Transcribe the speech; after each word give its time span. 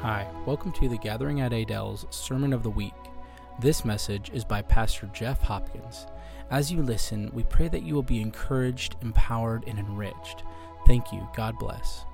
Hi, 0.00 0.28
welcome 0.44 0.72
to 0.72 0.90
the 0.90 0.98
Gathering 0.98 1.40
at 1.40 1.54
Adele's 1.54 2.04
Sermon 2.10 2.52
of 2.52 2.62
the 2.62 2.70
Week. 2.70 2.92
This 3.60 3.82
message 3.82 4.30
is 4.34 4.44
by 4.44 4.60
Pastor 4.60 5.08
Jeff 5.14 5.40
Hopkins. 5.40 6.06
As 6.50 6.70
you 6.70 6.82
listen, 6.82 7.30
we 7.32 7.44
pray 7.44 7.68
that 7.68 7.82
you 7.82 7.94
will 7.94 8.02
be 8.02 8.20
encouraged, 8.20 8.96
empowered, 9.00 9.64
and 9.66 9.78
enriched. 9.78 10.44
Thank 10.86 11.12
you. 11.12 11.26
God 11.34 11.58
bless. 11.58 12.04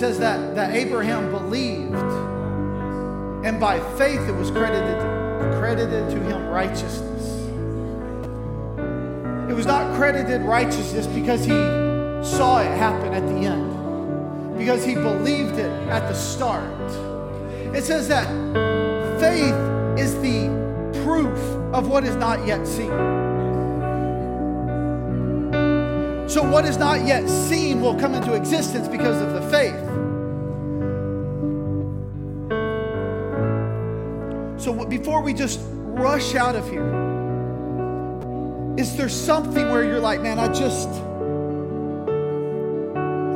Says 0.00 0.18
that, 0.18 0.54
that 0.54 0.74
Abraham 0.74 1.30
believed, 1.30 1.92
and 3.44 3.60
by 3.60 3.78
faith 3.98 4.26
it 4.26 4.32
was 4.32 4.50
credited, 4.50 4.98
credited 5.58 6.08
to 6.08 6.18
him 6.22 6.48
righteousness. 6.48 7.36
It 9.50 9.54
was 9.54 9.66
not 9.66 9.94
credited 9.96 10.40
righteousness 10.40 11.06
because 11.06 11.44
he 11.44 11.50
saw 12.26 12.62
it 12.62 12.74
happen 12.78 13.12
at 13.12 13.26
the 13.28 13.46
end, 13.46 14.56
because 14.56 14.86
he 14.86 14.94
believed 14.94 15.58
it 15.58 15.70
at 15.90 16.08
the 16.08 16.14
start. 16.14 16.64
It 17.76 17.84
says 17.84 18.08
that 18.08 18.26
faith 19.20 19.54
is 19.98 20.14
the 20.22 20.48
proof 21.04 21.38
of 21.74 21.88
what 21.88 22.04
is 22.04 22.16
not 22.16 22.46
yet 22.46 22.66
seen. 22.66 22.88
So, 26.26 26.42
what 26.48 26.64
is 26.64 26.78
not 26.78 27.06
yet 27.06 27.28
seen 27.28 27.82
will 27.82 28.00
come 28.00 28.14
into 28.14 28.32
existence 28.32 28.88
because 28.88 29.20
of 29.20 29.34
the 29.34 29.42
faith. 29.50 29.89
Before 34.90 35.22
we 35.22 35.32
just 35.32 35.60
rush 35.72 36.34
out 36.34 36.56
of 36.56 36.68
here, 36.68 36.84
is 38.76 38.96
there 38.96 39.08
something 39.08 39.70
where 39.70 39.84
you're 39.84 40.00
like, 40.00 40.20
man, 40.20 40.38
I 40.38 40.52
just, 40.52 40.88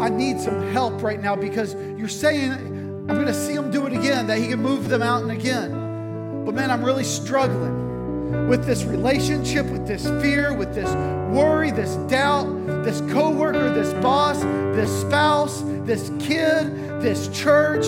I 0.03 0.09
need 0.09 0.41
some 0.41 0.61
help 0.73 1.01
right 1.01 1.23
now 1.23 1.37
because 1.37 1.75
you're 1.97 2.09
saying, 2.09 2.53
I'm 2.53 3.15
going 3.15 3.27
to 3.27 3.35
see 3.35 3.53
him 3.55 3.71
do 3.71 3.87
it 3.87 3.93
again, 3.93 4.27
that 4.27 4.39
he 4.39 4.49
can 4.49 4.61
move 4.61 4.89
the 4.89 4.99
mountain 4.99 5.31
again. 5.31 6.45
But 6.45 6.55
man, 6.55 6.71
I'm 6.71 6.85
really 6.85 7.05
struggling 7.05 8.49
with 8.49 8.67
this 8.67 8.85
relationship, 8.85 9.67
with 9.67 9.87
this 9.87 10.05
fear, 10.23 10.53
with 10.53 10.75
this 10.75 10.91
worry, 11.35 11.71
this 11.71 11.95
doubt, 12.11 12.47
this 12.85 13.01
coworker, 13.13 13.73
this 13.73 13.93
boss, 14.03 14.41
this 14.75 14.91
spouse, 15.03 15.63
this 15.85 16.11
kid, 16.19 17.01
this 17.01 17.29
church, 17.29 17.87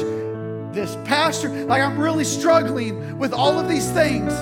this 0.76 0.96
pastor. 1.04 1.48
Like 1.48 1.82
I'm 1.82 1.98
really 1.98 2.22
struggling 2.22 3.18
with 3.18 3.32
all 3.32 3.58
of 3.58 3.68
these 3.68 3.90
things. 3.90 4.32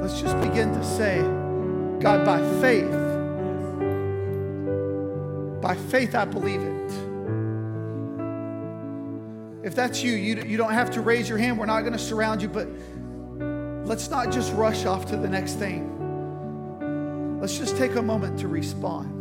Let's 0.00 0.18
just 0.20 0.40
begin 0.40 0.72
to 0.72 0.84
say, 0.84 1.20
God, 2.00 2.24
by 2.24 2.38
faith, 2.60 2.90
by 5.60 5.74
faith, 5.74 6.14
I 6.14 6.24
believe 6.24 6.62
it. 6.62 6.72
If 9.64 9.74
that's 9.74 10.02
you, 10.02 10.12
you, 10.12 10.42
you 10.42 10.56
don't 10.56 10.72
have 10.72 10.90
to 10.92 11.00
raise 11.00 11.28
your 11.28 11.38
hand. 11.38 11.58
We're 11.58 11.66
not 11.66 11.80
going 11.80 11.92
to 11.92 11.98
surround 11.98 12.42
you, 12.42 12.48
but 12.48 12.68
let's 13.86 14.08
not 14.10 14.32
just 14.32 14.52
rush 14.54 14.86
off 14.86 15.06
to 15.06 15.16
the 15.16 15.28
next 15.28 15.54
thing. 15.54 15.88
Let's 17.40 17.58
just 17.58 17.76
take 17.76 17.94
a 17.96 18.02
moment 18.02 18.38
to 18.40 18.48
respond. 18.48 19.18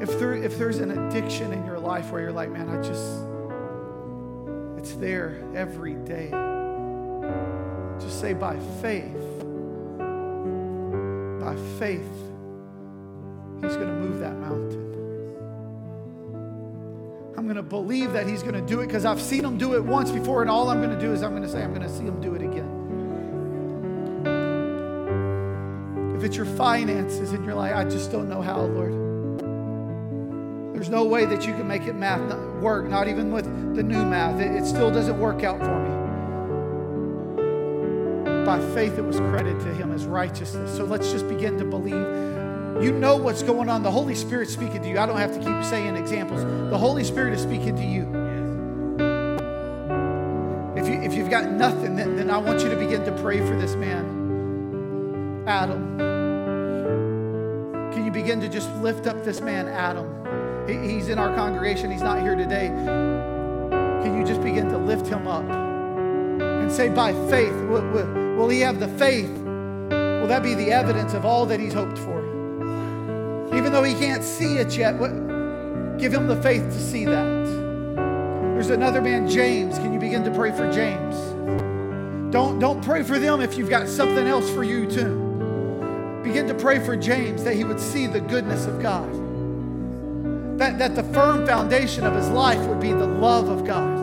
If, 0.00 0.18
there, 0.18 0.34
if 0.34 0.58
there's 0.58 0.78
an 0.78 0.90
addiction 0.90 1.52
in 1.52 1.64
your 1.64 1.71
life 1.82 2.10
where 2.10 2.22
you're 2.22 2.32
like, 2.32 2.50
man, 2.50 2.68
I 2.68 2.80
just, 2.82 3.24
it's 4.78 4.94
there 5.00 5.42
every 5.54 5.94
day. 5.94 6.30
Just 8.00 8.20
say, 8.20 8.32
by 8.32 8.58
faith, 8.80 9.14
by 11.40 11.56
faith, 11.78 12.08
He's 13.60 13.76
going 13.76 13.86
to 13.86 13.94
move 13.94 14.18
that 14.18 14.36
mountain. 14.38 14.80
I'm 17.36 17.44
going 17.44 17.56
to 17.56 17.62
believe 17.62 18.12
that 18.12 18.26
He's 18.26 18.42
going 18.42 18.54
to 18.54 18.60
do 18.60 18.80
it 18.80 18.86
because 18.86 19.04
I've 19.04 19.20
seen 19.20 19.44
Him 19.44 19.58
do 19.58 19.74
it 19.74 19.84
once 19.84 20.10
before, 20.10 20.42
and 20.42 20.50
all 20.50 20.68
I'm 20.68 20.82
going 20.82 20.96
to 20.96 21.00
do 21.00 21.12
is 21.12 21.22
I'm 21.22 21.30
going 21.30 21.42
to 21.42 21.48
say, 21.48 21.62
I'm 21.62 21.74
going 21.74 21.86
to 21.86 21.88
see 21.88 22.04
Him 22.04 22.20
do 22.20 22.34
it 22.34 22.42
again. 22.42 22.80
If 26.16 26.24
it's 26.24 26.36
your 26.36 26.46
finances 26.46 27.32
and 27.32 27.44
you're 27.44 27.54
like, 27.54 27.74
I 27.74 27.84
just 27.84 28.12
don't 28.12 28.28
know 28.28 28.42
how, 28.42 28.60
Lord. 28.60 29.01
There's 30.82 30.90
no 30.90 31.04
way 31.04 31.26
that 31.26 31.46
you 31.46 31.52
can 31.52 31.68
make 31.68 31.86
it 31.86 31.94
math 31.94 32.36
work, 32.60 32.88
not 32.88 33.06
even 33.06 33.30
with 33.30 33.44
the 33.76 33.84
new 33.84 34.04
math. 34.04 34.40
It, 34.40 34.50
it 34.50 34.66
still 34.66 34.90
doesn't 34.90 35.16
work 35.16 35.44
out 35.44 35.60
for 35.60 35.78
me 35.78 35.90
by 38.44 38.58
faith 38.74 38.98
it 38.98 39.04
was 39.04 39.18
credited 39.18 39.60
to 39.60 39.72
him 39.74 39.92
as 39.92 40.06
righteousness. 40.06 40.74
So 40.76 40.82
let's 40.82 41.12
just 41.12 41.28
begin 41.28 41.56
to 41.58 41.64
believe. 41.64 41.94
You 42.82 42.90
know 42.90 43.14
what's 43.14 43.44
going 43.44 43.68
on. 43.68 43.84
The 43.84 43.92
Holy 43.92 44.16
Spirit 44.16 44.50
speaking 44.50 44.82
to 44.82 44.88
you. 44.88 44.98
I 44.98 45.06
don't 45.06 45.18
have 45.18 45.32
to 45.34 45.38
keep 45.38 45.62
saying 45.62 45.94
examples. 45.94 46.42
The 46.42 46.78
Holy 46.78 47.04
Spirit 47.04 47.34
is 47.34 47.42
speaking 47.42 47.76
to 47.76 47.84
you. 47.84 48.02
If, 50.76 50.88
you, 50.88 51.00
if 51.00 51.14
you've 51.14 51.30
got 51.30 51.48
nothing, 51.48 51.94
then, 51.94 52.16
then 52.16 52.28
I 52.28 52.38
want 52.38 52.60
you 52.60 52.70
to 52.70 52.76
begin 52.76 53.04
to 53.04 53.12
pray 53.22 53.38
for 53.38 53.56
this 53.56 53.76
man, 53.76 55.44
Adam. 55.46 55.96
Can 57.92 58.04
you 58.04 58.10
begin 58.10 58.40
to 58.40 58.48
just 58.48 58.68
lift 58.78 59.06
up 59.06 59.24
this 59.24 59.40
man, 59.40 59.68
Adam? 59.68 60.21
He, 60.66 60.94
he's 60.94 61.08
in 61.08 61.18
our 61.18 61.34
congregation. 61.34 61.90
He's 61.90 62.02
not 62.02 62.20
here 62.20 62.34
today. 62.34 62.68
Can 64.02 64.18
you 64.18 64.24
just 64.24 64.42
begin 64.42 64.68
to 64.68 64.78
lift 64.78 65.06
him 65.06 65.26
up 65.26 65.44
and 65.48 66.70
say, 66.70 66.88
by 66.88 67.12
faith, 67.30 67.54
will, 67.68 68.48
he 68.48 68.60
have 68.60 68.80
the 68.80 68.88
faith? 68.88 69.30
Will 69.30 70.28
that 70.28 70.42
be 70.42 70.54
the 70.54 70.70
evidence 70.72 71.14
of 71.14 71.24
all 71.24 71.46
that 71.46 71.60
he's 71.60 71.74
hoped 71.74 71.98
for? 71.98 72.20
Even 73.54 73.72
though 73.72 73.82
he 73.82 73.94
can't 73.94 74.24
see 74.24 74.58
it 74.58 74.76
yet, 74.76 74.98
give 75.98 76.12
him 76.12 76.26
the 76.26 76.40
faith 76.42 76.64
to 76.64 76.80
see 76.80 77.04
that. 77.04 77.42
There's 78.54 78.70
another 78.70 79.00
man, 79.02 79.28
James. 79.28 79.78
Can 79.78 79.92
you 79.92 79.98
begin 79.98 80.24
to 80.24 80.30
pray 80.30 80.52
for 80.52 80.70
James? 80.72 81.16
Don't, 82.32 82.58
don't 82.58 82.82
pray 82.82 83.02
for 83.02 83.18
them 83.18 83.40
if 83.40 83.58
you've 83.58 83.68
got 83.68 83.88
something 83.88 84.26
else 84.26 84.48
for 84.50 84.64
you 84.64 84.86
too. 84.90 86.20
Begin 86.24 86.46
to 86.46 86.54
pray 86.54 86.78
for 86.78 86.96
James 86.96 87.44
that 87.44 87.54
he 87.54 87.64
would 87.64 87.80
see 87.80 88.06
the 88.06 88.20
goodness 88.20 88.66
of 88.66 88.80
God. 88.80 89.21
That, 90.58 90.78
that 90.78 90.94
the 90.94 91.02
firm 91.02 91.46
foundation 91.46 92.04
of 92.04 92.14
his 92.14 92.28
life 92.28 92.60
would 92.68 92.80
be 92.80 92.92
the 92.92 93.06
love 93.06 93.48
of 93.48 93.64
God. 93.64 94.02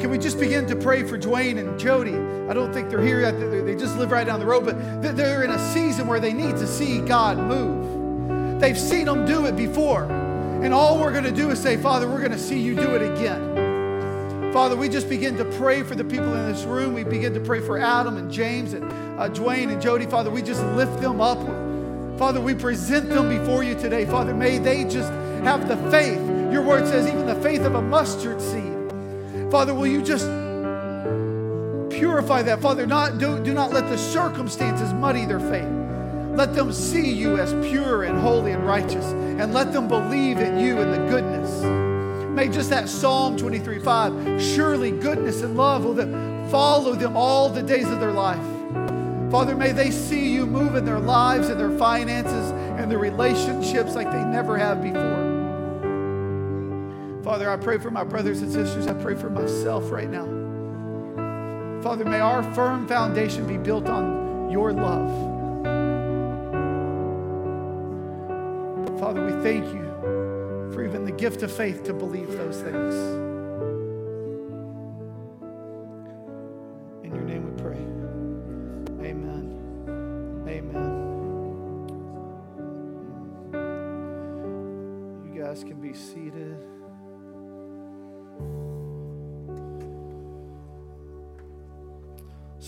Can 0.00 0.10
we 0.10 0.18
just 0.18 0.38
begin 0.38 0.66
to 0.66 0.76
pray 0.76 1.04
for 1.04 1.16
Dwayne 1.16 1.58
and 1.58 1.78
Jody? 1.78 2.14
I 2.48 2.52
don't 2.52 2.72
think 2.72 2.90
they're 2.90 3.00
here 3.00 3.20
yet. 3.20 3.32
They 3.32 3.76
just 3.76 3.96
live 3.96 4.10
right 4.10 4.26
down 4.26 4.40
the 4.40 4.46
road, 4.46 4.64
but 4.64 5.16
they're 5.16 5.44
in 5.44 5.50
a 5.50 5.72
season 5.72 6.06
where 6.06 6.18
they 6.18 6.32
need 6.32 6.56
to 6.56 6.66
see 6.66 7.00
God 7.00 7.38
move. 7.38 8.60
They've 8.60 8.78
seen 8.78 9.08
Him 9.08 9.24
do 9.24 9.46
it 9.46 9.56
before. 9.56 10.04
And 10.04 10.74
all 10.74 10.98
we're 11.00 11.12
going 11.12 11.24
to 11.24 11.32
do 11.32 11.50
is 11.50 11.60
say, 11.60 11.76
Father, 11.76 12.08
we're 12.08 12.20
going 12.20 12.32
to 12.32 12.38
see 12.38 12.60
you 12.60 12.74
do 12.74 12.94
it 12.94 13.02
again. 13.02 14.52
Father, 14.52 14.76
we 14.76 14.88
just 14.88 15.08
begin 15.08 15.36
to 15.38 15.44
pray 15.44 15.82
for 15.82 15.94
the 15.94 16.04
people 16.04 16.34
in 16.34 16.52
this 16.52 16.64
room. 16.64 16.94
We 16.94 17.04
begin 17.04 17.32
to 17.34 17.40
pray 17.40 17.60
for 17.60 17.78
Adam 17.78 18.16
and 18.16 18.30
James 18.30 18.74
and 18.74 18.84
uh, 19.18 19.28
Dwayne 19.28 19.72
and 19.72 19.80
Jody. 19.80 20.06
Father, 20.06 20.30
we 20.30 20.42
just 20.42 20.62
lift 20.74 21.00
them 21.00 21.20
up. 21.20 21.38
Father, 22.22 22.40
we 22.40 22.54
present 22.54 23.08
them 23.08 23.28
before 23.28 23.64
you 23.64 23.74
today. 23.74 24.06
Father, 24.06 24.32
may 24.32 24.56
they 24.58 24.84
just 24.84 25.10
have 25.42 25.66
the 25.66 25.76
faith. 25.90 26.20
Your 26.52 26.62
word 26.62 26.86
says, 26.86 27.08
even 27.08 27.26
the 27.26 27.34
faith 27.34 27.62
of 27.62 27.74
a 27.74 27.82
mustard 27.82 28.40
seed. 28.40 29.50
Father, 29.50 29.74
will 29.74 29.88
you 29.88 30.00
just 30.00 30.26
purify 31.90 32.42
that? 32.42 32.60
Father, 32.62 32.86
not, 32.86 33.18
do, 33.18 33.42
do 33.42 33.52
not 33.52 33.72
let 33.72 33.88
the 33.88 33.98
circumstances 33.98 34.92
muddy 34.92 35.24
their 35.24 35.40
faith. 35.40 35.68
Let 36.36 36.54
them 36.54 36.72
see 36.72 37.10
you 37.10 37.38
as 37.38 37.54
pure 37.68 38.04
and 38.04 38.16
holy 38.20 38.52
and 38.52 38.64
righteous, 38.64 39.06
and 39.06 39.52
let 39.52 39.72
them 39.72 39.88
believe 39.88 40.38
in 40.38 40.60
you 40.60 40.78
and 40.78 40.92
the 40.94 41.08
goodness. 41.10 41.64
May 42.30 42.46
just 42.46 42.70
that 42.70 42.88
Psalm 42.88 43.36
23 43.36 43.80
5, 43.80 44.40
surely 44.40 44.92
goodness 44.92 45.42
and 45.42 45.56
love 45.56 45.84
will 45.84 45.96
follow 46.50 46.94
them 46.94 47.16
all 47.16 47.48
the 47.48 47.64
days 47.64 47.90
of 47.90 47.98
their 47.98 48.12
life. 48.12 48.61
Father, 49.32 49.56
may 49.56 49.72
they 49.72 49.90
see 49.90 50.30
you 50.30 50.44
move 50.44 50.74
in 50.74 50.84
their 50.84 51.00
lives 51.00 51.48
and 51.48 51.58
their 51.58 51.70
finances 51.78 52.50
and 52.78 52.90
their 52.90 52.98
relationships 52.98 53.94
like 53.94 54.10
they 54.12 54.22
never 54.24 54.58
have 54.58 54.82
before. 54.82 55.32
Father, 57.24 57.48
I 57.50 57.56
pray 57.56 57.78
for 57.78 57.90
my 57.90 58.04
brothers 58.04 58.42
and 58.42 58.52
sisters. 58.52 58.86
I 58.86 58.92
pray 58.92 59.14
for 59.14 59.30
myself 59.30 59.90
right 59.90 60.10
now. 60.10 60.26
Father, 61.82 62.04
may 62.04 62.20
our 62.20 62.42
firm 62.52 62.86
foundation 62.86 63.46
be 63.46 63.56
built 63.56 63.88
on 63.88 64.50
your 64.50 64.74
love. 64.74 65.10
Father, 69.00 69.24
we 69.24 69.32
thank 69.42 69.64
you 69.72 69.80
for 70.74 70.84
even 70.84 71.06
the 71.06 71.12
gift 71.12 71.42
of 71.42 71.50
faith 71.50 71.84
to 71.84 71.94
believe 71.94 72.30
those 72.32 72.60
things. 72.60 73.31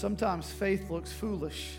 Sometimes 0.04 0.50
faith 0.50 0.90
looks 0.90 1.10
foolish. 1.10 1.78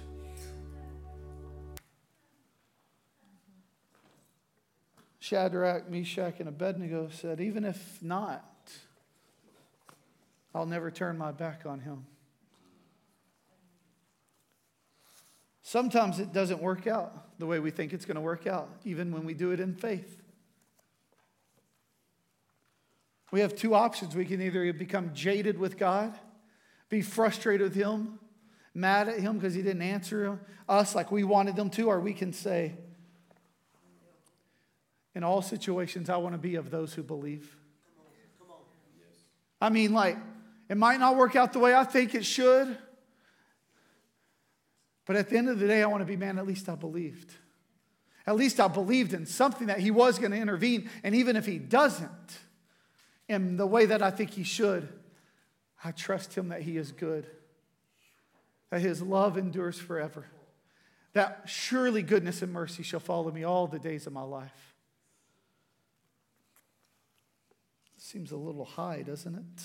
Shadrach, 5.19 5.91
Meshach, 5.91 6.39
and 6.39 6.49
Abednego 6.49 7.09
said, 7.11 7.39
Even 7.39 7.63
if 7.63 8.01
not, 8.01 8.43
I'll 10.55 10.65
never 10.65 10.89
turn 10.89 11.19
my 11.19 11.33
back 11.33 11.67
on 11.67 11.81
him. 11.81 12.07
Sometimes 15.61 16.17
it 16.17 16.33
doesn't 16.33 16.63
work 16.63 16.87
out 16.87 17.37
the 17.37 17.45
way 17.45 17.59
we 17.59 17.69
think 17.69 17.93
it's 17.93 18.05
going 18.05 18.15
to 18.15 18.21
work 18.21 18.47
out, 18.47 18.69
even 18.85 19.11
when 19.11 19.23
we 19.23 19.35
do 19.35 19.51
it 19.51 19.59
in 19.59 19.75
faith. 19.75 20.19
We 23.29 23.41
have 23.41 23.55
two 23.55 23.75
options. 23.75 24.15
We 24.15 24.25
can 24.25 24.41
either 24.41 24.73
become 24.73 25.11
jaded 25.13 25.59
with 25.59 25.77
God, 25.77 26.17
be 26.89 27.01
frustrated 27.01 27.61
with 27.61 27.75
Him, 27.75 28.19
mad 28.73 29.07
at 29.07 29.19
Him 29.19 29.37
because 29.37 29.53
He 29.53 29.61
didn't 29.61 29.81
answer 29.81 30.39
us 30.67 30.95
like 30.95 31.11
we 31.11 31.23
wanted 31.23 31.55
them 31.55 31.69
to, 31.71 31.87
or 31.89 31.99
we 31.99 32.13
can 32.13 32.33
say, 32.33 32.73
in 35.13 35.23
all 35.23 35.41
situations, 35.41 36.09
I 36.09 36.17
want 36.17 36.33
to 36.33 36.39
be 36.39 36.55
of 36.55 36.69
those 36.69 36.93
who 36.93 37.01
believe. 37.01 37.55
I 39.61 39.69
mean, 39.69 39.93
like, 39.93 40.17
it 40.67 40.77
might 40.77 40.99
not 40.99 41.15
work 41.15 41.35
out 41.35 41.53
the 41.53 41.59
way 41.59 41.73
I 41.73 41.85
think 41.85 42.13
it 42.13 42.25
should, 42.25 42.77
but 45.05 45.15
at 45.15 45.29
the 45.29 45.37
end 45.37 45.49
of 45.49 45.59
the 45.59 45.67
day, 45.67 45.83
I 45.83 45.85
want 45.85 46.01
to 46.01 46.05
be, 46.05 46.17
man, 46.17 46.37
at 46.37 46.45
least 46.45 46.67
I 46.67 46.75
believed. 46.75 47.31
At 48.27 48.35
least 48.35 48.59
I 48.59 48.67
believed 48.67 49.13
in 49.13 49.25
something 49.25 49.67
that 49.67 49.79
He 49.79 49.91
was 49.91 50.17
going 50.17 50.31
to 50.31 50.37
intervene. 50.37 50.89
And 51.03 51.13
even 51.15 51.35
if 51.35 51.45
He 51.45 51.59
doesn't, 51.59 52.39
in 53.29 53.55
the 53.55 53.67
way 53.67 53.85
that 53.85 54.01
I 54.01 54.11
think 54.11 54.31
He 54.31 54.43
should, 54.43 54.89
I 55.85 55.91
trust 55.91 56.35
Him 56.35 56.49
that 56.49 56.63
He 56.63 56.77
is 56.77 56.91
good, 56.91 57.27
that 58.71 58.81
His 58.81 59.03
love 59.03 59.37
endures 59.37 59.77
forever, 59.77 60.25
that 61.13 61.43
surely 61.45 62.01
goodness 62.01 62.41
and 62.41 62.51
mercy 62.51 62.81
shall 62.81 62.99
follow 62.99 63.31
me 63.31 63.43
all 63.43 63.67
the 63.67 63.77
days 63.77 64.07
of 64.07 64.13
my 64.13 64.23
life. 64.23 64.73
Seems 67.97 68.31
a 68.31 68.37
little 68.37 68.65
high, 68.65 69.03
doesn't 69.03 69.35
it? 69.35 69.63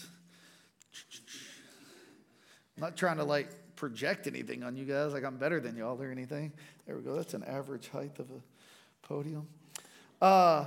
I'm 2.76 2.82
not 2.82 2.96
trying 2.96 3.17
to 3.17 3.25
like 3.25 3.49
project 3.76 4.26
anything 4.26 4.62
on 4.62 4.76
you 4.76 4.84
guys 4.84 5.14
like 5.14 5.25
I'm 5.25 5.38
better 5.38 5.58
than 5.58 5.75
y'all 5.75 6.00
or 6.00 6.11
anything. 6.11 6.52
There 6.87 6.96
we 6.96 7.02
go. 7.02 7.17
That's 7.17 7.32
an 7.32 7.44
average 7.44 7.88
height 7.88 8.19
of 8.19 8.26
a 8.31 9.06
podium. 9.06 9.46
Uh, 10.20 10.67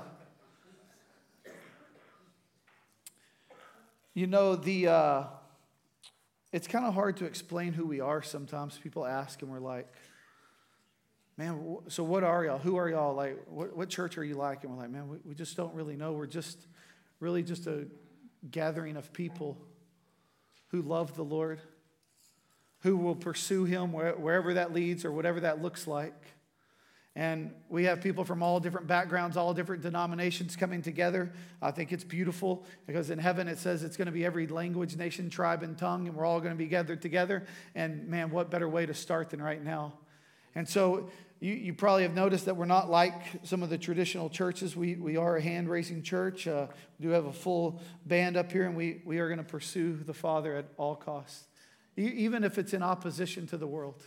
you 4.16 4.26
know, 4.26 4.56
the 4.56 4.88
uh, 4.88 5.24
it's 6.54 6.68
kind 6.68 6.86
of 6.86 6.94
hard 6.94 7.18
to 7.18 7.26
explain 7.26 7.74
who 7.74 7.86
we 7.86 8.00
are 8.00 8.22
sometimes. 8.22 8.78
People 8.78 9.06
ask, 9.06 9.42
and 9.42 9.52
we're 9.52 9.60
like, 9.60 9.92
man, 11.36 11.80
so 11.88 12.04
what 12.04 12.24
are 12.24 12.46
y'all? 12.46 12.60
Who 12.60 12.76
are 12.76 12.88
y'all? 12.88 13.16
Like, 13.16 13.44
what, 13.48 13.76
what 13.76 13.90
church 13.90 14.20
are 14.20 14.24
you 14.24 14.36
like? 14.36 14.64
And 14.64 14.72
we're 14.72 14.80
like, 14.80 14.92
man, 14.92 15.10
we, 15.10 15.18
we 15.26 15.34
just 15.34 15.58
don't 15.58 15.74
really 15.74 15.96
know. 15.96 16.14
We're 16.14 16.28
just 16.28 16.68
really 17.20 17.42
just 17.42 17.66
a 17.66 17.88
gathering 18.50 18.98
of 18.98 19.12
people 19.12 19.58
who 20.68 20.84
love 20.84 21.16
the 21.16 21.24
Lord, 21.24 21.60
who 22.82 22.98
will 22.98 23.16
pursue 23.16 23.64
Him 23.66 23.92
wherever 23.92 24.54
that 24.54 24.74
leads 24.74 25.06
or 25.06 25.12
whatever 25.12 25.40
that 25.40 25.60
looks 25.60 25.88
like. 25.88 26.14
And 27.16 27.52
we 27.70 27.84
have 27.84 28.02
people 28.02 28.26
from 28.26 28.42
all 28.42 28.60
different 28.60 28.88
backgrounds, 28.88 29.38
all 29.38 29.54
different 29.54 29.84
denominations 29.84 30.56
coming 30.56 30.82
together. 30.82 31.32
I 31.62 31.70
think 31.70 31.92
it's 31.92 32.04
beautiful 32.04 32.66
because 32.88 33.12
in 33.12 33.20
heaven 33.20 33.48
it 33.48 33.60
says 33.60 33.84
it's 33.84 33.98
going 33.98 34.08
to 34.08 34.12
be 34.12 34.26
every 34.26 34.48
language, 34.48 34.98
nation, 34.98 35.30
tribe, 35.30 35.62
and 35.62 35.78
tongue, 35.78 36.08
and 36.08 36.18
we're 36.18 36.26
all 36.26 36.40
going 36.40 36.54
to 36.54 36.58
be 36.58 36.66
gathered 36.66 37.04
together. 37.04 37.46
And 37.76 38.08
man, 38.08 38.32
what 38.32 38.50
better 38.50 38.68
way 38.68 38.88
to 38.88 38.96
start 38.96 39.30
than 39.30 39.42
right 39.42 39.64
now? 39.64 39.94
And 40.56 40.68
so 40.68 41.12
you, 41.40 41.54
you 41.54 41.74
probably 41.74 42.02
have 42.02 42.16
noticed 42.16 42.46
that 42.46 42.56
we're 42.56 42.66
not 42.66 42.90
like 42.90 43.14
some 43.44 43.62
of 43.62 43.70
the 43.70 43.78
traditional 43.78 44.30
churches. 44.30 44.76
We, 44.76 44.96
we 44.96 45.16
are 45.16 45.38
a 45.38 45.42
hand 45.42 45.70
raising 45.70 46.02
church. 46.02 46.48
Uh, 46.48 46.68
we 46.98 47.06
do 47.06 47.12
have 47.12 47.26
a 47.26 47.34
full 47.34 47.82
band 48.08 48.38
up 48.38 48.52
here, 48.52 48.66
and 48.66 48.76
we, 48.76 49.02
we 49.06 49.20
are 49.20 49.28
going 49.28 49.40
to 49.40 49.44
pursue 49.44 49.98
the 49.98 50.14
Father 50.14 50.56
at 50.56 50.66
all 50.78 50.96
costs, 50.96 51.46
e- 51.96 52.02
even 52.02 52.44
if 52.44 52.58
it's 52.58 52.74
in 52.74 52.82
opposition 52.82 53.46
to 53.48 53.58
the 53.58 53.68
world. 53.68 54.04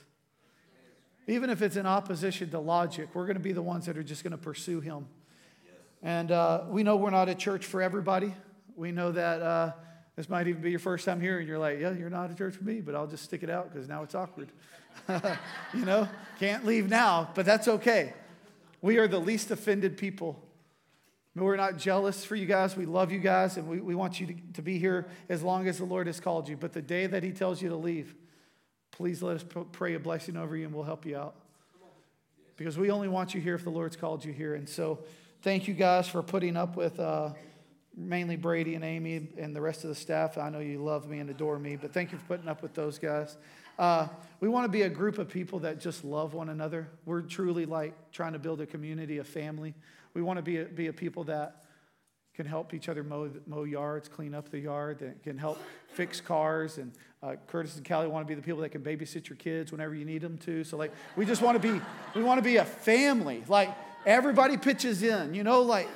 Even 1.27 1.51
if 1.51 1.61
it's 1.61 1.77
in 1.77 1.87
opposition 1.87 2.51
to 2.51 2.61
logic, 2.61 3.09
we're 3.15 3.27
going 3.27 3.37
to 3.37 3.43
be 3.43 3.53
the 3.53 3.63
ones 3.63 3.87
that 3.87 3.99
are 3.99 4.03
just 4.03 4.23
going 4.23 4.33
to 4.33 4.39
pursue 4.39 4.81
Him. 4.81 5.07
And 6.03 6.31
uh, 6.31 6.65
we 6.69 6.83
know 6.83 6.97
we're 6.97 7.11
not 7.11 7.29
a 7.29 7.35
church 7.35 7.67
for 7.67 7.83
everybody. 7.83 8.33
We 8.77 8.93
know 8.93 9.11
that 9.11 9.43
uh, 9.43 9.73
this 10.15 10.29
might 10.29 10.47
even 10.47 10.63
be 10.63 10.71
your 10.71 10.79
first 10.79 11.05
time 11.05 11.21
here, 11.21 11.39
and 11.39 11.49
you're 11.49 11.59
like, 11.59 11.81
yeah, 11.81 11.93
you're 11.93 12.11
not 12.11 12.31
a 12.31 12.35
church 12.35 12.55
for 12.55 12.65
me, 12.65 12.81
but 12.81 12.95
I'll 12.95 13.09
just 13.09 13.25
stick 13.25 13.43
it 13.43 13.51
out 13.51 13.73
because 13.73 13.89
now 13.89 14.03
it's 14.03 14.15
awkward. 14.15 14.49
you 15.75 15.85
know, 15.85 16.09
can't 16.39 16.65
leave 16.65 16.89
now, 16.89 17.29
but 17.35 17.45
that's 17.45 17.67
okay. 17.67 18.13
We 18.81 18.99
are 18.99 19.09
the 19.09 19.19
least 19.19 19.51
offended 19.51 19.97
people. 19.97 20.41
We're 21.35 21.57
not 21.57 21.77
jealous 21.77 22.25
for 22.25 22.35
you 22.35 22.47
guys. 22.47 22.77
We 22.77 22.87
love 22.87 23.13
you 23.13 23.19
guys, 23.19 23.59
and 23.59 23.69
we, 23.69 23.81
we 23.81 23.95
want 23.95 24.21
you 24.21 24.27
to, 24.29 24.35
to 24.55 24.63
be 24.63 24.79
here 24.79 25.07
as 25.29 25.43
long 25.43 25.69
as 25.69 25.79
the 25.79 25.85
Lord 25.85 26.07
has 26.07 26.19
called 26.19 26.49
you. 26.49 26.57
But 26.57 26.73
the 26.73 26.81
day 26.81 27.07
that 27.07 27.23
He 27.23 27.33
tells 27.33 27.61
you 27.61 27.69
to 27.69 27.77
leave, 27.77 28.15
please 28.97 29.23
let 29.23 29.37
us 29.37 29.45
pray 29.73 29.95
a 29.95 30.01
blessing 30.01 30.37
over 30.37 30.57
you, 30.57 30.67
and 30.67 30.75
we'll 30.75 30.85
help 30.85 31.07
you 31.07 31.17
out. 31.17 31.35
Because 32.57 32.79
we 32.79 32.91
only 32.91 33.09
want 33.09 33.35
you 33.35 33.41
here 33.41 33.55
if 33.55 33.65
the 33.65 33.71
Lord's 33.71 33.97
called 33.97 34.25
you 34.25 34.33
here. 34.33 34.55
And 34.55 34.69
so, 34.69 35.01
thank 35.43 35.69
you 35.69 35.75
guys 35.75 36.09
for 36.09 36.23
putting 36.23 36.57
up 36.57 36.77
with. 36.77 36.99
Uh, 36.99 37.31
mainly 37.97 38.37
Brady 38.37 38.75
and 38.75 38.85
Amy 38.85 39.29
and 39.39 39.57
the 39.57 39.61
rest 39.61 39.83
of 39.83 39.89
the 39.89 39.95
staff. 39.95 40.37
I 40.37 40.51
know 40.51 40.59
you 40.59 40.79
love 40.79 41.09
me 41.09 41.19
and 41.19 41.31
adore 41.31 41.59
me, 41.59 41.77
but 41.77 41.93
thank 41.93 42.13
you 42.13 42.19
for 42.19 42.25
putting 42.27 42.49
up 42.49 42.63
with 42.63 42.75
those 42.75 42.99
guys. 42.99 43.39
Uh, 43.79 44.09
we 44.41 44.49
want 44.49 44.65
to 44.65 44.69
be 44.69 44.83
a 44.83 44.89
group 44.89 45.19
of 45.19 45.29
people 45.29 45.61
that 45.61 45.81
just 45.81 46.05
love 46.05 46.35
one 46.35 46.51
another. 46.51 46.89
We're 47.05 47.23
truly 47.23 47.67
like 47.67 47.95
trying 48.13 48.35
to 48.35 48.39
build 48.39 48.61
a 48.61 48.67
community, 48.67 49.19
a 49.19 49.25
family. 49.25 49.75
We 50.15 50.23
want 50.23 50.37
to 50.37 50.43
be 50.43 50.59
a, 50.59 50.65
be 50.65 50.87
a 50.89 50.93
people 50.93 51.25
that 51.25 51.65
can 52.37 52.45
help 52.45 52.75
each 52.75 52.91
other 52.91 53.03
mow, 53.03 53.31
mow 53.47 53.65
yards, 53.65 54.09
clean 54.09 54.35
up 54.35 54.51
the 54.51 54.59
yard, 54.59 54.99
that 54.99 55.23
can 55.23 55.39
help 55.39 55.59
fix 55.89 56.21
cars. 56.21 56.77
And 56.77 56.93
uh, 57.23 57.37
Curtis 57.47 57.77
and 57.77 57.89
Callie 57.89 58.09
want 58.09 58.27
to 58.27 58.29
be 58.29 58.35
the 58.35 58.43
people 58.43 58.61
that 58.61 58.69
can 58.69 58.83
babysit 58.83 59.27
your 59.29 59.37
kids 59.37 59.73
whenever 59.73 59.95
you 59.95 60.05
need 60.05 60.21
them 60.21 60.37
to. 60.39 60.63
So 60.63 60.77
like, 60.77 60.93
we 61.17 61.25
just 61.25 61.41
want 61.41 61.61
to 61.61 61.73
be, 61.73 61.81
we 62.15 62.23
want 62.23 62.37
to 62.37 62.43
be 62.43 62.59
a 62.59 62.65
family. 62.65 63.43
Like 63.49 63.75
everybody 64.05 64.59
pitches 64.59 65.03
in, 65.03 65.33
you 65.33 65.45
know, 65.45 65.63
like 65.63 65.89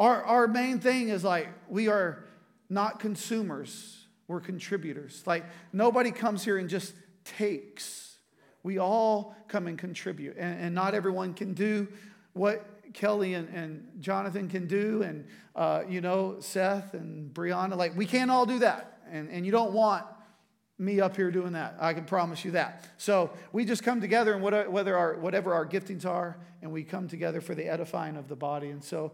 our, 0.00 0.24
our 0.24 0.48
main 0.48 0.80
thing 0.80 1.10
is 1.10 1.22
like, 1.22 1.48
we 1.68 1.88
are 1.88 2.24
not 2.70 2.98
consumers. 2.98 4.06
We're 4.28 4.40
contributors. 4.40 5.22
Like 5.26 5.44
nobody 5.74 6.10
comes 6.10 6.42
here 6.42 6.56
and 6.56 6.70
just 6.70 6.94
takes. 7.24 8.16
We 8.62 8.78
all 8.78 9.36
come 9.46 9.66
and 9.66 9.76
contribute. 9.76 10.36
And, 10.38 10.58
and 10.58 10.74
not 10.74 10.94
everyone 10.94 11.34
can 11.34 11.52
do 11.52 11.86
what 12.32 12.66
Kelly 12.92 13.34
and, 13.34 13.48
and 13.48 13.88
Jonathan 14.00 14.48
can 14.48 14.66
do, 14.66 15.02
and, 15.02 15.26
uh, 15.56 15.82
you 15.88 16.00
know, 16.00 16.36
Seth 16.40 16.94
and 16.94 17.32
Brianna. 17.32 17.76
Like, 17.76 17.96
we 17.96 18.06
can't 18.06 18.30
all 18.30 18.46
do 18.46 18.58
that. 18.60 19.00
And, 19.10 19.30
and 19.30 19.44
you 19.44 19.52
don't 19.52 19.72
want 19.72 20.04
me 20.78 21.00
up 21.00 21.16
here 21.16 21.30
doing 21.30 21.52
that. 21.52 21.76
I 21.78 21.94
can 21.94 22.04
promise 22.04 22.44
you 22.44 22.52
that. 22.52 22.84
So 22.96 23.30
we 23.52 23.64
just 23.64 23.82
come 23.82 24.00
together, 24.00 24.32
and 24.34 24.42
whether 24.42 24.96
our, 24.96 25.18
whatever 25.18 25.54
our 25.54 25.66
giftings 25.66 26.04
are, 26.04 26.38
and 26.60 26.72
we 26.72 26.82
come 26.82 27.08
together 27.08 27.40
for 27.40 27.54
the 27.54 27.66
edifying 27.66 28.16
of 28.16 28.28
the 28.28 28.36
body. 28.36 28.70
And 28.70 28.82
so 28.82 29.12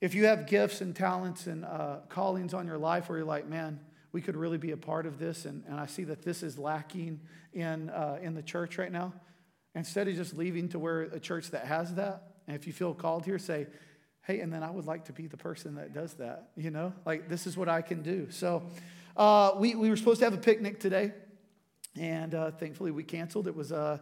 if 0.00 0.14
you 0.14 0.26
have 0.26 0.46
gifts 0.46 0.80
and 0.80 0.94
talents 0.94 1.46
and 1.46 1.64
uh, 1.64 1.96
callings 2.08 2.54
on 2.54 2.66
your 2.66 2.78
life 2.78 3.08
where 3.08 3.18
you're 3.18 3.26
like, 3.26 3.48
man, 3.48 3.80
we 4.12 4.20
could 4.20 4.36
really 4.36 4.58
be 4.58 4.70
a 4.72 4.76
part 4.76 5.06
of 5.06 5.18
this, 5.18 5.44
and, 5.44 5.62
and 5.68 5.78
I 5.78 5.86
see 5.86 6.04
that 6.04 6.22
this 6.22 6.42
is 6.42 6.58
lacking 6.58 7.20
in, 7.52 7.90
uh, 7.90 8.18
in 8.22 8.34
the 8.34 8.42
church 8.42 8.78
right 8.78 8.92
now. 8.92 9.12
Instead 9.74 10.08
of 10.08 10.16
just 10.16 10.34
leaving 10.36 10.68
to 10.70 10.78
where 10.78 11.02
a 11.02 11.20
church 11.20 11.50
that 11.50 11.66
has 11.66 11.94
that, 11.96 12.22
and 12.48 12.56
if 12.56 12.66
you 12.66 12.72
feel 12.72 12.94
called 12.94 13.26
here, 13.26 13.38
say, 13.38 13.66
hey, 14.22 14.40
and 14.40 14.50
then 14.52 14.62
I 14.62 14.70
would 14.70 14.86
like 14.86 15.04
to 15.04 15.12
be 15.12 15.26
the 15.26 15.36
person 15.36 15.74
that 15.74 15.92
does 15.92 16.14
that, 16.14 16.48
you 16.56 16.70
know? 16.70 16.94
Like, 17.04 17.28
this 17.28 17.46
is 17.46 17.56
what 17.58 17.68
I 17.68 17.82
can 17.82 18.02
do. 18.02 18.28
So, 18.30 18.62
uh, 19.16 19.52
we, 19.56 19.74
we 19.74 19.90
were 19.90 19.96
supposed 19.96 20.20
to 20.20 20.24
have 20.24 20.32
a 20.32 20.38
picnic 20.38 20.80
today, 20.80 21.12
and 21.94 22.34
uh, 22.34 22.50
thankfully 22.52 22.90
we 22.90 23.04
canceled. 23.04 23.46
It 23.46 23.54
was 23.54 23.70
uh, 23.70 23.98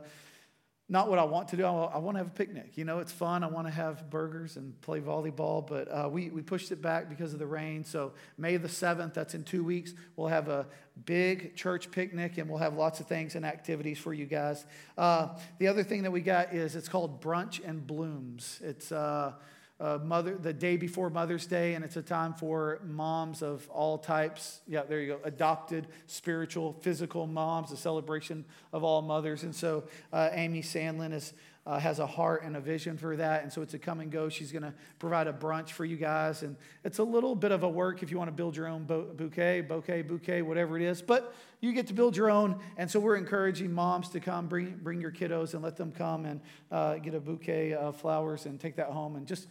not 0.88 1.11
what 1.11 1.19
I 1.19 1.25
want 1.25 1.49
to 1.49 1.57
do. 1.57 1.64
I, 1.64 1.99
want 1.99 2.14
to 2.14 2.19
have 2.19 2.28
a 2.28 2.35
picnic. 2.35 2.73
You 2.76 2.85
know, 2.85 3.00
it's 3.00 3.11
fun. 3.11 3.43
I 3.43 3.49
want 3.49 3.66
to 3.66 3.73
have 3.73 4.09
burgers 4.09 4.57
and 4.57 4.81
play 4.83 5.00
volleyball, 5.00 5.66
but 5.66 5.88
uh, 5.88 6.09
we, 6.09 6.31
we 6.31 6.43
pushed 6.43 6.71
it 6.71 6.81
back 6.81 7.09
because 7.09 7.33
of 7.33 7.40
the 7.40 7.47
rain. 7.47 7.83
So, 7.85 8.12
May 8.38 8.57
the 8.57 8.69
7th, 8.69 9.12
that's 9.12 9.35
in 9.35 9.43
two 9.43 9.64
weeks, 9.64 9.95
we'll 10.14 10.28
have 10.28 10.49
a 10.49 10.66
big 11.05 11.57
church 11.57 11.90
picnic 11.90 12.38
and 12.38 12.49
we'll 12.49 12.61
have 12.61 12.75
lots 12.75 13.00
of 13.00 13.07
things 13.07 13.35
and 13.35 13.45
activities 13.45 13.99
for 13.99 14.14
you 14.14 14.26
guys. 14.26 14.64
Uh, 14.97 15.31
the 15.59 15.66
other 15.66 15.83
thing 15.83 16.05
that 16.05 16.12
we 16.12 16.21
got 16.21 16.55
is 16.55 16.76
it's 16.76 16.88
called 16.88 17.21
Brunch 17.21 17.66
and 17.66 17.85
Blooms. 17.85 18.61
It's 18.62 18.93
uh, 18.93 19.33
uh, 19.78 19.99
mother 20.02 20.37
the 20.37 20.52
day 20.52 20.76
before 20.76 21.11
Mother's 21.11 21.47
Day, 21.47 21.75
and 21.75 21.85
it's 21.85 21.97
a 21.97 22.02
time 22.02 22.35
for 22.35 22.80
moms 22.85 23.42
of 23.42 23.68
all 23.71 23.99
types. 23.99 24.61
Yeah, 24.66 24.83
there 24.83 25.00
you 25.00 25.14
go. 25.14 25.21
Adopted, 25.25 25.87
spiritual, 26.06 26.75
physical 26.80 27.26
moms, 27.26 27.73
a 27.73 27.76
celebration 27.76 28.45
of 28.73 28.85
all 28.85 29.02
mothers. 29.02 29.42
And 29.42 29.54
so 29.54 29.85
uh, 30.12 30.30
Amy 30.33 30.62
Sandlin 30.62 31.12
is 31.12 31.35
uh, 31.66 31.80
has 31.80 31.99
a 31.99 32.06
heart 32.06 32.45
and 32.45 32.56
a 32.56 32.61
vision 32.61 32.97
for 32.97 33.16
that. 33.16 33.42
And 33.42 33.52
so 33.52 33.61
it's 33.61 33.75
a 33.75 33.78
come 33.78 34.00
and 34.00 34.11
go. 34.11 34.28
She's 34.28 34.52
going 34.52 34.62
to 34.62 34.73
provide 34.99 35.26
a 35.26 35.33
brunch 35.33 35.71
for 35.71 35.85
you 35.85 35.97
guys. 35.97 36.42
And 36.42 36.56
it's 36.85 36.99
a 36.99 37.02
little 37.02 37.35
bit 37.35 37.50
of 37.50 37.64
a 37.64 37.68
work 37.68 38.02
if 38.02 38.11
you 38.11 38.18
want 38.18 38.28
to 38.28 38.33
build 38.33 38.56
your 38.56 38.68
own 38.68 38.85
bouquet, 38.85 39.62
bouquet, 39.62 40.02
bouquet, 40.02 40.42
whatever 40.42 40.76
it 40.76 40.83
is. 40.83 41.02
But 41.02 41.35
you 41.61 41.73
get 41.73 41.88
to 41.88 41.92
build 41.92 42.16
your 42.16 42.30
own. 42.30 42.61
And 42.76 42.88
so 42.88 43.00
we're 43.00 43.16
encouraging 43.16 43.73
moms 43.73 44.09
to 44.11 44.21
come, 44.21 44.47
bring, 44.47 44.78
bring 44.80 45.00
your 45.00 45.11
kiddos 45.11 45.54
and 45.54 45.62
let 45.62 45.76
them 45.76 45.90
come 45.90 46.25
and 46.25 46.40
uh, 46.71 46.97
get 46.99 47.14
a 47.14 47.21
bouquet 47.21 47.75
of 47.75 47.97
flowers 47.97 48.47
and 48.47 48.61
take 48.61 48.76
that 48.76 48.90
home 48.90 49.16
and 49.16 49.26
just 49.26 49.49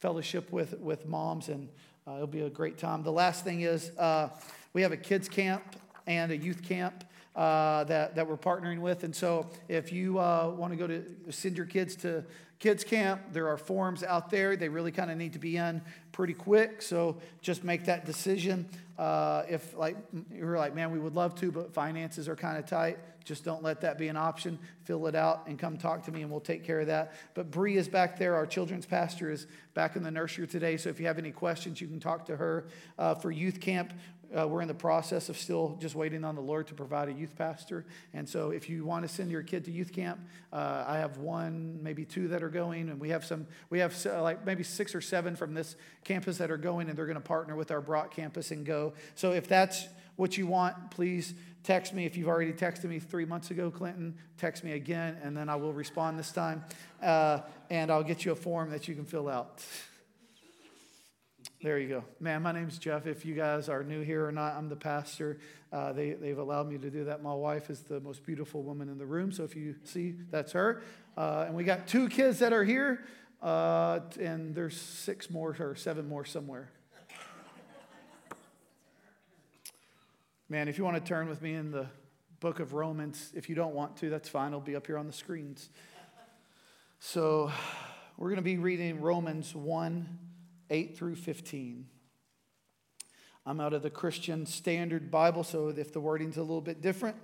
fellowship 0.00 0.50
with, 0.52 0.78
with 0.80 1.06
moms. 1.06 1.48
And 1.48 1.68
uh, 2.06 2.14
it'll 2.14 2.26
be 2.26 2.42
a 2.42 2.50
great 2.50 2.78
time. 2.78 3.02
The 3.02 3.12
last 3.12 3.44
thing 3.44 3.62
is 3.62 3.90
uh, 3.98 4.28
we 4.72 4.82
have 4.82 4.92
a 4.92 4.96
kids 4.96 5.28
camp 5.28 5.76
and 6.06 6.32
a 6.32 6.36
youth 6.36 6.62
camp 6.62 7.04
uh, 7.36 7.84
that, 7.84 8.14
that 8.16 8.26
we're 8.26 8.36
partnering 8.36 8.80
with. 8.80 9.04
And 9.04 9.14
so 9.14 9.46
if 9.68 9.92
you 9.92 10.18
uh, 10.18 10.52
want 10.56 10.72
to 10.72 10.76
go 10.76 10.86
to 10.86 11.04
send 11.30 11.56
your 11.56 11.66
kids 11.66 11.94
to 11.96 12.24
kids 12.58 12.82
camp, 12.82 13.20
there 13.32 13.48
are 13.48 13.56
forms 13.56 14.02
out 14.02 14.30
there. 14.30 14.56
They 14.56 14.68
really 14.68 14.90
kind 14.90 15.10
of 15.10 15.16
need 15.16 15.34
to 15.34 15.38
be 15.38 15.56
in 15.56 15.80
pretty 16.10 16.34
quick. 16.34 16.82
So 16.82 17.16
just 17.40 17.62
make 17.62 17.84
that 17.84 18.04
decision. 18.04 18.68
Uh, 18.98 19.44
if 19.48 19.76
like 19.76 19.96
you're 20.34 20.56
like, 20.56 20.74
man, 20.74 20.90
we 20.90 20.98
would 20.98 21.14
love 21.14 21.36
to, 21.36 21.52
but 21.52 21.72
finances 21.72 22.28
are 22.28 22.34
kind 22.34 22.58
of 22.58 22.66
tight. 22.66 22.98
Just 23.28 23.44
don't 23.44 23.62
let 23.62 23.82
that 23.82 23.98
be 23.98 24.08
an 24.08 24.16
option. 24.16 24.58
Fill 24.84 25.06
it 25.06 25.14
out 25.14 25.46
and 25.46 25.58
come 25.58 25.76
talk 25.76 26.02
to 26.04 26.10
me, 26.10 26.22
and 26.22 26.30
we'll 26.30 26.40
take 26.40 26.64
care 26.64 26.80
of 26.80 26.86
that. 26.86 27.12
But 27.34 27.50
Bree 27.50 27.76
is 27.76 27.86
back 27.86 28.18
there. 28.18 28.34
Our 28.34 28.46
children's 28.46 28.86
pastor 28.86 29.30
is 29.30 29.46
back 29.74 29.96
in 29.96 30.02
the 30.02 30.10
nursery 30.10 30.46
today. 30.46 30.78
So 30.78 30.88
if 30.88 30.98
you 30.98 31.06
have 31.06 31.18
any 31.18 31.30
questions, 31.30 31.78
you 31.78 31.88
can 31.88 32.00
talk 32.00 32.24
to 32.26 32.36
her. 32.36 32.68
Uh, 32.98 33.14
for 33.14 33.30
youth 33.30 33.60
camp, 33.60 33.92
uh, 34.34 34.48
we're 34.48 34.62
in 34.62 34.68
the 34.68 34.74
process 34.74 35.28
of 35.28 35.36
still 35.36 35.76
just 35.78 35.94
waiting 35.94 36.24
on 36.24 36.34
the 36.34 36.40
Lord 36.40 36.66
to 36.68 36.74
provide 36.74 37.08
a 37.08 37.12
youth 37.12 37.36
pastor. 37.36 37.84
And 38.14 38.26
so, 38.26 38.50
if 38.50 38.70
you 38.70 38.86
want 38.86 39.06
to 39.06 39.08
send 39.08 39.30
your 39.30 39.42
kid 39.42 39.66
to 39.66 39.70
youth 39.70 39.92
camp, 39.92 40.20
uh, 40.52 40.84
I 40.86 40.98
have 40.98 41.18
one, 41.18 41.82
maybe 41.82 42.06
two 42.06 42.28
that 42.28 42.42
are 42.42 42.48
going, 42.48 42.88
and 42.88 42.98
we 42.98 43.10
have 43.10 43.26
some. 43.26 43.46
We 43.68 43.78
have 43.80 43.94
uh, 44.06 44.22
like 44.22 44.46
maybe 44.46 44.62
six 44.62 44.94
or 44.94 45.02
seven 45.02 45.36
from 45.36 45.52
this 45.52 45.76
campus 46.04 46.38
that 46.38 46.50
are 46.50 46.56
going, 46.56 46.88
and 46.88 46.96
they're 46.96 47.06
going 47.06 47.16
to 47.16 47.20
partner 47.20 47.56
with 47.56 47.70
our 47.70 47.82
Brock 47.82 48.14
campus 48.14 48.50
and 48.52 48.64
go. 48.64 48.94
So, 49.14 49.32
if 49.32 49.48
that's 49.48 49.86
what 50.16 50.36
you 50.36 50.48
want, 50.48 50.90
please 50.90 51.34
text 51.62 51.92
me. 51.92 52.04
If 52.06 52.16
you've 52.16 52.28
already 52.28 52.52
texted 52.52 52.84
me 52.84 52.98
three 52.98 53.24
months 53.24 53.50
ago, 53.50 53.70
Clinton, 53.70 54.16
text 54.36 54.64
me 54.64 54.72
again, 54.72 55.18
and 55.22 55.36
then 55.36 55.48
I 55.48 55.56
will 55.56 55.72
respond 55.72 56.18
this 56.18 56.32
time, 56.32 56.64
uh, 57.02 57.40
and 57.70 57.90
I'll 57.90 58.02
get 58.02 58.24
you 58.24 58.32
a 58.32 58.36
form 58.36 58.70
that 58.70 58.88
you 58.88 58.94
can 58.94 59.04
fill 59.04 59.28
out. 59.28 59.62
There 61.60 61.76
you 61.76 61.88
go. 61.88 62.04
Man, 62.20 62.42
my 62.42 62.52
name's 62.52 62.78
Jeff. 62.78 63.08
If 63.08 63.26
you 63.26 63.34
guys 63.34 63.68
are 63.68 63.82
new 63.82 64.02
here 64.02 64.24
or 64.24 64.30
not, 64.30 64.54
I'm 64.54 64.68
the 64.68 64.76
pastor. 64.76 65.38
Uh, 65.72 65.92
they, 65.92 66.12
they've 66.12 66.38
allowed 66.38 66.70
me 66.70 66.78
to 66.78 66.88
do 66.88 67.04
that. 67.06 67.20
My 67.20 67.34
wife 67.34 67.68
is 67.68 67.80
the 67.80 67.98
most 67.98 68.24
beautiful 68.24 68.62
woman 68.62 68.88
in 68.88 68.96
the 68.96 69.06
room. 69.06 69.32
So 69.32 69.42
if 69.42 69.56
you 69.56 69.74
see, 69.82 70.14
that's 70.30 70.52
her. 70.52 70.82
Uh, 71.16 71.46
and 71.48 71.56
we 71.56 71.64
got 71.64 71.88
two 71.88 72.08
kids 72.08 72.38
that 72.38 72.52
are 72.52 72.62
here, 72.62 73.04
uh, 73.42 73.98
and 74.20 74.54
there's 74.54 74.80
six 74.80 75.30
more 75.30 75.56
or 75.58 75.74
seven 75.74 76.08
more 76.08 76.24
somewhere. 76.24 76.70
Man, 80.50 80.66
if 80.66 80.78
you 80.78 80.84
want 80.84 80.96
to 80.96 81.06
turn 81.06 81.28
with 81.28 81.42
me 81.42 81.52
in 81.52 81.70
the 81.70 81.86
book 82.40 82.58
of 82.58 82.72
Romans, 82.72 83.32
if 83.34 83.50
you 83.50 83.54
don't 83.54 83.74
want 83.74 83.98
to, 83.98 84.08
that's 84.08 84.30
fine. 84.30 84.48
It'll 84.48 84.60
be 84.62 84.76
up 84.76 84.86
here 84.86 84.96
on 84.96 85.06
the 85.06 85.12
screens. 85.12 85.68
So 87.00 87.52
we're 88.16 88.30
going 88.30 88.36
to 88.36 88.42
be 88.42 88.56
reading 88.56 89.02
Romans 89.02 89.54
1 89.54 90.18
8 90.70 90.96
through 90.96 91.16
15. 91.16 91.86
I'm 93.44 93.60
out 93.60 93.74
of 93.74 93.82
the 93.82 93.90
Christian 93.90 94.46
Standard 94.46 95.10
Bible, 95.10 95.44
so 95.44 95.68
if 95.68 95.92
the 95.92 96.00
wording's 96.00 96.38
a 96.38 96.42
little 96.42 96.62
bit 96.62 96.80
different, 96.80 97.16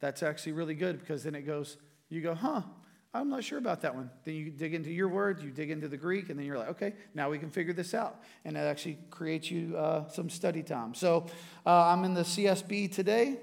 that's 0.00 0.22
actually 0.22 0.52
really 0.52 0.74
good 0.74 1.00
because 1.00 1.22
then 1.22 1.34
it 1.34 1.42
goes, 1.42 1.76
you 2.08 2.22
go, 2.22 2.34
huh, 2.34 2.62
I'm 3.12 3.28
not 3.28 3.42
sure 3.42 3.58
about 3.58 3.80
that 3.82 3.94
one. 3.94 4.08
Then 4.24 4.34
you 4.34 4.50
dig 4.50 4.72
into 4.72 4.90
your 4.90 5.08
word, 5.08 5.42
you 5.42 5.50
dig 5.50 5.70
into 5.70 5.88
the 5.88 5.96
Greek, 5.96 6.30
and 6.30 6.38
then 6.38 6.46
you're 6.46 6.58
like, 6.58 6.68
okay, 6.68 6.94
now 7.12 7.28
we 7.28 7.38
can 7.38 7.50
figure 7.50 7.72
this 7.72 7.92
out. 7.92 8.22
And 8.44 8.56
it 8.56 8.60
actually 8.60 8.98
creates 9.10 9.50
you 9.50 9.76
uh, 9.76 10.08
some 10.08 10.30
study 10.30 10.62
time. 10.62 10.94
So 10.94 11.26
uh, 11.66 11.86
I'm 11.86 12.04
in 12.04 12.14
the 12.14 12.22
CSB 12.22 12.92
today, 12.92 13.38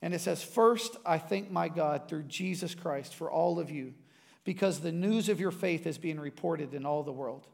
and 0.00 0.12
it 0.12 0.20
says, 0.20 0.42
First, 0.42 0.96
I 1.06 1.18
thank 1.18 1.52
my 1.52 1.68
God 1.68 2.08
through 2.08 2.24
Jesus 2.24 2.74
Christ 2.74 3.14
for 3.14 3.30
all 3.30 3.60
of 3.60 3.70
you, 3.70 3.94
because 4.42 4.80
the 4.80 4.90
news 4.90 5.28
of 5.28 5.38
your 5.38 5.52
faith 5.52 5.86
is 5.86 5.98
being 5.98 6.18
reported 6.18 6.74
in 6.74 6.84
all 6.84 7.04
the 7.04 7.12
world. 7.12 7.46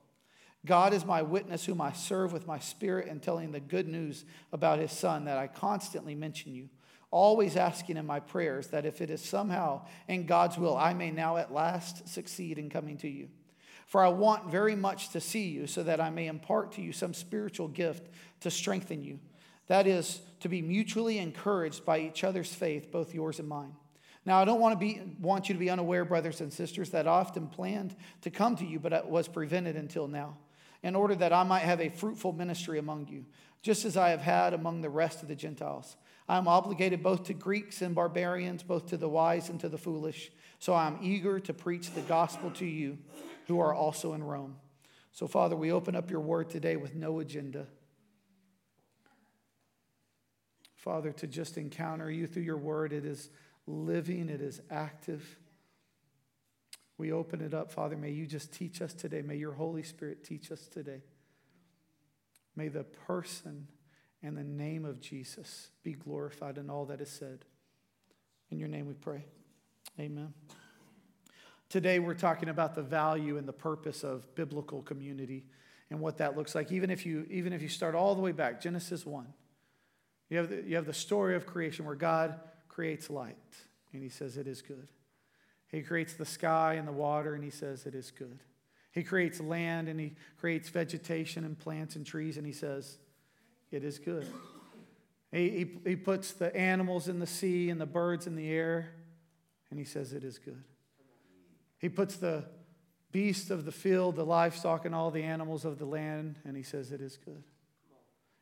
God 0.65 0.93
is 0.93 1.05
my 1.05 1.23
witness, 1.23 1.67
whom 1.67 1.81
I 1.83 1.93
serve 1.93 2.33
with 2.33 2.47
my 2.47 2.59
spirit 2.59 3.09
and 3.09 3.23
telling 3.23 3.53
the 3.53 3.61
good 3.61 3.89
news 3.89 4.25
about 4.53 4.79
his 4.79 4.91
son 4.91 5.27
that 5.27 5.39
I 5.39 5.47
constantly 5.47 6.15
mention 6.15 6.55
you, 6.55 6.69
always 7.11 7.57
asking 7.57 7.97
in 7.97 8.07
my 8.07 8.21
prayers 8.21 8.69
that 8.69 8.85
if 8.85 9.01
it 9.01 9.11
is 9.11 9.23
somehow 9.23 9.87
in 10.09 10.27
God's 10.27 10.59
will, 10.59 10.77
I 10.77 10.93
may 10.95 11.11
now 11.11 11.37
at 11.37 11.53
last 11.53 12.09
succeed 12.09 12.59
in 12.59 12.71
coming 12.71 12.99
to 12.99 13.09
you. 13.09 13.29
For 13.87 14.05
I 14.05 14.09
want 14.09 14.51
very 14.51 14.77
much 14.77 15.11
to 15.11 15.21
see 15.21 15.49
you 15.49 15.67
so 15.67 15.83
that 15.83 16.01
I 16.01 16.11
may 16.11 16.27
impart 16.27 16.73
to 16.73 16.83
you 16.83 16.93
some 16.93 17.15
spiritual 17.15 17.69
gift 17.69 18.09
to 18.41 18.51
strengthen 18.51 19.03
you. 19.03 19.19
That 19.69 19.87
is, 19.87 20.21
to 20.41 20.49
be 20.49 20.61
mutually 20.61 21.19
encouraged 21.19 21.85
by 21.85 22.01
each 22.01 22.25
other's 22.25 22.53
faith, 22.53 22.91
both 22.93 23.15
yours 23.15 23.39
and 23.39 23.49
mine. 23.49 23.75
Now, 24.27 24.41
I 24.41 24.45
don't 24.45 24.61
want, 24.61 24.79
to 24.79 24.79
be, 24.79 25.01
want 25.21 25.49
you 25.49 25.55
to 25.55 25.59
be 25.59 25.71
unaware, 25.71 26.05
brothers 26.05 26.43
and 26.43 26.53
sisters, 26.53 26.91
that 26.91 27.09
I 27.09 27.13
often 27.13 27.47
planned 27.47 27.97
to 28.23 28.31
come 28.31 28.57
to 28.57 28.67
you, 28.67 28.79
but 28.79 29.09
was 29.09 29.27
prevented 29.27 29.77
until 29.77 30.07
now 30.07 30.37
in 30.83 30.95
order 30.95 31.15
that 31.15 31.33
I 31.33 31.43
might 31.43 31.63
have 31.63 31.81
a 31.81 31.89
fruitful 31.89 32.33
ministry 32.33 32.79
among 32.79 33.09
you, 33.09 33.25
just 33.63 33.85
as 33.85 33.97
I 33.97 34.11
have 34.11 34.21
had 34.21 34.55
among 34.55 34.81
the 34.81 34.91
rest 34.91 35.23
of 35.23 35.29
the 35.29 35.35
Gentiles. 35.35 35.97
I 36.29 36.37
am 36.37 36.47
obligated 36.47 37.03
both 37.03 37.25
to 37.25 37.35
Greeks 37.35 37.81
and 37.81 37.95
barbarians, 37.95 38.63
both 38.63 38.87
to 38.89 38.97
the 38.97 39.09
wise 39.09 39.49
and 39.49 39.59
to 39.61 39.69
the 39.69 39.79
foolish. 39.79 40.31
So 40.59 40.75
I 40.75 40.87
am 40.87 40.99
eager 41.01 41.41
to 41.41 41.55
preach 41.55 41.93
the 41.93 42.03
gospel 42.03 42.51
to 42.53 42.67
you 42.67 42.99
who 43.47 43.61
are 43.61 43.73
also 43.73 44.13
in 44.13 44.23
Rome. 44.23 44.57
So, 45.13 45.27
Father, 45.27 45.57
we 45.57 45.73
open 45.73 45.97
up 45.97 46.11
your 46.11 46.21
word 46.21 46.51
today 46.51 46.77
with 46.77 46.95
no 46.95 47.19
agenda. 47.21 47.67
Father, 50.77 51.13
to 51.13 51.27
just 51.27 51.57
encounter 51.57 52.11
you 52.11 52.27
through 52.27 52.43
your 52.43 52.57
word, 52.59 52.93
it 52.93 53.05
is 53.05 53.31
living, 53.67 54.29
it 54.29 54.41
is 54.41 54.61
active. 54.71 55.39
We 56.99 57.13
open 57.13 57.41
it 57.41 57.55
up, 57.55 57.73
Father. 57.73 57.97
May 57.97 58.11
you 58.11 58.27
just 58.27 58.53
teach 58.53 58.83
us 58.83 58.93
today. 58.93 59.23
May 59.23 59.37
your 59.37 59.53
Holy 59.53 59.83
Spirit 59.83 60.25
teach 60.25 60.53
us 60.53 60.67
today. 60.67 61.03
May 62.55 62.69
the 62.69 62.85
person 62.85 63.69
and 64.23 64.37
the 64.37 64.45
name 64.45 64.85
of 64.85 65.01
Jesus 65.01 65.69
be 65.83 65.93
glorified 65.93 66.59
in 66.59 66.71
all 66.71 66.85
that 66.87 67.01
is 67.01 67.11
said. 67.11 67.45
In 68.51 68.59
your 68.59 68.69
name 68.69 68.87
we 68.87 68.95
pray. 68.95 69.25
Amen. 69.99 70.33
Today 71.69 71.99
we're 71.99 72.15
talking 72.15 72.49
about 72.49 72.75
the 72.75 72.83
value 72.83 73.37
and 73.37 73.47
the 73.47 73.53
purpose 73.53 74.03
of 74.03 74.35
biblical 74.35 74.83
community 74.83 75.45
and 75.91 76.01
what 76.01 76.19
that 76.19 76.37
looks 76.37 76.55
like. 76.55 76.73
Even 76.73 76.91
if 76.91 77.05
you, 77.05 77.27
even 77.31 77.53
if 77.53 77.63
you 77.63 77.69
start 77.69 77.95
all 77.95 78.15
the 78.15 78.21
way 78.21 78.33
back, 78.33 78.61
Genesis 78.61 79.05
1, 79.05 79.27
you 80.31 80.39
have, 80.39 80.49
the, 80.51 80.63
you 80.63 80.77
have 80.77 80.87
the 80.87 80.95
story 80.95 81.35
of 81.37 81.47
creation 81.47 81.85
where 81.85 81.95
God 81.95 82.41
creates 82.69 83.11
light 83.11 83.37
and 83.93 84.03
he 84.03 84.09
says 84.09 84.37
it 84.37 84.47
is 84.47 84.63
good. 84.63 84.89
He 85.71 85.83
creates 85.83 86.15
the 86.15 86.25
sky 86.25 86.75
and 86.75 86.89
the 86.89 86.93
water, 86.93 87.35
and 87.35 87.45
he 87.45 87.51
says 87.51 87.85
it 87.85 87.95
is 87.95 88.11
good. 88.11 88.39
He 88.91 89.03
creates 89.03 89.39
land 89.39 89.89
and 89.89 90.01
he 90.01 90.15
creates 90.39 90.71
vegetation 90.71 91.45
and 91.45 91.59
plants 91.59 91.95
and 91.95 92.07
trees, 92.07 92.37
and 92.37 92.47
he 92.47 92.53
says 92.53 92.99
it 93.71 93.85
is 93.85 93.99
good. 93.99 94.27
He, 95.33 95.51
he, 95.51 95.91
he 95.91 95.97
puts 95.97 96.33
the 96.33 96.55
animals 96.57 97.09
in 97.09 97.19
the 97.19 97.27
sea 97.27 97.71
and 97.71 97.81
the 97.81 97.87
birds 97.87 98.27
in 98.27 98.35
the 98.35 98.49
air, 98.49 98.91
and 99.71 99.79
he 99.79 99.85
says 99.85 100.13
it 100.13 100.25
is 100.25 100.39
good. 100.39 100.65
He 101.79 101.89
puts 101.89 102.17
the 102.17 102.45
beasts 103.13 103.51
of 103.51 103.65
the 103.65 103.73
field, 103.73 104.17
the 104.17 104.25
livestock, 104.25 104.85
and 104.85 104.95
all 104.95 105.11
the 105.11 105.23
animals 105.23 105.65
of 105.65 105.79
the 105.79 105.85
land, 105.85 106.39
and 106.45 106.57
he 106.57 106.63
says 106.63 106.93
it 106.93 107.01
is 107.01 107.17
good. 107.17 107.43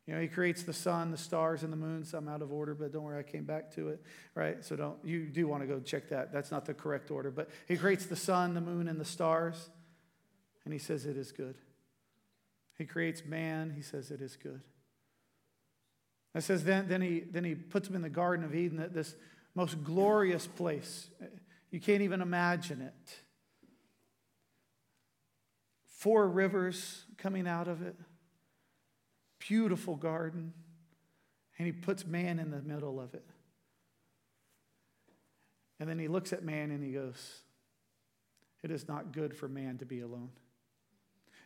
You 0.06 0.14
know, 0.14 0.20
he 0.20 0.28
creates 0.28 0.62
the 0.62 0.72
sun, 0.72 1.10
the 1.10 1.16
stars, 1.16 1.64
and 1.64 1.72
the 1.72 1.76
moons. 1.76 2.14
I'm 2.14 2.28
out 2.28 2.40
of 2.40 2.52
order, 2.52 2.74
but 2.74 2.92
don't 2.92 3.02
worry, 3.02 3.18
I 3.18 3.24
came 3.24 3.44
back 3.44 3.74
to 3.74 3.88
it, 3.88 4.00
right? 4.36 4.64
So 4.64 4.76
don't, 4.76 4.96
you 5.04 5.26
do 5.26 5.48
want 5.48 5.62
to 5.62 5.66
go 5.66 5.80
check 5.80 6.08
that. 6.10 6.32
That's 6.32 6.52
not 6.52 6.64
the 6.64 6.74
correct 6.74 7.10
order. 7.10 7.32
But 7.32 7.50
he 7.66 7.76
creates 7.76 8.06
the 8.06 8.14
sun, 8.14 8.54
the 8.54 8.60
moon, 8.60 8.86
and 8.86 9.00
the 9.00 9.04
stars, 9.04 9.70
and 10.64 10.72
he 10.72 10.78
says 10.78 11.06
it 11.06 11.16
is 11.16 11.32
good. 11.32 11.56
He 12.78 12.84
creates 12.84 13.24
man, 13.24 13.72
he 13.74 13.82
says 13.82 14.12
it 14.12 14.20
is 14.20 14.36
good. 14.36 14.60
It 16.36 16.42
says 16.42 16.64
then, 16.64 16.86
then, 16.86 17.00
he, 17.00 17.20
then 17.20 17.44
he 17.44 17.54
puts 17.54 17.88
him 17.88 17.96
in 17.96 18.02
the 18.02 18.10
Garden 18.10 18.44
of 18.44 18.54
Eden, 18.54 18.90
this 18.92 19.16
most 19.54 19.82
glorious 19.82 20.46
place. 20.46 21.08
You 21.70 21.80
can't 21.80 22.02
even 22.02 22.20
imagine 22.20 22.82
it. 22.82 23.14
Four 25.86 26.28
rivers 26.28 27.04
coming 27.16 27.48
out 27.48 27.68
of 27.68 27.82
it 27.82 27.96
beautiful 29.38 29.94
garden, 29.96 30.52
and 31.58 31.66
he 31.66 31.72
puts 31.72 32.04
man 32.04 32.38
in 32.38 32.50
the 32.50 32.60
middle 32.62 33.00
of 33.00 33.14
it. 33.14 33.24
And 35.78 35.88
then 35.88 35.98
he 35.98 36.08
looks 36.08 36.32
at 36.32 36.42
man 36.42 36.70
and 36.70 36.82
he 36.82 36.92
goes, 36.92 37.42
It 38.62 38.70
is 38.70 38.88
not 38.88 39.12
good 39.12 39.36
for 39.36 39.48
man 39.48 39.78
to 39.78 39.84
be 39.84 40.00
alone. 40.00 40.30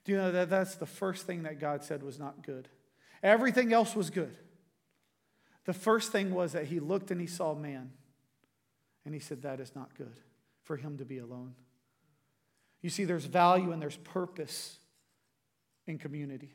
Do 0.04 0.12
you 0.12 0.18
know 0.18 0.32
that 0.32 0.48
that's 0.48 0.76
the 0.76 0.86
first 0.86 1.26
thing 1.26 1.42
that 1.42 1.60
God 1.60 1.84
said 1.84 2.02
was 2.02 2.18
not 2.18 2.42
good? 2.42 2.68
Everything 3.22 3.72
else 3.72 3.94
was 3.94 4.08
good. 4.08 4.34
The 5.70 5.74
first 5.74 6.10
thing 6.10 6.34
was 6.34 6.50
that 6.54 6.64
he 6.64 6.80
looked 6.80 7.12
and 7.12 7.20
he 7.20 7.28
saw 7.28 7.54
man, 7.54 7.92
and 9.04 9.14
he 9.14 9.20
said, 9.20 9.42
That 9.42 9.60
is 9.60 9.72
not 9.76 9.94
good 9.96 10.18
for 10.64 10.76
him 10.76 10.98
to 10.98 11.04
be 11.04 11.18
alone. 11.18 11.54
You 12.82 12.90
see, 12.90 13.04
there's 13.04 13.24
value 13.24 13.70
and 13.70 13.80
there's 13.80 13.98
purpose 13.98 14.80
in 15.86 15.96
community. 15.96 16.52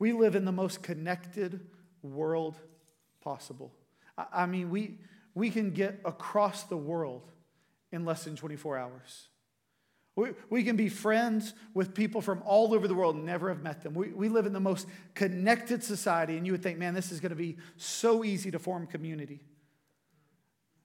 We 0.00 0.12
live 0.12 0.34
in 0.34 0.44
the 0.44 0.50
most 0.50 0.82
connected 0.82 1.60
world 2.02 2.56
possible. 3.20 3.72
I 4.18 4.46
mean, 4.46 4.70
we, 4.70 4.98
we 5.36 5.50
can 5.50 5.70
get 5.70 6.00
across 6.04 6.64
the 6.64 6.76
world 6.76 7.30
in 7.92 8.04
less 8.04 8.24
than 8.24 8.34
24 8.34 8.78
hours. 8.78 9.28
We, 10.14 10.30
we 10.50 10.62
can 10.62 10.76
be 10.76 10.88
friends 10.88 11.54
with 11.72 11.94
people 11.94 12.20
from 12.20 12.42
all 12.44 12.74
over 12.74 12.86
the 12.86 12.94
world 12.94 13.16
never 13.16 13.48
have 13.48 13.62
met 13.62 13.82
them. 13.82 13.94
We, 13.94 14.08
we 14.08 14.28
live 14.28 14.44
in 14.44 14.52
the 14.52 14.60
most 14.60 14.86
connected 15.14 15.82
society, 15.82 16.36
and 16.36 16.44
you 16.44 16.52
would 16.52 16.62
think, 16.62 16.78
man, 16.78 16.92
this 16.92 17.10
is 17.10 17.20
going 17.20 17.30
to 17.30 17.36
be 17.36 17.56
so 17.76 18.22
easy 18.22 18.50
to 18.50 18.58
form 18.58 18.86
community. 18.86 19.40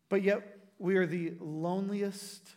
But 0.07 0.23
yet, 0.23 0.57
we 0.79 0.95
are 0.95 1.05
the 1.05 1.33
loneliest 1.41 2.47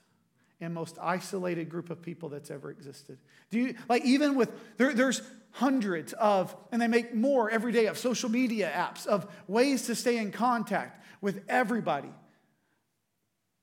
and 0.61 0.73
most 0.73 0.97
isolated 1.01 1.69
group 1.69 1.91
of 1.91 2.03
people 2.03 2.29
that's 2.29 2.51
ever 2.51 2.71
existed. 2.71 3.19
Do 3.51 3.59
you, 3.59 3.75
like, 3.89 4.05
even 4.05 4.37
with, 4.37 4.53
there, 4.77 4.93
there's 4.93 5.23
hundreds 5.53 6.13
of, 6.13 6.55
and 6.71 6.81
they 6.81 6.87
make 6.87 7.15
more 7.15 7.51
every 7.51 7.73
day 7.73 7.87
of 7.87 7.99
social 7.99 8.29
media 8.29 8.71
apps, 8.73 9.07
of 9.07 9.27
ways 9.49 9.87
to 9.87 9.95
stay 9.95 10.19
in 10.19 10.31
contact 10.31 11.05
with 11.21 11.43
everybody. 11.49 12.11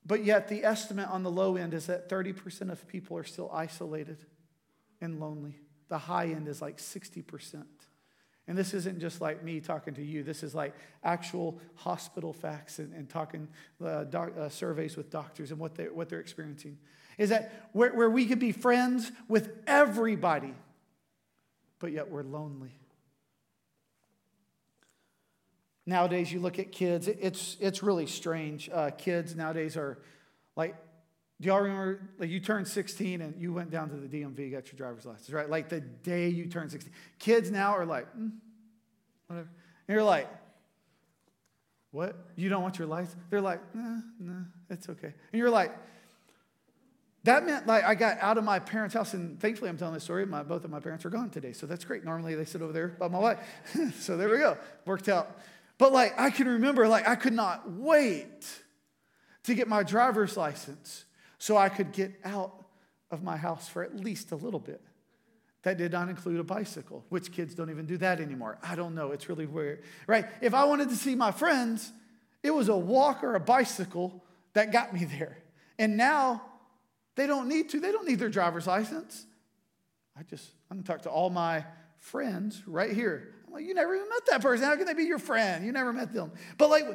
But 0.08 0.24
yet, 0.24 0.48
the 0.48 0.64
estimate 0.64 1.10
on 1.10 1.24
the 1.24 1.32
low 1.32 1.58
end 1.58 1.74
is 1.74 1.88
that 1.88 2.08
30% 2.08 2.72
of 2.72 2.88
people 2.88 3.18
are 3.18 3.26
still 3.26 3.52
isolated 3.54 4.26
and 5.02 5.20
lonely. 5.20 5.60
The 5.90 5.98
high 5.98 6.28
end 6.28 6.48
is 6.48 6.62
like 6.62 6.78
60%. 6.78 7.66
And 8.48 8.58
this 8.58 8.74
isn't 8.74 9.00
just 9.00 9.20
like 9.20 9.44
me 9.44 9.60
talking 9.60 9.94
to 9.96 10.04
you. 10.04 10.24
This 10.24 10.42
is 10.42 10.56
like 10.56 10.74
actual 11.04 11.60
hospital 11.76 12.32
facts 12.32 12.80
and, 12.80 12.94
and 12.94 13.10
talking 13.10 13.50
uh, 13.84 14.06
doc, 14.06 14.32
uh, 14.40 14.48
surveys 14.48 14.96
with 14.96 15.10
doctors 15.10 15.52
and 15.52 15.60
what, 15.60 15.76
they, 15.76 15.86
what 15.86 16.08
they're 16.08 16.22
experiencing. 16.22 16.78
Is 17.18 17.30
that 17.30 17.70
where, 17.74 17.94
where 17.94 18.10
we 18.10 18.26
could 18.26 18.40
be 18.40 18.54
friends 18.54 19.12
with 19.28 19.50
everybody, 19.68 20.54
but 21.80 21.92
yet 21.92 22.10
we're 22.10 22.24
lonely. 22.24 22.72
Nowadays, 25.88 26.34
you 26.34 26.41
look 26.41 26.60
at 26.60 26.74
kids, 26.74 27.08
it's, 27.08 27.56
it's 27.62 27.82
really 27.82 28.08
strange. 28.08 28.70
Uh, 28.72 28.91
kids 28.91 29.36
nowadays 29.36 29.77
are 29.77 29.98
like, 30.58 30.75
do 31.39 31.48
y'all 31.48 31.62
remember, 31.62 32.01
like 32.20 32.29
you 32.29 32.41
turned 32.41 32.67
16 32.67 33.22
and 33.22 33.41
you 33.41 33.53
went 33.53 33.72
down 33.72 33.89
to 33.89 33.96
the 33.96 34.08
DMV, 34.08 34.51
got 34.51 34.67
your 34.67 34.75
driver's 34.75 35.06
license, 35.06 35.29
right? 35.29 35.50
Like 35.50 35.70
the 35.70 35.79
day 35.79 36.27
you 36.27 36.48
turned 36.48 36.72
16. 36.72 36.91
Kids 37.20 37.50
now 37.50 37.72
are 37.72 37.86
like, 37.86 38.06
mm, 38.17 38.32
whatever. 39.27 39.48
And 39.88 39.96
you're 39.96 40.03
like, 40.03 40.27
what? 41.91 42.17
You 42.36 42.50
don't 42.50 42.63
want 42.63 42.77
your 42.77 42.88
license? 42.88 43.15
They're 43.29 43.39
like, 43.39 43.62
nah, 43.74 44.01
nah, 44.20 44.41
it's 44.70 44.89
okay. 44.89 45.13
And 45.32 45.39
you're 45.39 45.50
like, 45.50 45.72
that 47.24 47.46
meant 47.46 47.65
like 47.65 47.84
I 47.84 47.96
got 47.96 48.17
out 48.20 48.38
of 48.38 48.44
my 48.44 48.60
parents' 48.60 48.94
house, 48.94 49.13
and 49.13 49.39
thankfully 49.39 49.70
I'm 49.70 49.77
telling 49.77 49.94
this 49.94 50.03
story. 50.03 50.25
My, 50.25 50.44
both 50.44 50.63
of 50.63 50.72
my 50.72 50.79
parents 50.79 51.06
are 51.06 51.10
gone 51.10 51.29
today, 51.29 51.51
so 51.53 51.65
that's 51.65 51.84
great. 51.84 52.06
Normally 52.06 52.36
they 52.36 52.46
sit 52.46 52.62
over 52.62 52.72
there 52.72 52.89
by 52.89 53.08
my 53.08 53.20
wife. 53.20 53.39
so 54.00 54.15
there 54.15 54.29
we 54.29 54.38
go. 54.38 54.58
Worked 54.86 55.10
out. 55.10 55.38
But 55.78 55.94
like 55.94 56.20
I 56.20 56.30
can 56.30 56.48
remember, 56.48 56.88
like 56.88 57.08
I 57.08 57.16
could 57.16 57.34
not 57.34 57.70
wait 57.72 58.46
to 59.44 59.54
get 59.54 59.68
my 59.68 59.84
driver's 59.84 60.36
license 60.36 61.06
so 61.38 61.56
I 61.56 61.70
could 61.70 61.92
get 61.92 62.14
out 62.24 62.54
of 63.12 63.24
my 63.24 63.38
house 63.38 63.68
for 63.68 63.84
at 63.84 63.96
least 63.96 64.32
a 64.32 64.36
little 64.36 64.60
bit. 64.60 64.82
That 65.64 65.78
did 65.78 65.92
not 65.92 66.10
include 66.10 66.40
a 66.40 66.44
bicycle, 66.44 67.04
which 67.10 67.32
kids 67.32 67.54
don't 67.54 67.70
even 67.70 67.86
do 67.86 67.98
that 67.98 68.20
anymore. 68.20 68.58
I 68.64 68.76
don't 68.76 68.96
know. 68.96 69.12
It's 69.12 69.28
really 69.28 69.46
weird, 69.46 69.84
right? 70.06 70.26
If 70.42 70.54
I 70.54 70.66
wanted 70.66 70.90
to 70.90 70.96
see 70.96 71.16
my 71.16 71.32
friends, 71.32 71.92
it 72.44 72.52
was 72.52 72.70
a 72.70 72.78
walk 72.78 73.24
or 73.24 73.36
a 73.36 73.40
bicycle 73.40 74.24
that 74.54 74.72
got 74.72 74.94
me 74.94 75.06
there. 75.06 75.38
And 75.78 75.98
now 75.98 76.42
they 77.16 77.28
don't 77.28 77.48
need 77.48 77.70
to. 77.70 77.80
They 77.80 77.92
don't 77.92 78.08
need 78.08 78.20
their 78.20 78.30
driver's 78.30 78.68
license. 78.68 79.26
I 80.18 80.24
just, 80.24 80.50
I'm 80.72 80.82
to 80.82 80.88
talk 80.88 81.02
to 81.04 81.10
all 81.10 81.30
my 81.30 81.66
friends 81.98 82.63
right 82.66 82.92
here. 82.92 83.34
Well, 83.58 83.65
you 83.65 83.74
never 83.74 83.96
even 83.96 84.08
met 84.08 84.24
that 84.30 84.43
person. 84.43 84.67
How 84.67 84.76
can 84.76 84.86
they 84.86 84.93
be 84.93 85.06
your 85.06 85.17
friend? 85.17 85.65
You 85.65 85.72
never 85.72 85.91
met 85.91 86.13
them. 86.13 86.32
But 86.60 86.70
like, 86.70 86.86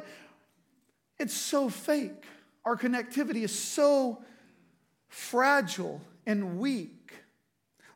it's 1.19 1.33
so 1.33 1.67
fake. 1.67 2.23
Our 2.63 2.77
connectivity 2.77 3.43
is 3.43 3.53
so 3.53 4.23
fragile 5.09 5.99
and 6.25 6.59
weak. 6.59 7.11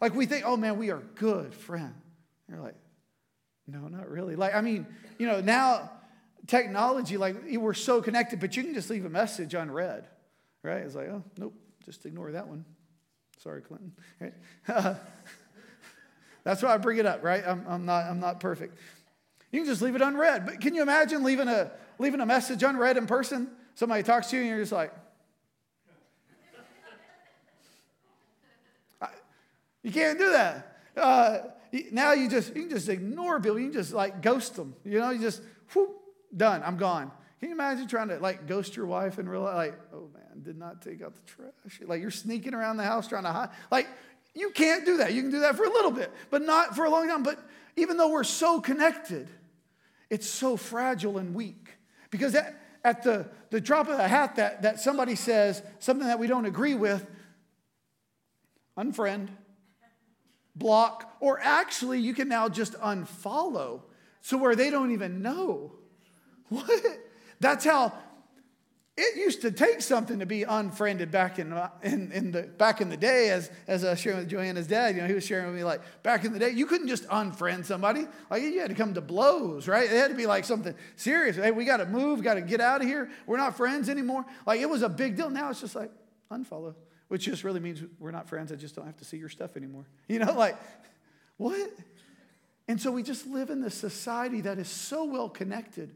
Like 0.02 0.14
we 0.16 0.26
think, 0.26 0.44
oh 0.46 0.58
man, 0.58 0.78
we 0.78 0.92
are 0.92 1.02
good 1.16 1.54
friend. 1.54 1.94
You're 2.50 2.60
like, 2.60 2.76
no, 3.68 3.88
not 3.88 4.10
really. 4.10 4.36
Like, 4.36 4.54
I 4.54 4.60
mean, 4.60 4.86
you 5.18 5.28
know, 5.28 5.40
now 5.40 5.90
technology, 6.46 7.16
like 7.16 7.38
we're 7.50 7.74
so 7.74 8.02
connected, 8.02 8.42
but 8.42 8.58
you 8.58 8.64
can 8.64 8.74
just 8.74 8.90
leave 8.90 9.06
a 9.06 9.10
message 9.10 9.54
unread, 9.54 10.10
right? 10.62 10.82
It's 10.82 10.94
like, 10.94 11.08
oh, 11.08 11.24
nope, 11.38 11.54
just 11.86 12.06
ignore 12.06 12.34
that 12.34 12.50
one. 12.50 12.66
Sorry, 13.42 13.62
Clinton. 13.62 13.94
Right? 14.20 14.34
That's 16.48 16.64
why 16.64 16.74
I 16.74 16.78
bring 16.78 16.98
it 16.98 17.06
up, 17.06 17.26
right? 17.26 17.44
I'm, 17.46 17.66
I'm, 17.68 17.86
not, 17.86 18.06
I'm 18.06 18.22
not 18.22 18.40
perfect. 18.40 18.78
You 19.52 19.60
can 19.60 19.68
just 19.68 19.82
leave 19.82 19.96
it 19.96 20.02
unread. 20.02 20.46
But 20.46 20.62
can 20.62 20.74
you 20.76 20.82
imagine 20.82 21.22
leaving 21.22 21.50
a, 21.50 21.72
leaving 22.00 22.22
a 22.22 22.26
message 22.26 22.64
unread 22.64 22.96
in 22.96 23.06
person? 23.06 23.50
Somebody 23.76 24.02
talks 24.02 24.30
to 24.30 24.38
you 24.38 24.44
and 24.44 24.50
you're 24.52 24.60
just 24.60 24.72
like, 24.72 24.94
you 29.84 29.92
can't 29.92 30.18
do 30.18 30.32
that. 30.32 30.78
Uh, 30.96 31.40
now 31.92 32.14
you 32.14 32.30
just 32.30 32.56
you 32.56 32.62
can 32.62 32.70
just 32.70 32.88
ignore 32.88 33.42
people. 33.42 33.60
You 33.60 33.66
can 33.66 33.74
just 33.74 33.92
like 33.92 34.22
ghost 34.22 34.56
them. 34.56 34.74
You 34.86 35.00
know, 35.00 35.10
you 35.10 35.20
just 35.20 35.42
whoop, 35.74 35.98
done. 36.34 36.64
I'm 36.64 36.78
gone. 36.78 37.12
Can 37.42 37.50
you 37.50 37.56
imagine 37.56 37.90
trying 37.90 38.08
to 38.08 38.20
like 38.20 38.48
ghost 38.48 38.78
your 38.78 38.86
wife 38.86 39.18
and 39.18 39.30
realize 39.30 39.56
like, 39.56 39.80
oh 39.94 40.10
man, 40.14 40.44
did 40.44 40.58
not 40.58 40.82
take 40.82 41.02
out 41.02 41.14
the 41.14 41.22
trash. 41.24 41.82
Like 41.86 42.00
you're 42.00 42.10
sneaking 42.10 42.54
around 42.54 42.78
the 42.78 42.84
house 42.84 43.10
trying 43.10 43.24
to 43.24 43.34
hide. 43.34 43.50
Like 43.70 43.90
you 44.38 44.52
can't 44.52 44.86
do 44.86 44.98
that. 44.98 45.14
You 45.14 45.22
can 45.24 45.32
do 45.32 45.40
that 45.40 45.56
for 45.56 45.64
a 45.64 45.70
little 45.70 45.92
bit, 45.92 46.12
but 46.30 46.42
not 46.42 46.76
for 46.76 46.86
a 46.86 46.90
long 46.90 47.08
time. 47.08 47.24
But 47.24 47.40
even 47.76 47.98
though 47.98 48.12
we're 48.12 48.24
so 48.24 48.62
connected, 48.62 49.28
it's 50.10 50.30
so 50.30 50.58
fragile 50.58 51.18
and 51.18 51.34
weak. 51.34 51.78
Because 52.12 52.36
at, 52.36 52.60
at 52.84 53.04
the, 53.04 53.28
the 53.50 53.60
drop 53.60 53.88
of 53.88 54.00
a 54.00 54.08
hat 54.08 54.36
that, 54.36 54.62
that 54.62 54.80
somebody 54.80 55.16
says 55.16 55.62
something 55.80 56.08
that 56.08 56.20
we 56.20 56.28
don't 56.28 56.46
agree 56.46 56.76
with, 56.76 57.06
unfriend, 58.78 59.30
block, 60.56 61.18
or 61.20 61.40
actually 61.42 62.00
you 62.00 62.14
can 62.14 62.28
now 62.28 62.48
just 62.48 62.74
unfollow 62.74 63.82
so 64.22 64.38
where 64.38 64.56
they 64.56 64.70
don't 64.70 64.92
even 64.92 65.22
know. 65.22 65.74
What? 66.50 66.70
That's 67.42 67.66
how 67.66 67.92
it 69.00 69.16
used 69.16 69.42
to 69.42 69.52
take 69.52 69.82
something 69.82 70.20
to 70.20 70.26
be 70.26 70.42
unfriended 70.42 71.12
back 71.12 71.38
in, 71.38 71.54
in, 71.84 72.12
in, 72.12 72.32
the, 72.32 72.42
back 72.42 72.82
in 72.82 72.90
the 72.90 72.98
day, 72.98 73.30
as, 73.30 73.52
as 73.68 73.84
I 73.84 73.92
was 73.92 74.00
sharing 74.00 74.18
with 74.18 74.30
Joanna's 74.30 74.66
dad. 74.66 74.96
You 74.96 75.02
know, 75.02 75.08
he 75.08 75.14
was 75.14 75.24
sharing 75.24 75.46
with 75.46 75.56
me, 75.56 75.64
like, 75.64 75.82
back 76.02 76.26
in 76.26 76.34
the 76.34 76.40
day, 76.40 76.50
you 76.50 76.66
couldn't 76.66 76.88
just 76.88 77.08
unfriend 77.10 77.66
somebody. 77.66 78.08
Like, 78.32 78.42
you 78.42 78.60
had 78.60 78.70
to 78.70 78.76
come 78.76 78.96
to 78.96 79.02
blows, 79.02 79.68
right? 79.68 79.84
It 79.84 79.92
had 79.92 80.10
to 80.10 80.18
be 80.18 80.26
like 80.26 80.46
something 80.46 80.74
serious. 80.96 81.36
Hey, 81.36 81.52
we 81.52 81.64
got 81.64 81.78
to 81.78 81.86
move, 81.86 82.24
got 82.24 82.34
to 82.34 82.42
get 82.42 82.60
out 82.60 82.82
of 82.82 82.88
here. 82.88 83.12
We're 83.28 83.38
not 83.38 83.56
friends 83.56 83.88
anymore. 83.88 84.26
Like, 84.48 84.62
it 84.62 84.70
was 84.70 84.82
a 84.82 84.90
big 84.90 85.16
deal. 85.16 85.30
Now 85.30 85.52
it's 85.52 85.62
just 85.62 85.76
like, 85.76 85.92
unfollow, 86.32 86.74
which 87.08 87.26
just 87.26 87.44
really 87.44 87.60
means 87.60 87.84
we're 88.00 88.10
not 88.10 88.28
friends. 88.28 88.52
I 88.52 88.56
just 88.56 88.76
don't 88.76 88.88
have 88.88 88.98
to 88.98 89.06
see 89.06 89.18
your 89.18 89.30
stuff 89.30 89.56
anymore. 89.56 89.86
You 90.08 90.18
know, 90.20 90.34
like, 90.34 90.58
what? 91.38 91.70
And 92.68 92.82
so 92.82 92.92
we 92.92 93.04
just 93.04 93.28
live 93.28 93.52
in 93.52 93.62
this 93.62 93.76
society 93.76 94.42
that 94.42 94.58
is 94.58 94.68
so 94.68 95.06
well 95.06 95.30
connected 95.30 95.96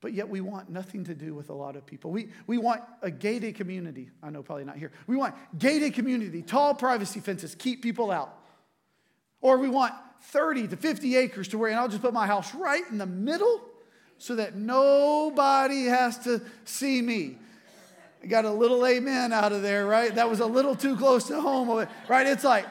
but 0.00 0.12
yet 0.12 0.28
we 0.28 0.40
want 0.40 0.70
nothing 0.70 1.04
to 1.04 1.14
do 1.14 1.34
with 1.34 1.50
a 1.50 1.54
lot 1.54 1.74
of 1.74 1.84
people. 1.84 2.10
We, 2.10 2.28
we 2.46 2.58
want 2.58 2.82
a 3.02 3.10
gated 3.10 3.56
community. 3.56 4.10
I 4.22 4.30
know, 4.30 4.42
probably 4.42 4.64
not 4.64 4.76
here. 4.76 4.92
We 5.06 5.16
want 5.16 5.34
gated 5.58 5.94
community, 5.94 6.42
tall 6.42 6.74
privacy 6.74 7.20
fences, 7.20 7.54
keep 7.54 7.82
people 7.82 8.10
out. 8.10 8.34
Or 9.40 9.58
we 9.58 9.68
want 9.68 9.94
30 10.22 10.68
to 10.68 10.76
50 10.76 11.16
acres 11.16 11.48
to 11.48 11.58
where, 11.58 11.70
and 11.70 11.78
I'll 11.78 11.88
just 11.88 12.02
put 12.02 12.12
my 12.12 12.26
house 12.26 12.54
right 12.54 12.82
in 12.90 12.98
the 12.98 13.06
middle 13.06 13.60
so 14.18 14.36
that 14.36 14.54
nobody 14.56 15.84
has 15.84 16.18
to 16.20 16.42
see 16.64 17.02
me. 17.02 17.38
I 18.22 18.26
got 18.26 18.44
a 18.44 18.50
little 18.50 18.84
amen 18.84 19.32
out 19.32 19.52
of 19.52 19.62
there, 19.62 19.86
right? 19.86 20.14
That 20.14 20.28
was 20.28 20.40
a 20.40 20.46
little 20.46 20.74
too 20.74 20.96
close 20.96 21.28
to 21.28 21.40
home, 21.40 21.86
right? 22.08 22.26
It's 22.26 22.44
like, 22.44 22.66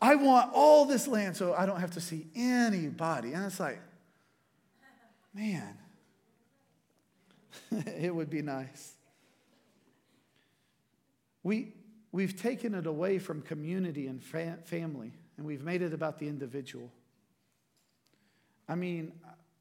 I 0.00 0.14
want 0.16 0.52
all 0.52 0.84
this 0.84 1.08
land 1.08 1.36
so 1.36 1.54
I 1.54 1.64
don't 1.64 1.80
have 1.80 1.92
to 1.92 2.00
see 2.00 2.26
anybody. 2.34 3.32
And 3.32 3.44
it's 3.44 3.58
like, 3.58 3.80
Man, 5.36 5.76
it 7.70 8.14
would 8.14 8.30
be 8.30 8.40
nice. 8.40 8.94
We, 11.42 11.74
we've 12.10 12.40
taken 12.40 12.72
it 12.72 12.86
away 12.86 13.18
from 13.18 13.42
community 13.42 14.06
and 14.06 14.24
fa- 14.24 14.58
family, 14.64 15.12
and 15.36 15.44
we've 15.44 15.62
made 15.62 15.82
it 15.82 15.92
about 15.92 16.18
the 16.18 16.26
individual. 16.26 16.90
I 18.66 18.76
mean, 18.76 19.12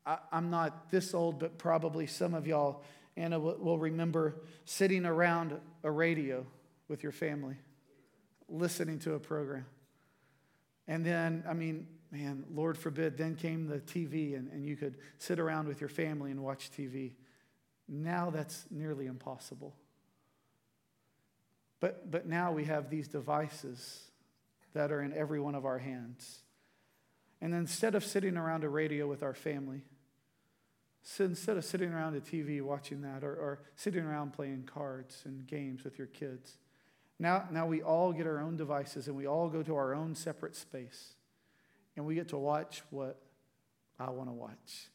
I, 0.06 0.20
am 0.32 0.50
not 0.50 0.90
this 0.92 1.14
old, 1.14 1.40
but 1.40 1.58
probably 1.58 2.08
some 2.08 2.34
of 2.34 2.48
y'all, 2.48 2.82
Anna, 3.18 3.38
will, 3.38 3.58
will 3.58 3.78
remember 3.78 4.36
sitting 4.64 5.06
around 5.06 5.60
a 5.84 5.92
radio 5.92 6.46
with 6.88 7.04
your 7.04 7.12
family, 7.12 7.58
listening 8.48 8.98
to 9.00 9.16
a 9.16 9.20
program. 9.20 9.66
And 10.88 11.06
then, 11.06 11.44
I 11.46 11.54
mean, 11.54 11.88
man, 12.16 12.46
Lord 12.54 12.78
forbid, 12.78 13.18
then 13.18 13.36
came 13.36 13.68
the 13.68 13.80
TV 13.80 14.36
and, 14.36 14.50
and 14.52 14.66
you 14.66 14.78
could 14.78 14.96
sit 15.18 15.38
around 15.38 15.68
with 15.68 15.82
your 15.82 15.90
family 15.90 16.32
and 16.32 16.42
watch 16.42 16.72
TV. 16.72 17.12
Now 17.90 18.30
that's 18.30 18.66
nearly 18.72 19.06
impossible. 19.06 19.76
But, 21.82 22.10
but 22.10 22.26
now 22.26 22.54
we 22.54 22.64
have 22.66 22.90
these 22.90 23.10
devices 23.10 24.04
that 24.74 24.94
are 24.94 25.02
in 25.02 25.14
every 25.14 25.42
one 25.42 25.56
of 25.56 25.66
our 25.66 25.78
hands. 25.78 26.40
And 27.42 27.54
instead 27.54 27.96
of 27.96 28.04
sitting 28.06 28.38
around 28.38 28.64
a 28.64 28.70
radio 28.70 29.08
with 29.08 29.22
our 29.22 29.34
family, 29.34 29.82
instead 31.20 31.58
of 31.58 31.66
sitting 31.66 31.92
around 31.92 32.16
a 32.16 32.22
TV 32.22 32.62
watching 32.62 33.02
that 33.02 33.26
or, 33.26 33.36
or 33.36 33.60
sitting 33.76 34.06
around 34.06 34.32
playing 34.32 34.70
cards 34.74 35.22
and 35.26 35.46
games 35.46 35.84
with 35.84 35.98
your 35.98 36.08
kids, 36.08 36.58
now, 37.20 37.44
now 37.52 37.66
we 37.66 37.82
all 37.82 38.14
get 38.14 38.26
our 38.26 38.40
own 38.40 38.56
devices 38.56 39.08
and 39.08 39.18
we 39.18 39.28
all 39.28 39.50
go 39.50 39.62
to 39.64 39.76
our 39.76 39.94
own 39.94 40.16
separate 40.16 40.56
space. 40.56 41.15
And 41.96 42.06
we 42.06 42.16
get 42.16 42.30
to 42.30 42.38
watch 42.38 42.84
what 42.90 43.20
I 44.00 44.10
want 44.10 44.30
to 44.30 44.34
watch. 44.34 44.90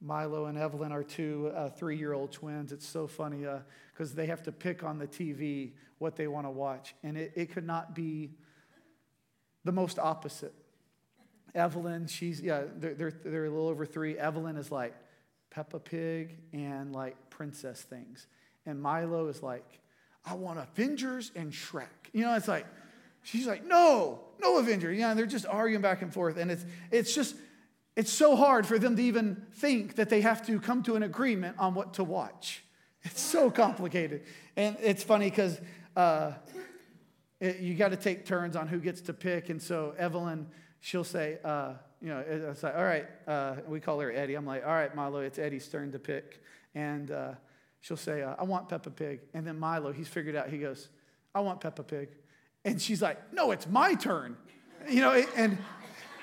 Milo 0.00 0.46
and 0.46 0.56
Evelyn 0.56 0.92
are 0.92 1.02
two 1.02 1.52
uh, 1.54 1.68
three 1.68 1.96
year 1.96 2.12
old 2.12 2.32
twins. 2.32 2.72
It's 2.72 2.86
so 2.86 3.06
funny 3.06 3.44
because 3.92 4.12
uh, 4.12 4.16
they 4.16 4.26
have 4.26 4.42
to 4.44 4.52
pick 4.52 4.82
on 4.82 4.98
the 4.98 5.06
TV 5.06 5.72
what 5.98 6.16
they 6.16 6.26
want 6.26 6.46
to 6.46 6.50
watch. 6.50 6.94
And 7.02 7.16
it, 7.16 7.32
it 7.36 7.52
could 7.52 7.66
not 7.66 7.94
be 7.94 8.30
the 9.64 9.72
most 9.72 9.98
opposite. 9.98 10.54
Evelyn, 11.54 12.06
she's, 12.06 12.40
yeah, 12.40 12.62
they're, 12.76 12.94
they're, 12.94 13.10
they're 13.10 13.44
a 13.44 13.50
little 13.50 13.68
over 13.68 13.84
three. 13.84 14.16
Evelyn 14.16 14.56
is 14.56 14.70
like 14.70 14.94
Peppa 15.50 15.80
Pig 15.80 16.38
and 16.52 16.94
like 16.94 17.16
princess 17.28 17.82
things. 17.82 18.26
And 18.64 18.80
Milo 18.80 19.26
is 19.28 19.42
like, 19.42 19.80
I 20.24 20.34
want 20.34 20.58
Avengers 20.58 21.32
and 21.34 21.52
Shrek. 21.52 21.88
You 22.12 22.22
know, 22.22 22.34
it's 22.34 22.48
like, 22.48 22.66
she's 23.22 23.46
like, 23.46 23.66
no, 23.66 24.20
no 24.40 24.58
Avenger. 24.58 24.92
Yeah, 24.92 25.14
they're 25.14 25.26
just 25.26 25.46
arguing 25.46 25.82
back 25.82 26.02
and 26.02 26.12
forth. 26.12 26.36
And 26.36 26.50
it's, 26.50 26.64
it's 26.90 27.14
just, 27.14 27.36
it's 27.96 28.12
so 28.12 28.36
hard 28.36 28.66
for 28.66 28.78
them 28.78 28.96
to 28.96 29.02
even 29.02 29.46
think 29.54 29.96
that 29.96 30.08
they 30.08 30.20
have 30.20 30.44
to 30.46 30.60
come 30.60 30.82
to 30.84 30.96
an 30.96 31.02
agreement 31.02 31.56
on 31.58 31.74
what 31.74 31.94
to 31.94 32.04
watch. 32.04 32.64
It's 33.02 33.20
so 33.20 33.50
complicated. 33.50 34.22
And 34.56 34.76
it's 34.80 35.02
funny 35.02 35.30
because 35.30 35.60
uh, 35.96 36.32
you 37.40 37.74
got 37.74 37.90
to 37.90 37.96
take 37.96 38.26
turns 38.26 38.56
on 38.56 38.68
who 38.68 38.78
gets 38.78 39.00
to 39.02 39.12
pick. 39.12 39.48
And 39.48 39.60
so 39.60 39.94
Evelyn, 39.98 40.46
she'll 40.80 41.04
say, 41.04 41.38
uh, 41.44 41.74
you 42.02 42.08
know, 42.08 42.24
it's 42.26 42.62
like, 42.62 42.74
all 42.74 42.84
right, 42.84 43.06
uh, 43.26 43.56
we 43.66 43.80
call 43.80 44.00
her 44.00 44.12
Eddie. 44.12 44.34
I'm 44.34 44.46
like, 44.46 44.64
all 44.64 44.72
right, 44.72 44.94
Milo, 44.94 45.20
it's 45.20 45.38
Eddie's 45.38 45.68
turn 45.68 45.92
to 45.92 45.98
pick. 45.98 46.42
And 46.74 47.10
uh, 47.10 47.32
she'll 47.80 47.96
say, 47.96 48.22
uh, 48.22 48.34
I 48.38 48.44
want 48.44 48.68
Peppa 48.68 48.90
Pig. 48.90 49.20
And 49.34 49.46
then 49.46 49.58
Milo, 49.58 49.92
he's 49.92 50.08
figured 50.08 50.36
out, 50.36 50.48
he 50.48 50.58
goes, 50.58 50.88
I 51.34 51.40
want 51.40 51.60
Peppa 51.60 51.82
Pig. 51.82 52.08
And 52.64 52.80
she's 52.80 53.00
like, 53.00 53.32
no, 53.32 53.50
it's 53.50 53.66
my 53.66 53.94
turn. 53.94 54.36
You 54.88 55.00
know, 55.00 55.12
and 55.36 55.58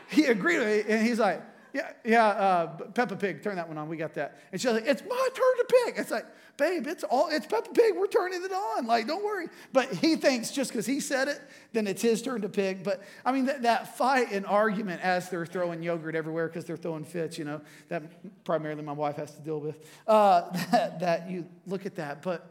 he 0.10 0.26
agreed 0.26 0.60
with 0.60 0.67
it. 0.67 0.86
And 0.88 1.06
he's 1.06 1.19
like, 1.19 1.41
yeah, 1.73 1.91
yeah, 2.04 2.28
uh, 2.28 2.67
Peppa 2.67 3.15
Pig, 3.15 3.43
turn 3.43 3.56
that 3.58 3.67
one 3.67 3.78
on. 3.78 3.88
We 3.88 3.97
got 3.97 4.13
that. 4.15 4.39
And 4.52 4.60
she's 4.60 4.71
like, 4.71 4.88
it's 4.88 5.04
my 5.08 5.30
turn 5.34 5.58
to 5.58 5.65
pick. 5.86 5.97
It's 5.97 6.10
like, 6.12 6.26
babe, 6.58 6.88
it's 6.88 7.04
all, 7.04 7.28
it's 7.30 7.45
Peppa 7.45 7.69
Pig. 7.71 7.93
We're 7.95 8.08
turning 8.08 8.43
it 8.43 8.52
on. 8.52 8.88
Like, 8.88 9.06
don't 9.06 9.23
worry. 9.23 9.47
But 9.73 9.93
he 9.93 10.15
thinks 10.15 10.50
just 10.50 10.71
because 10.71 10.86
he 10.86 11.00
said 11.00 11.28
it, 11.28 11.39
then 11.73 11.86
it's 11.86 12.02
his 12.02 12.21
turn 12.21 12.41
to 12.41 12.50
pick. 12.50 12.84
But 12.84 13.04
I 13.23 13.32
mean, 13.32 13.45
that, 13.45 13.62
that 13.63 13.95
fight 13.97 14.32
and 14.32 14.45
argument 14.45 15.02
as 15.02 15.30
they're 15.30 15.45
throwing 15.45 15.84
yogurt 15.84 16.15
everywhere 16.15 16.47
because 16.47 16.65
they're 16.65 16.78
throwing 16.78 17.04
fits, 17.04 17.38
you 17.38 17.45
know, 17.45 17.62
that 17.89 18.04
primarily 18.43 18.82
my 18.82 18.93
wife 18.93 19.17
has 19.17 19.36
to 19.36 19.41
deal 19.41 19.60
with. 19.60 19.78
Uh, 20.08 20.50
that, 20.71 21.00
that 21.00 21.30
you 21.30 21.45
look 21.67 21.86
at 21.86 21.95
that. 21.95 22.21
But 22.21 22.50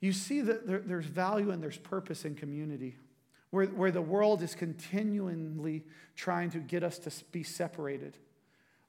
you 0.00 0.12
see 0.12 0.40
that 0.42 0.66
there, 0.66 0.80
there's 0.80 1.06
value 1.06 1.50
and 1.50 1.62
there's 1.62 1.78
purpose 1.78 2.24
in 2.24 2.34
community 2.34 2.96
where, 3.50 3.66
where 3.66 3.90
the 3.90 4.02
world 4.02 4.42
is 4.42 4.54
continually 4.54 5.84
trying 6.14 6.50
to 6.50 6.58
get 6.58 6.82
us 6.82 6.98
to 6.98 7.10
be 7.32 7.42
separated. 7.42 8.16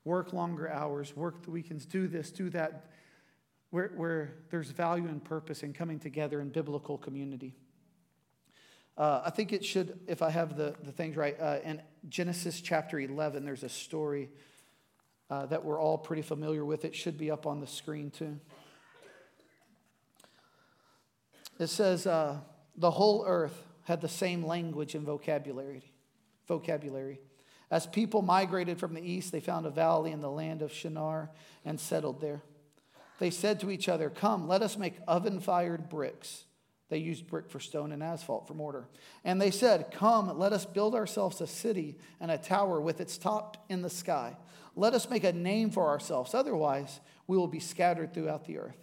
Work 0.03 0.33
longer 0.33 0.69
hours, 0.69 1.15
work 1.15 1.43
the 1.43 1.51
weekends, 1.51 1.85
do 1.85 2.07
this, 2.07 2.31
do 2.31 2.49
that, 2.51 2.91
where, 3.69 3.91
where 3.95 4.33
there's 4.49 4.69
value 4.71 5.07
and 5.07 5.23
purpose 5.23 5.63
in 5.63 5.73
coming 5.73 5.99
together 5.99 6.41
in 6.41 6.49
biblical 6.49 6.97
community. 6.97 7.55
Uh, 8.97 9.21
I 9.25 9.29
think 9.29 9.53
it 9.53 9.63
should, 9.63 9.99
if 10.07 10.21
I 10.21 10.31
have 10.31 10.57
the, 10.57 10.73
the 10.83 10.91
things 10.91 11.15
right, 11.15 11.39
uh, 11.39 11.59
in 11.63 11.81
Genesis 12.09 12.61
chapter 12.61 12.99
11, 12.99 13.45
there's 13.45 13.63
a 13.63 13.69
story 13.69 14.29
uh, 15.29 15.45
that 15.47 15.63
we're 15.63 15.79
all 15.79 15.97
pretty 15.97 16.23
familiar 16.23 16.65
with. 16.65 16.83
It 16.83 16.95
should 16.95 17.17
be 17.17 17.29
up 17.29 17.45
on 17.45 17.59
the 17.59 17.67
screen 17.67 18.09
too. 18.09 18.39
It 21.59 21.67
says, 21.67 22.07
uh, 22.07 22.37
The 22.75 22.91
whole 22.91 23.23
earth 23.25 23.63
had 23.83 24.01
the 24.01 24.09
same 24.09 24.45
language 24.45 24.95
and 24.95 25.05
vocabulary. 25.05 25.91
Vocabulary. 26.47 27.19
As 27.69 27.85
people 27.85 28.21
migrated 28.21 28.79
from 28.79 28.93
the 28.93 29.01
east, 29.01 29.31
they 29.31 29.39
found 29.39 29.65
a 29.65 29.69
valley 29.69 30.11
in 30.11 30.21
the 30.21 30.31
land 30.31 30.61
of 30.61 30.71
Shinar 30.71 31.29
and 31.65 31.79
settled 31.79 32.21
there. 32.21 32.41
They 33.19 33.29
said 33.29 33.59
to 33.61 33.71
each 33.71 33.89
other, 33.89 34.09
Come, 34.09 34.47
let 34.47 34.61
us 34.61 34.77
make 34.77 34.95
oven 35.07 35.39
fired 35.39 35.89
bricks. 35.89 36.45
They 36.89 36.99
used 36.99 37.27
brick 37.27 37.49
for 37.49 37.59
stone 37.59 37.91
and 37.91 38.01
asphalt 38.01 38.47
for 38.47 38.53
mortar. 38.53 38.87
And 39.25 39.41
they 39.41 39.51
said, 39.51 39.91
Come, 39.91 40.37
let 40.37 40.53
us 40.53 40.65
build 40.65 40.95
ourselves 40.95 41.41
a 41.41 41.47
city 41.47 41.97
and 42.21 42.31
a 42.31 42.37
tower 42.37 42.79
with 42.79 43.01
its 43.01 43.17
top 43.17 43.65
in 43.67 43.81
the 43.81 43.89
sky. 43.89 44.37
Let 44.75 44.93
us 44.93 45.09
make 45.09 45.23
a 45.23 45.33
name 45.33 45.71
for 45.71 45.87
ourselves, 45.87 46.33
otherwise, 46.33 47.01
we 47.25 47.35
will 47.35 47.47
be 47.47 47.59
scattered 47.59 48.13
throughout 48.13 48.45
the 48.45 48.59
earth. 48.59 48.77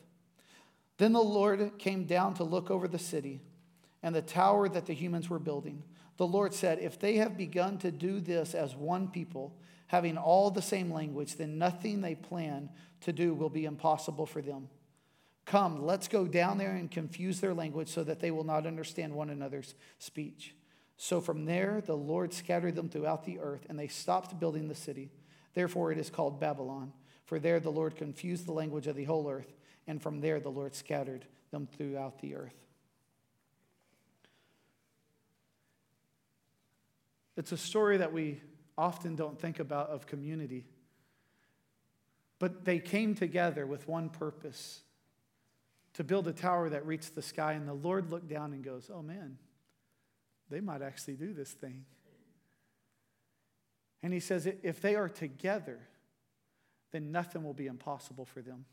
Then 0.99 1.13
the 1.13 1.23
Lord 1.23 1.79
came 1.79 2.05
down 2.05 2.35
to 2.35 2.45
look 2.45 2.71
over 2.71 2.87
the 2.87 2.99
city 2.99 3.41
and 4.03 4.15
the 4.15 4.23
tower 4.23 4.69
that 4.69 4.87
the 4.87 4.95
humans 4.95 5.29
were 5.29 5.39
building. 5.39 5.83
The 6.17 6.27
Lord 6.27 6.55
said, 6.55 6.79
If 6.79 6.99
they 6.99 7.17
have 7.17 7.37
begun 7.37 7.79
to 7.79 7.91
do 7.91 8.21
this 8.21 8.55
as 8.55 8.77
one 8.77 9.09
people, 9.09 9.57
having 9.89 10.17
all 10.17 10.51
the 10.51 10.63
same 10.63 10.93
language, 10.93 11.37
then 11.37 11.59
nothing 11.59 12.01
they 12.01 12.15
plan 12.15 12.69
to 13.01 13.13
do 13.13 13.35
will 13.35 13.51
be 13.51 13.65
impossible 13.65 14.27
for 14.27 14.41
them. 14.41 14.69
Come, 15.45 15.85
let's 15.85 16.09
go 16.09 16.27
down 16.27 16.59
there 16.59 16.75
and 16.75 16.91
confuse 16.91 17.41
their 17.41 17.53
language 17.53 17.89
so 17.89 18.03
that 18.05 18.21
they 18.21 18.31
will 18.31 18.45
not 18.45 18.67
understand 18.67 19.13
one 19.13 19.31
another's 19.31 19.75
speech. 19.99 20.55
So 20.97 21.21
from 21.21 21.45
there, 21.45 21.83
the 21.85 21.97
Lord 21.97 22.33
scattered 22.33 22.77
them 22.77 22.89
throughout 22.89 23.25
the 23.25 23.39
earth, 23.41 23.67
and 23.69 23.79
they 23.79 23.89
stopped 23.89 24.39
building 24.39 24.69
the 24.69 24.75
city. 24.75 25.11
Therefore, 25.53 25.93
it 25.93 25.99
is 25.99 26.09
called 26.09 26.41
Babylon. 26.41 26.93
For 27.27 27.39
there, 27.39 27.61
the 27.61 27.71
Lord 27.71 27.97
confused 27.97 28.47
the 28.47 28.53
language 28.53 28.87
of 28.87 28.97
the 28.97 29.05
whole 29.05 29.29
earth, 29.29 29.53
and 29.87 30.01
from 30.03 30.21
there, 30.21 30.41
the 30.41 30.51
Lord 30.51 30.75
scattered 30.75 31.27
them 31.51 31.67
throughout 31.67 32.21
the 32.21 32.35
earth. 32.35 32.55
It's 37.37 37.53
a 37.53 37.57
story 37.57 37.97
that 37.99 38.13
we 38.13 38.41
often 38.79 39.17
don't 39.17 39.39
think 39.39 39.59
about 39.59 39.91
of 39.91 40.07
community. 40.07 40.67
But 42.39 42.65
they 42.65 42.79
came 42.79 43.15
together 43.15 43.67
with 43.67 43.89
one 43.89 44.09
purpose 44.09 44.81
to 45.95 46.05
build 46.05 46.29
a 46.29 46.33
tower 46.33 46.69
that 46.69 46.87
reached 46.87 47.15
the 47.15 47.23
sky. 47.23 47.53
And 47.53 47.69
the 47.69 47.75
Lord 47.75 48.11
looked 48.11 48.29
down 48.29 48.53
and 48.53 48.63
goes, 48.63 48.91
Oh 48.93 49.03
man, 49.03 49.39
they 50.51 50.61
might 50.61 50.83
actually 50.83 51.15
do 51.15 51.33
this 51.33 51.51
thing. 51.51 51.85
And 54.03 54.13
he 54.13 54.21
says, 54.21 54.47
If 54.63 54.81
they 54.81 54.95
are 54.95 55.09
together, 55.09 55.81
then 56.93 57.11
nothing 57.11 57.43
will 57.43 57.55
be 57.55 57.67
impossible 57.67 58.25
for 58.25 58.43
them. 58.43 58.65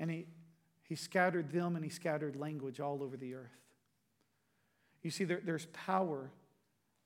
And 0.00 0.10
he, 0.10 0.26
he 0.82 0.96
scattered 0.96 1.52
them 1.52 1.76
and 1.76 1.84
he 1.84 1.90
scattered 1.90 2.34
language 2.34 2.80
all 2.80 3.04
over 3.04 3.16
the 3.16 3.34
earth. 3.34 3.60
You 5.02 5.10
see, 5.10 5.24
there, 5.24 5.40
there's 5.44 5.66
power 5.66 6.32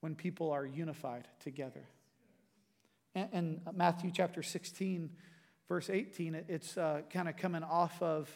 when 0.01 0.15
people 0.15 0.51
are 0.51 0.65
unified 0.65 1.29
together. 1.41 1.87
And, 3.15 3.29
and 3.33 3.61
Matthew 3.75 4.11
chapter 4.13 4.43
16, 4.43 5.11
verse 5.69 5.91
18, 5.91 6.35
it, 6.35 6.47
it's 6.49 6.79
uh, 6.79 7.03
kind 7.11 7.29
of 7.29 7.37
coming 7.37 7.63
off 7.63 8.01
of 8.01 8.31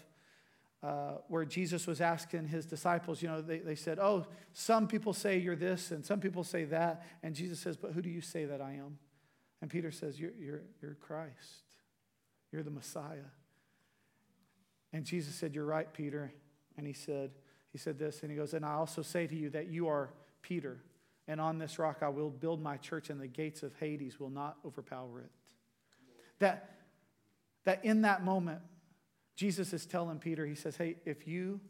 uh, 0.82 1.14
where 1.28 1.44
Jesus 1.44 1.86
was 1.86 2.00
asking 2.00 2.46
his 2.46 2.64
disciples, 2.64 3.20
you 3.20 3.28
know, 3.28 3.40
they, 3.40 3.58
they 3.58 3.74
said, 3.74 3.98
Oh, 3.98 4.26
some 4.52 4.86
people 4.86 5.12
say 5.12 5.38
you're 5.38 5.56
this 5.56 5.90
and 5.90 6.04
some 6.06 6.20
people 6.20 6.44
say 6.44 6.64
that. 6.66 7.04
And 7.22 7.34
Jesus 7.34 7.58
says, 7.58 7.76
But 7.76 7.92
who 7.92 8.02
do 8.02 8.08
you 8.08 8.20
say 8.20 8.44
that 8.44 8.60
I 8.60 8.74
am? 8.74 8.98
And 9.60 9.70
Peter 9.70 9.90
says, 9.90 10.20
You're, 10.20 10.34
you're, 10.38 10.62
you're 10.80 10.94
Christ, 10.94 11.64
you're 12.52 12.62
the 12.62 12.70
Messiah. 12.70 13.26
And 14.92 15.04
Jesus 15.04 15.34
said, 15.34 15.54
You're 15.54 15.64
right, 15.64 15.92
Peter. 15.92 16.32
And 16.76 16.86
he 16.86 16.92
said, 16.92 17.30
He 17.72 17.78
said 17.78 17.98
this, 17.98 18.22
and 18.22 18.30
he 18.30 18.36
goes, 18.36 18.54
And 18.54 18.64
I 18.64 18.74
also 18.74 19.02
say 19.02 19.26
to 19.26 19.34
you 19.34 19.50
that 19.50 19.68
you 19.68 19.88
are 19.88 20.10
Peter 20.42 20.78
and 21.28 21.42
on 21.42 21.58
this 21.58 21.78
rock 21.78 21.98
I 22.02 22.08
will 22.08 22.30
build 22.30 22.60
my 22.60 22.78
church, 22.78 23.10
and 23.10 23.20
the 23.20 23.28
gates 23.28 23.62
of 23.62 23.74
Hades 23.76 24.18
will 24.18 24.30
not 24.30 24.56
overpower 24.64 25.20
it. 25.20 25.30
That, 26.38 26.70
that 27.64 27.84
in 27.84 28.02
that 28.02 28.24
moment, 28.24 28.62
Jesus 29.36 29.74
is 29.74 29.84
telling 29.84 30.18
Peter, 30.18 30.46
He 30.46 30.54
says, 30.54 30.76
Hey, 30.76 30.96
if 31.04 31.28
you 31.28 31.60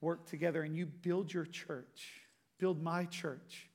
work 0.00 0.26
together 0.26 0.62
and 0.62 0.76
you 0.76 0.86
build 0.86 1.32
your 1.34 1.44
church, 1.44 2.22
build 2.58 2.82
my 2.82 3.04
church 3.06 3.68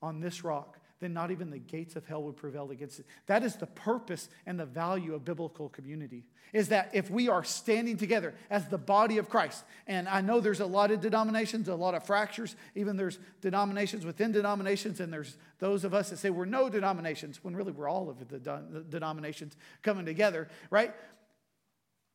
on 0.00 0.20
this 0.20 0.44
rock, 0.44 0.78
then 1.00 1.12
not 1.12 1.30
even 1.30 1.50
the 1.50 1.58
gates 1.58 1.96
of 1.96 2.06
hell 2.06 2.22
would 2.22 2.36
prevail 2.36 2.70
against 2.70 3.00
it. 3.00 3.06
That 3.26 3.42
is 3.42 3.56
the 3.56 3.66
purpose 3.66 4.28
and 4.46 4.58
the 4.58 4.64
value 4.64 5.14
of 5.14 5.24
biblical 5.24 5.68
community. 5.68 6.24
Is 6.52 6.68
that 6.68 6.90
if 6.92 7.10
we 7.10 7.28
are 7.28 7.42
standing 7.42 7.96
together 7.96 8.32
as 8.48 8.68
the 8.68 8.78
body 8.78 9.18
of 9.18 9.28
Christ, 9.28 9.64
and 9.88 10.08
I 10.08 10.20
know 10.20 10.38
there's 10.38 10.60
a 10.60 10.66
lot 10.66 10.92
of 10.92 11.00
denominations, 11.00 11.68
a 11.68 11.74
lot 11.74 11.94
of 11.94 12.06
fractures, 12.06 12.54
even 12.76 12.96
there's 12.96 13.18
denominations 13.40 14.06
within 14.06 14.30
denominations, 14.30 15.00
and 15.00 15.12
there's 15.12 15.36
those 15.58 15.84
of 15.84 15.94
us 15.94 16.10
that 16.10 16.18
say 16.18 16.30
we're 16.30 16.44
no 16.44 16.68
denominations, 16.68 17.42
when 17.42 17.56
really 17.56 17.72
we're 17.72 17.88
all 17.88 18.08
of 18.08 18.28
the 18.28 18.84
denominations 18.88 19.56
coming 19.82 20.06
together, 20.06 20.48
right? 20.70 20.94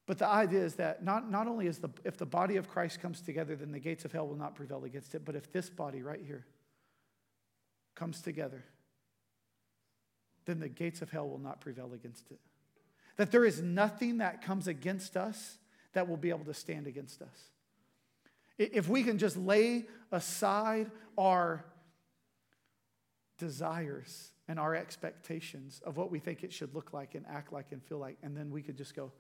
But 0.08 0.18
the 0.18 0.28
idea 0.28 0.64
is 0.64 0.76
that 0.76 1.04
not, 1.04 1.30
not 1.30 1.48
only 1.48 1.68
is 1.68 1.78
the, 1.78 1.90
if 2.04 2.18
the 2.18 2.26
body 2.26 2.56
of 2.56 2.68
Christ 2.68 3.02
comes 3.02 3.22
together, 3.22 3.56
then 3.56 3.72
the 3.72 3.80
gates 3.80 4.06
of 4.06 4.12
hell 4.12 4.28
will 4.28 4.38
not 4.38 4.56
prevail 4.56 4.86
against 4.86 5.14
it. 5.14 5.24
But 5.26 5.36
if 5.36 5.52
this 5.52 5.70
body 5.70 6.02
right 6.02 6.22
here 6.26 6.46
comes 8.00 8.22
together, 8.22 8.64
then 10.46 10.60
the 10.60 10.70
gates 10.70 11.02
of 11.02 11.12
hell 11.12 11.28
will 11.28 11.40
not 11.40 11.60
prevail 11.60 11.92
against 11.94 12.32
it. 12.32 12.40
That 13.18 13.32
there 13.32 13.46
is 13.46 13.62
nothing 13.62 14.20
that 14.20 14.42
comes 14.42 14.68
against 14.68 15.18
us 15.18 15.58
that 15.94 16.08
will 16.08 16.18
be 16.18 16.30
able 16.30 16.46
to 16.46 16.54
stand 16.54 16.88
against 16.88 17.22
us. 17.22 17.50
If 18.58 18.88
we 18.88 19.04
can 19.04 19.18
just 19.18 19.38
lay 19.38 19.86
aside 20.12 20.92
our 21.18 21.66
desires 23.38 24.32
and 24.48 24.60
our 24.60 24.76
expectations 24.76 25.82
of 25.86 25.98
what 25.98 26.10
we 26.10 26.20
think 26.20 26.44
it 26.44 26.52
should 26.52 26.74
look 26.74 26.94
like 26.94 27.16
and 27.16 27.26
act 27.30 27.54
like 27.54 27.72
and 27.72 27.84
feel 27.84 28.00
like, 28.00 28.18
and 28.24 28.36
then 28.36 28.50
we 28.50 28.62
could 28.62 28.78
just 28.78 28.96
go, 28.96 29.12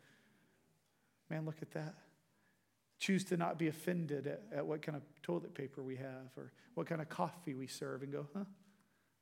Man, 1.29 1.45
look 1.45 1.61
at 1.61 1.71
that. 1.71 1.93
Choose 2.97 3.23
to 3.25 3.37
not 3.37 3.59
be 3.59 3.67
offended 3.67 4.27
at, 4.27 4.41
at 4.53 4.65
what 4.65 4.81
kind 4.81 4.95
of 4.95 5.03
toilet 5.21 5.53
paper 5.53 5.83
we 5.83 5.95
have 5.95 6.31
or 6.35 6.51
what 6.73 6.87
kind 6.87 7.01
of 7.01 7.09
coffee 7.09 7.53
we 7.53 7.67
serve 7.67 8.03
and 8.03 8.11
go, 8.11 8.27
huh, 8.35 8.45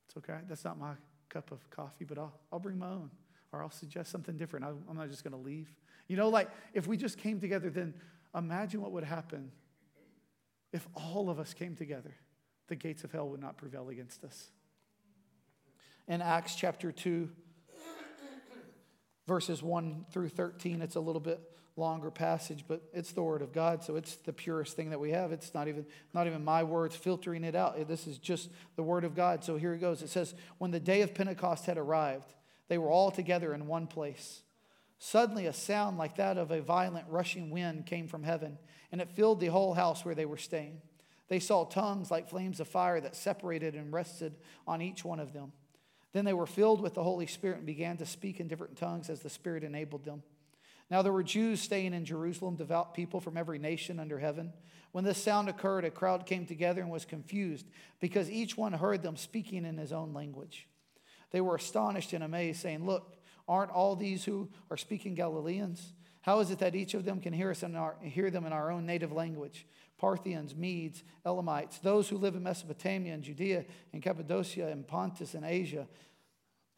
it's 0.08 0.16
okay. 0.16 0.38
That's 0.48 0.64
not 0.64 0.78
my 0.78 0.92
cup 1.28 1.52
of 1.52 1.68
coffee, 1.70 2.06
but 2.06 2.18
I'll, 2.18 2.32
I'll 2.50 2.58
bring 2.58 2.78
my 2.78 2.88
own 2.88 3.10
or 3.52 3.62
I'll 3.62 3.70
suggest 3.70 4.10
something 4.10 4.36
different. 4.36 4.64
I, 4.64 4.70
I'm 4.88 4.96
not 4.96 5.10
just 5.10 5.22
going 5.22 5.32
to 5.32 5.38
leave. 5.38 5.68
You 6.06 6.16
know, 6.16 6.30
like 6.30 6.48
if 6.72 6.86
we 6.86 6.96
just 6.96 7.18
came 7.18 7.40
together, 7.40 7.68
then 7.68 7.92
imagine 8.34 8.80
what 8.80 8.92
would 8.92 9.04
happen 9.04 9.50
if 10.72 10.86
all 10.94 11.28
of 11.28 11.38
us 11.38 11.52
came 11.52 11.76
together. 11.76 12.14
The 12.68 12.76
gates 12.76 13.04
of 13.04 13.12
hell 13.12 13.28
would 13.28 13.40
not 13.40 13.58
prevail 13.58 13.90
against 13.90 14.24
us. 14.24 14.50
In 16.06 16.22
Acts 16.22 16.54
chapter 16.54 16.90
2, 16.90 17.28
verses 19.26 19.62
1 19.62 20.06
through 20.10 20.30
13, 20.30 20.80
it's 20.80 20.96
a 20.96 21.00
little 21.00 21.20
bit 21.20 21.40
longer 21.78 22.10
passage, 22.10 22.64
but 22.68 22.82
it's 22.92 23.12
the 23.12 23.22
word 23.22 23.40
of 23.40 23.52
God, 23.52 23.82
so 23.82 23.96
it's 23.96 24.16
the 24.16 24.32
purest 24.32 24.76
thing 24.76 24.90
that 24.90 25.00
we 25.00 25.12
have. 25.12 25.32
It's 25.32 25.54
not 25.54 25.68
even 25.68 25.86
not 26.12 26.26
even 26.26 26.44
my 26.44 26.62
words 26.62 26.96
filtering 26.96 27.44
it 27.44 27.54
out. 27.54 27.88
This 27.88 28.06
is 28.06 28.18
just 28.18 28.50
the 28.76 28.82
word 28.82 29.04
of 29.04 29.14
God. 29.14 29.44
So 29.44 29.56
here 29.56 29.72
it 29.72 29.78
goes. 29.78 30.02
It 30.02 30.08
says, 30.08 30.34
"When 30.58 30.72
the 30.72 30.80
day 30.80 31.02
of 31.02 31.14
Pentecost 31.14 31.66
had 31.66 31.78
arrived, 31.78 32.34
they 32.66 32.76
were 32.76 32.90
all 32.90 33.10
together 33.10 33.54
in 33.54 33.66
one 33.66 33.86
place. 33.86 34.42
Suddenly 34.98 35.46
a 35.46 35.52
sound 35.52 35.96
like 35.96 36.16
that 36.16 36.36
of 36.36 36.50
a 36.50 36.60
violent 36.60 37.08
rushing 37.08 37.50
wind 37.50 37.86
came 37.86 38.08
from 38.08 38.24
heaven, 38.24 38.58
and 38.90 39.00
it 39.00 39.08
filled 39.08 39.38
the 39.38 39.46
whole 39.46 39.74
house 39.74 40.04
where 40.04 40.14
they 40.14 40.26
were 40.26 40.36
staying. 40.36 40.82
They 41.28 41.38
saw 41.38 41.64
tongues 41.64 42.10
like 42.10 42.28
flames 42.28 42.58
of 42.58 42.66
fire 42.68 43.00
that 43.00 43.14
separated 43.14 43.74
and 43.74 43.92
rested 43.92 44.36
on 44.66 44.82
each 44.82 45.04
one 45.04 45.20
of 45.20 45.32
them. 45.32 45.52
Then 46.12 46.24
they 46.24 46.32
were 46.32 46.46
filled 46.46 46.80
with 46.80 46.94
the 46.94 47.04
Holy 47.04 47.26
Spirit 47.26 47.58
and 47.58 47.66
began 47.66 47.96
to 47.98 48.06
speak 48.06 48.40
in 48.40 48.48
different 48.48 48.76
tongues 48.76 49.08
as 49.08 49.20
the 49.20 49.30
Spirit 49.30 49.62
enabled 49.62 50.04
them." 50.04 50.22
Now 50.90 51.02
there 51.02 51.12
were 51.12 51.22
Jews 51.22 51.60
staying 51.60 51.92
in 51.92 52.04
Jerusalem, 52.04 52.56
devout 52.56 52.94
people 52.94 53.20
from 53.20 53.36
every 53.36 53.58
nation 53.58 54.00
under 54.00 54.18
heaven. 54.18 54.52
When 54.92 55.04
this 55.04 55.22
sound 55.22 55.48
occurred, 55.48 55.84
a 55.84 55.90
crowd 55.90 56.24
came 56.24 56.46
together 56.46 56.80
and 56.80 56.90
was 56.90 57.04
confused 57.04 57.66
because 58.00 58.30
each 58.30 58.56
one 58.56 58.72
heard 58.72 59.02
them 59.02 59.16
speaking 59.16 59.64
in 59.66 59.76
his 59.76 59.92
own 59.92 60.14
language. 60.14 60.66
They 61.30 61.42
were 61.42 61.56
astonished 61.56 62.14
and 62.14 62.24
amazed, 62.24 62.60
saying, 62.60 62.86
Look, 62.86 63.16
aren't 63.46 63.70
all 63.70 63.96
these 63.96 64.24
who 64.24 64.48
are 64.70 64.78
speaking 64.78 65.14
Galileans? 65.14 65.92
How 66.22 66.40
is 66.40 66.50
it 66.50 66.58
that 66.58 66.74
each 66.74 66.94
of 66.94 67.04
them 67.04 67.20
can 67.20 67.32
hear 67.32 67.50
us 67.50 67.62
in 67.62 67.76
our, 67.76 67.96
hear 68.02 68.30
them 68.30 68.46
in 68.46 68.52
our 68.52 68.70
own 68.70 68.86
native 68.86 69.12
language? 69.12 69.66
Parthians, 69.98 70.54
Medes, 70.54 71.02
Elamites, 71.26 71.78
those 71.78 72.08
who 72.08 72.16
live 72.16 72.36
in 72.36 72.42
Mesopotamia 72.42 73.14
and 73.14 73.22
Judea 73.22 73.64
and 73.92 74.02
Cappadocia 74.02 74.68
and 74.68 74.86
Pontus 74.86 75.34
and 75.34 75.44
Asia 75.44 75.88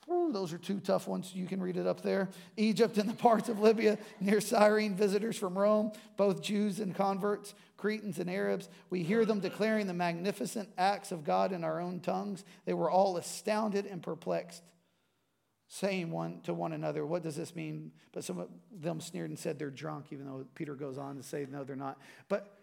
Those 0.09 0.53
are 0.53 0.59
two 0.59 0.81
tough 0.81 1.07
ones. 1.07 1.33
You 1.35 1.47
can 1.47 1.63
read 1.63 1.77
it 1.77 1.87
up 1.87 2.03
there. 2.03 2.29
Egypt 2.57 2.99
and 2.99 3.09
the 3.09 3.15
parts 3.15 3.49
of 3.49 3.61
Libya 3.61 3.99
near 4.21 4.41
Cyrene, 4.41 4.95
visitors 4.95 5.37
from 5.37 5.59
Rome, 5.59 5.93
both 6.17 6.43
Jews 6.43 6.81
and 6.81 6.95
converts, 6.95 7.55
Cretans 7.77 8.19
and 8.19 8.31
Arabs. 8.31 8.69
We 8.91 9.03
hear 9.03 9.25
them 9.25 9.41
declaring 9.41 9.87
the 9.87 9.95
magnificent 9.95 10.69
acts 10.77 11.13
of 11.13 11.25
God 11.25 11.53
in 11.53 11.65
our 11.65 11.81
own 11.81 12.01
tongues. 12.01 12.45
They 12.65 12.75
were 12.75 12.91
all 12.91 13.17
astounded 13.17 13.87
and 13.87 14.03
perplexed, 14.03 14.63
saying 15.69 16.11
one 16.11 16.41
to 16.43 16.55
one 16.55 16.73
another, 16.73 17.05
What 17.07 17.23
does 17.23 17.37
this 17.37 17.55
mean? 17.55 17.93
But 18.13 18.25
some 18.25 18.39
of 18.39 18.49
them 18.73 19.01
sneered 19.01 19.31
and 19.31 19.39
said 19.39 19.59
they're 19.59 19.71
drunk, 19.71 20.07
even 20.11 20.27
though 20.27 20.45
Peter 20.55 20.75
goes 20.75 20.99
on 20.99 21.17
to 21.17 21.23
say, 21.23 21.47
No, 21.51 21.65
they're 21.65 21.77
not. 21.77 21.99
But 22.29 22.57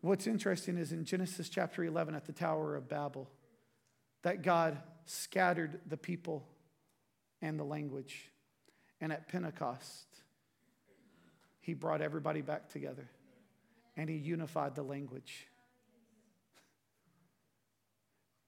what's 0.00 0.26
interesting 0.26 0.76
is 0.76 0.92
in 0.92 1.04
Genesis 1.04 1.48
chapter 1.48 1.84
11 1.84 2.14
at 2.14 2.26
the 2.26 2.32
Tower 2.32 2.76
of 2.76 2.88
Babel, 2.88 3.30
that 4.22 4.42
God 4.42 4.78
scattered 5.06 5.80
the 5.86 5.96
people 5.96 6.46
and 7.40 7.58
the 7.58 7.64
language. 7.64 8.30
And 9.00 9.12
at 9.12 9.28
Pentecost, 9.28 10.06
he 11.60 11.74
brought 11.74 12.00
everybody 12.00 12.40
back 12.40 12.68
together 12.68 13.08
and 13.96 14.08
he 14.08 14.16
unified 14.16 14.74
the 14.74 14.82
language. 14.82 15.48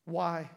Why? 0.05 0.51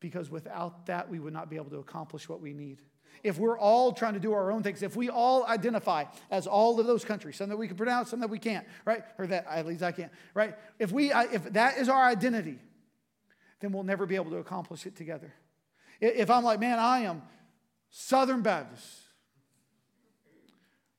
Because 0.00 0.30
without 0.30 0.86
that, 0.86 1.10
we 1.10 1.18
would 1.18 1.32
not 1.32 1.50
be 1.50 1.56
able 1.56 1.70
to 1.70 1.78
accomplish 1.78 2.28
what 2.28 2.40
we 2.40 2.52
need. 2.52 2.78
If 3.22 3.38
we're 3.38 3.58
all 3.58 3.92
trying 3.92 4.14
to 4.14 4.20
do 4.20 4.32
our 4.32 4.52
own 4.52 4.62
things, 4.62 4.82
if 4.82 4.94
we 4.94 5.08
all 5.08 5.44
identify 5.46 6.04
as 6.30 6.46
all 6.46 6.78
of 6.78 6.86
those 6.86 7.04
countries, 7.04 7.36
some 7.36 7.48
that 7.48 7.56
we 7.56 7.66
can 7.66 7.76
pronounce, 7.76 8.10
some 8.10 8.20
that 8.20 8.30
we 8.30 8.38
can't, 8.38 8.66
right? 8.84 9.02
Or 9.18 9.26
that 9.26 9.46
at 9.48 9.66
least 9.66 9.82
I 9.82 9.92
can't, 9.92 10.12
right? 10.34 10.54
If 10.78 10.92
we, 10.92 11.12
if 11.12 11.52
that 11.54 11.78
is 11.78 11.88
our 11.88 12.04
identity, 12.04 12.58
then 13.60 13.72
we'll 13.72 13.82
never 13.82 14.06
be 14.06 14.16
able 14.16 14.30
to 14.30 14.36
accomplish 14.36 14.86
it 14.86 14.96
together. 14.96 15.32
If 16.00 16.30
I'm 16.30 16.44
like, 16.44 16.60
man, 16.60 16.78
I 16.78 17.00
am 17.00 17.22
Southern 17.90 18.42
Baptist, 18.42 19.00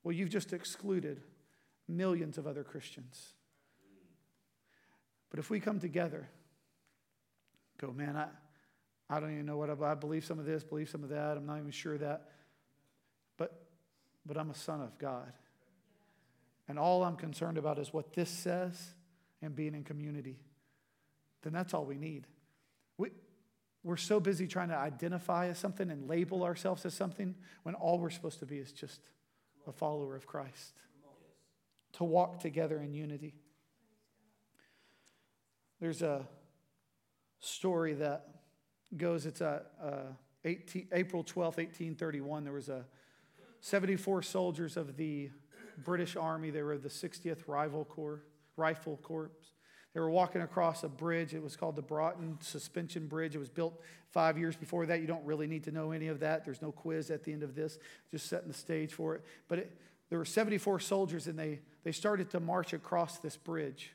well, 0.04 0.14
you've 0.14 0.30
just 0.30 0.54
excluded 0.54 1.22
millions 1.88 2.38
of 2.38 2.48
other 2.48 2.64
Christians. 2.64 3.34
But 5.30 5.40
if 5.40 5.50
we 5.50 5.60
come 5.60 5.80
together, 5.80 6.30
go, 7.78 7.92
man, 7.92 8.16
I, 8.16 8.28
I 9.10 9.20
don't 9.20 9.32
even 9.34 9.46
know 9.46 9.58
what 9.58 9.70
I, 9.70 9.92
I 9.92 9.96
believe 9.96 10.26
some 10.26 10.40
of 10.40 10.46
this, 10.46 10.64
believe 10.64 10.90
some 10.90 11.04
of 11.04 11.10
that, 11.10 11.38
I'm 11.38 11.46
not 11.46 11.58
even 11.58 11.72
sure 11.72 11.98
that. 11.98 12.30
But, 13.38 13.68
but 14.26 14.38
I'm 14.38 14.50
a 14.50 14.56
son 14.56 14.82
of 14.82 14.98
God. 14.98 15.32
And 16.68 16.80
all 16.80 17.04
I'm 17.04 17.16
concerned 17.16 17.58
about 17.58 17.78
is 17.78 17.94
what 17.94 18.14
this 18.14 18.30
says 18.30 18.94
and 19.42 19.56
being 19.56 19.76
in 19.76 19.84
community. 19.84 20.40
Then 21.44 21.54
that's 21.54 21.74
all 21.74 21.86
we 21.86 21.98
need. 21.98 22.28
We, 23.84 23.90
we're 23.90 23.98
so 23.98 24.20
busy 24.20 24.48
trying 24.48 24.70
to 24.70 24.78
identify 24.78 25.48
as 25.48 25.58
something 25.58 25.90
and 25.90 26.08
label 26.08 26.44
ourselves 26.44 26.86
as 26.86 26.94
something 26.94 27.36
when 27.64 27.76
all 27.76 28.00
we're 28.00 28.10
supposed 28.10 28.40
to 28.40 28.46
be 28.46 28.58
is 28.58 28.72
just 28.72 29.00
a 29.68 29.72
follower 29.72 30.16
of 30.16 30.26
Christ. 30.26 30.74
To 31.94 32.04
walk 32.04 32.40
together 32.40 32.80
in 32.82 32.94
unity. 32.94 33.34
There's 35.80 36.02
a 36.02 36.28
story 37.40 37.94
that 37.96 38.28
goes, 38.96 39.26
it's 39.26 39.42
a, 39.42 39.64
a 39.82 40.48
18, 40.48 40.88
April 40.92 41.24
12th, 41.24 41.58
1831. 41.58 42.44
There 42.44 42.54
was 42.54 42.70
a 42.70 42.86
74 43.62 44.22
soldiers 44.24 44.78
of 44.78 44.98
the 44.98 45.30
British 45.78 46.16
Army. 46.16 46.50
They 46.50 46.62
were 46.62 46.78
the 46.78 46.90
60th 46.90 47.48
Rifle 47.48 47.86
Corps, 47.86 48.24
Rifle 48.56 48.98
Corps. 49.04 49.32
They 49.98 50.02
were 50.02 50.12
walking 50.12 50.44
across 50.44 50.84
a 50.84 50.90
bridge. 50.90 51.34
It 51.34 51.42
was 51.42 51.56
called 51.56 51.76
the 51.76 51.82
Broughton 51.82 52.38
Suspension 52.40 53.08
Bridge. 53.08 53.34
It 53.34 53.40
was 53.40 53.50
built 53.50 53.82
five 54.12 54.38
years 54.38 54.56
before 54.56 54.86
that. 54.86 55.02
You 55.02 55.08
don't 55.08 55.26
really 55.26 55.48
need 55.48 55.64
to 55.64 55.72
know 55.72 55.90
any 55.90 56.08
of 56.08 56.20
that. 56.20 56.46
There's 56.46 56.62
no 56.62 56.72
quiz 56.72 57.10
at 57.10 57.24
the 57.24 57.34
end 57.34 57.42
of 57.42 57.56
this, 57.56 57.80
just 58.12 58.28
setting 58.28 58.48
the 58.48 58.54
stage 58.54 58.94
for 58.94 59.16
it. 59.16 59.24
But 59.48 59.58
it, 59.58 59.78
there 60.12 60.20
were 60.20 60.24
74 60.24 60.82
soldiers, 60.82 61.26
and 61.26 61.40
they, 61.40 61.62
they 61.84 61.92
started 61.92 62.30
to 62.30 62.40
march 62.40 62.74
across 62.74 63.18
this 63.18 63.38
bridge. 63.38 63.92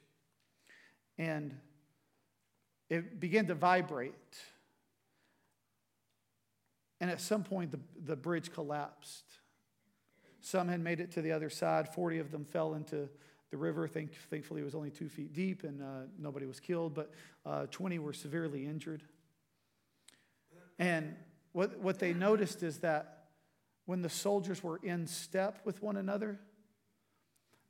And 1.19 1.57
it 2.91 3.21
began 3.21 3.47
to 3.47 3.55
vibrate. 3.55 4.13
And 7.01 7.13
at 7.13 7.21
some 7.21 7.45
point, 7.45 7.71
the, 7.71 7.79
the 8.07 8.17
bridge 8.17 8.53
collapsed. 8.53 9.23
Some 10.41 10.67
had 10.67 10.81
made 10.81 10.99
it 10.99 11.13
to 11.13 11.23
the 11.23 11.31
other 11.31 11.49
side. 11.49 11.95
40 11.95 12.19
of 12.19 12.33
them 12.33 12.45
fell 12.45 12.75
into 12.75 13.09
the 13.53 13.59
river, 13.59 13.87
thank, 13.87 14.15
thankfully, 14.31 14.63
was 14.63 14.75
only 14.75 14.91
two 14.91 15.11
feet 15.11 15.35
deep 15.35 15.63
and 15.63 15.83
uh, 15.83 16.07
nobody 16.19 16.47
was 16.47 16.59
killed, 16.59 16.95
but 16.95 17.13
uh, 17.45 17.67
20 17.71 17.99
were 17.99 18.15
severely 18.15 18.65
injured. 18.65 19.03
And 20.79 21.15
what, 21.53 21.79
what 21.79 21.99
they 21.99 22.15
noticed 22.15 22.63
is 22.63 22.79
that 22.79 23.27
when 23.85 24.01
the 24.01 24.09
soldiers 24.09 24.63
were 24.63 24.81
in 24.83 25.07
step 25.07 25.61
with 25.67 25.83
one 25.83 25.99
another, 25.99 26.41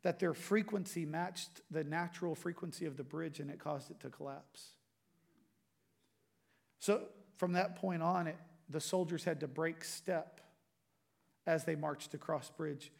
that 0.02 0.20
their 0.20 0.34
frequency 0.34 1.04
matched 1.04 1.60
the 1.68 1.82
natural 1.82 2.36
frequency 2.36 2.86
of 2.86 2.96
the 2.96 3.04
bridge 3.04 3.40
and 3.40 3.50
it 3.50 3.58
caused 3.58 3.90
it 3.90 3.98
to 4.00 4.08
collapse. 4.08 4.68
So 6.78 7.02
from 7.38 7.54
that 7.54 7.74
point 7.74 8.04
on, 8.04 8.28
it, 8.28 8.36
the 8.68 8.80
soldiers 8.80 9.24
had 9.24 9.40
to 9.40 9.48
break 9.48 9.82
step 9.82 10.40
as 11.44 11.64
they 11.64 11.74
marched 11.74 12.14
across 12.14 12.50
bridge 12.50 12.92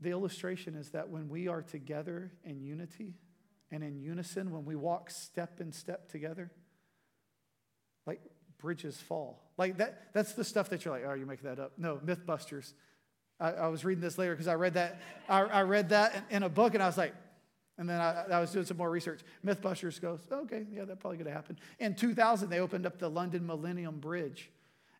the 0.00 0.10
illustration 0.10 0.74
is 0.74 0.90
that 0.90 1.08
when 1.08 1.28
we 1.28 1.48
are 1.48 1.62
together 1.62 2.32
in 2.44 2.60
unity 2.60 3.14
and 3.70 3.82
in 3.82 3.98
unison, 3.98 4.50
when 4.50 4.64
we 4.64 4.76
walk 4.76 5.10
step 5.10 5.60
in 5.60 5.72
step 5.72 6.08
together, 6.08 6.50
like 8.06 8.20
bridges 8.58 8.96
fall. 8.96 9.42
Like 9.56 9.78
that, 9.78 10.12
that's 10.12 10.32
the 10.32 10.44
stuff 10.44 10.70
that 10.70 10.84
you're 10.84 10.94
like, 10.94 11.04
oh, 11.06 11.14
you're 11.14 11.26
making 11.26 11.48
that 11.48 11.58
up. 11.58 11.72
No, 11.78 11.96
Mythbusters. 11.96 12.72
I, 13.40 13.52
I 13.52 13.68
was 13.68 13.84
reading 13.84 14.02
this 14.02 14.18
later 14.18 14.32
because 14.32 14.48
I 14.48 14.54
read 14.54 14.74
that. 14.74 15.00
I, 15.28 15.40
I 15.40 15.62
read 15.62 15.90
that 15.90 16.14
in, 16.30 16.36
in, 16.36 16.42
a 16.42 16.48
book, 16.48 16.74
and 16.74 16.82
I 16.82 16.86
was 16.86 16.98
like, 16.98 17.14
and 17.76 17.88
then 17.88 18.00
I, 18.00 18.24
I 18.30 18.40
was 18.40 18.50
doing 18.50 18.64
some 18.64 18.76
more 18.76 18.90
research. 18.90 19.20
Mythbusters 19.44 20.00
goes, 20.00 20.20
okay, 20.30 20.64
yeah, 20.72 20.84
that's 20.84 21.00
probably 21.00 21.22
to 21.22 21.30
happen. 21.30 21.58
In 21.78 21.94
2000, 21.94 22.48
they 22.48 22.58
opened 22.58 22.86
up 22.86 22.98
the 22.98 23.08
London 23.08 23.46
Millennium 23.46 24.00
Bridge, 24.00 24.50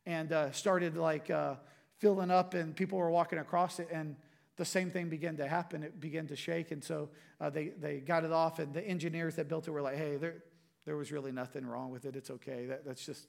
and 0.07 0.33
uh, 0.33 0.53
started 0.53 0.97
like 0.97 1.31
uh, 1.31 1.55
filling 1.99 2.31
up, 2.31 2.55
and 2.55 2.75
people 2.77 2.99
were 2.99 3.11
walking 3.11 3.39
across 3.39 3.81
it, 3.81 3.89
and 3.93 4.17
the 4.59 4.65
same 4.65 4.91
thing 4.91 5.09
began 5.09 5.37
to 5.39 5.49
happen. 5.49 5.83
It 5.83 5.99
began 5.99 6.27
to 6.27 6.37
shake, 6.37 6.71
and 6.71 6.85
so 6.85 7.09
uh, 7.41 7.49
they 7.49 7.69
they 7.69 8.01
got 8.01 8.25
it 8.25 8.33
off, 8.33 8.59
and 8.59 8.75
the 8.75 8.87
engineers 8.87 9.37
that 9.37 9.49
built 9.49 9.67
it 9.67 9.71
were 9.71 9.81
like, 9.81 9.97
hey, 9.97 10.17
there 10.17 10.43
there 10.85 10.97
was 10.97 11.11
really 11.11 11.33
nothing 11.33 11.65
wrong 11.65 11.91
with 11.91 12.05
it. 12.05 12.17
It's 12.17 12.31
okay. 12.31 12.67
That, 12.67 12.85
that's 12.85 13.07
just. 13.07 13.27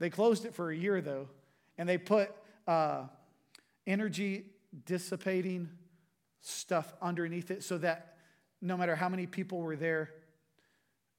They 0.00 0.10
closed 0.10 0.44
it 0.44 0.54
for 0.54 0.70
a 0.70 0.76
year 0.76 1.00
though, 1.00 1.28
and 1.78 1.88
they 1.88 1.98
put 1.98 2.32
uh, 2.66 3.04
energy 3.86 4.46
dissipating 4.86 5.68
stuff 6.40 6.92
underneath 7.00 7.50
it 7.50 7.62
so 7.62 7.78
that 7.78 8.16
no 8.60 8.76
matter 8.76 8.96
how 8.96 9.08
many 9.08 9.26
people 9.26 9.58
were 9.58 9.76
there, 9.76 10.10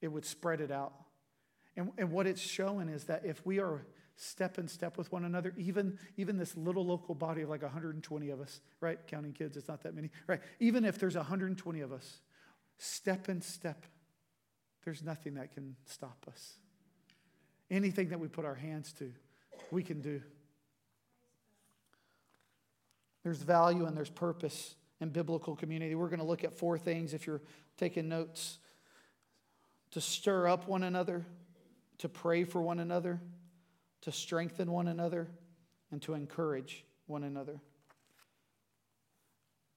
it 0.01 0.09
would 0.09 0.25
spread 0.25 0.59
it 0.59 0.71
out. 0.71 0.93
And, 1.77 1.91
and 1.97 2.11
what 2.11 2.27
it's 2.27 2.41
showing 2.41 2.89
is 2.89 3.05
that 3.05 3.25
if 3.25 3.45
we 3.45 3.59
are 3.59 3.85
step 4.15 4.57
in 4.57 4.67
step 4.67 4.97
with 4.97 5.11
one 5.11 5.25
another, 5.25 5.53
even, 5.57 5.99
even 6.17 6.37
this 6.37 6.55
little 6.55 6.85
local 6.85 7.15
body 7.15 7.41
of 7.41 7.49
like 7.49 7.61
120 7.61 8.29
of 8.29 8.39
us, 8.39 8.61
right? 8.79 8.99
Counting 9.07 9.33
kids, 9.33 9.57
it's 9.57 9.67
not 9.67 9.83
that 9.83 9.93
many, 9.93 10.09
right? 10.27 10.41
Even 10.59 10.85
if 10.85 10.99
there's 10.99 11.15
120 11.15 11.81
of 11.81 11.91
us, 11.91 12.19
step 12.77 13.29
in 13.29 13.41
step, 13.41 13.85
there's 14.83 15.03
nothing 15.03 15.33
that 15.35 15.53
can 15.53 15.75
stop 15.85 16.25
us. 16.29 16.53
Anything 17.69 18.09
that 18.09 18.19
we 18.19 18.27
put 18.27 18.45
our 18.45 18.55
hands 18.55 18.93
to, 18.93 19.11
we 19.71 19.83
can 19.83 20.01
do. 20.01 20.21
There's 23.23 23.41
value 23.41 23.85
and 23.85 23.97
there's 23.97 24.09
purpose 24.09 24.75
in 25.01 25.09
biblical 25.09 25.55
community. 25.55 25.95
We're 25.95 26.09
going 26.09 26.19
to 26.19 26.25
look 26.25 26.43
at 26.43 26.53
four 26.53 26.77
things 26.77 27.13
if 27.13 27.25
you're 27.25 27.41
taking 27.77 28.07
notes 28.07 28.59
to 29.91 29.99
stir 29.99 30.47
up 30.47 30.67
one 30.67 30.83
another, 30.83 31.25
to 31.97 32.09
pray 32.09 32.43
for 32.43 32.61
one 32.61 32.79
another, 32.79 33.19
to 34.05 34.11
strengthen 34.11 34.71
one 34.71 34.87
another, 34.87 35.27
and 35.91 35.99
to 36.03 36.13
encourage 36.13 36.85
one 37.07 37.23
another. 37.23 37.59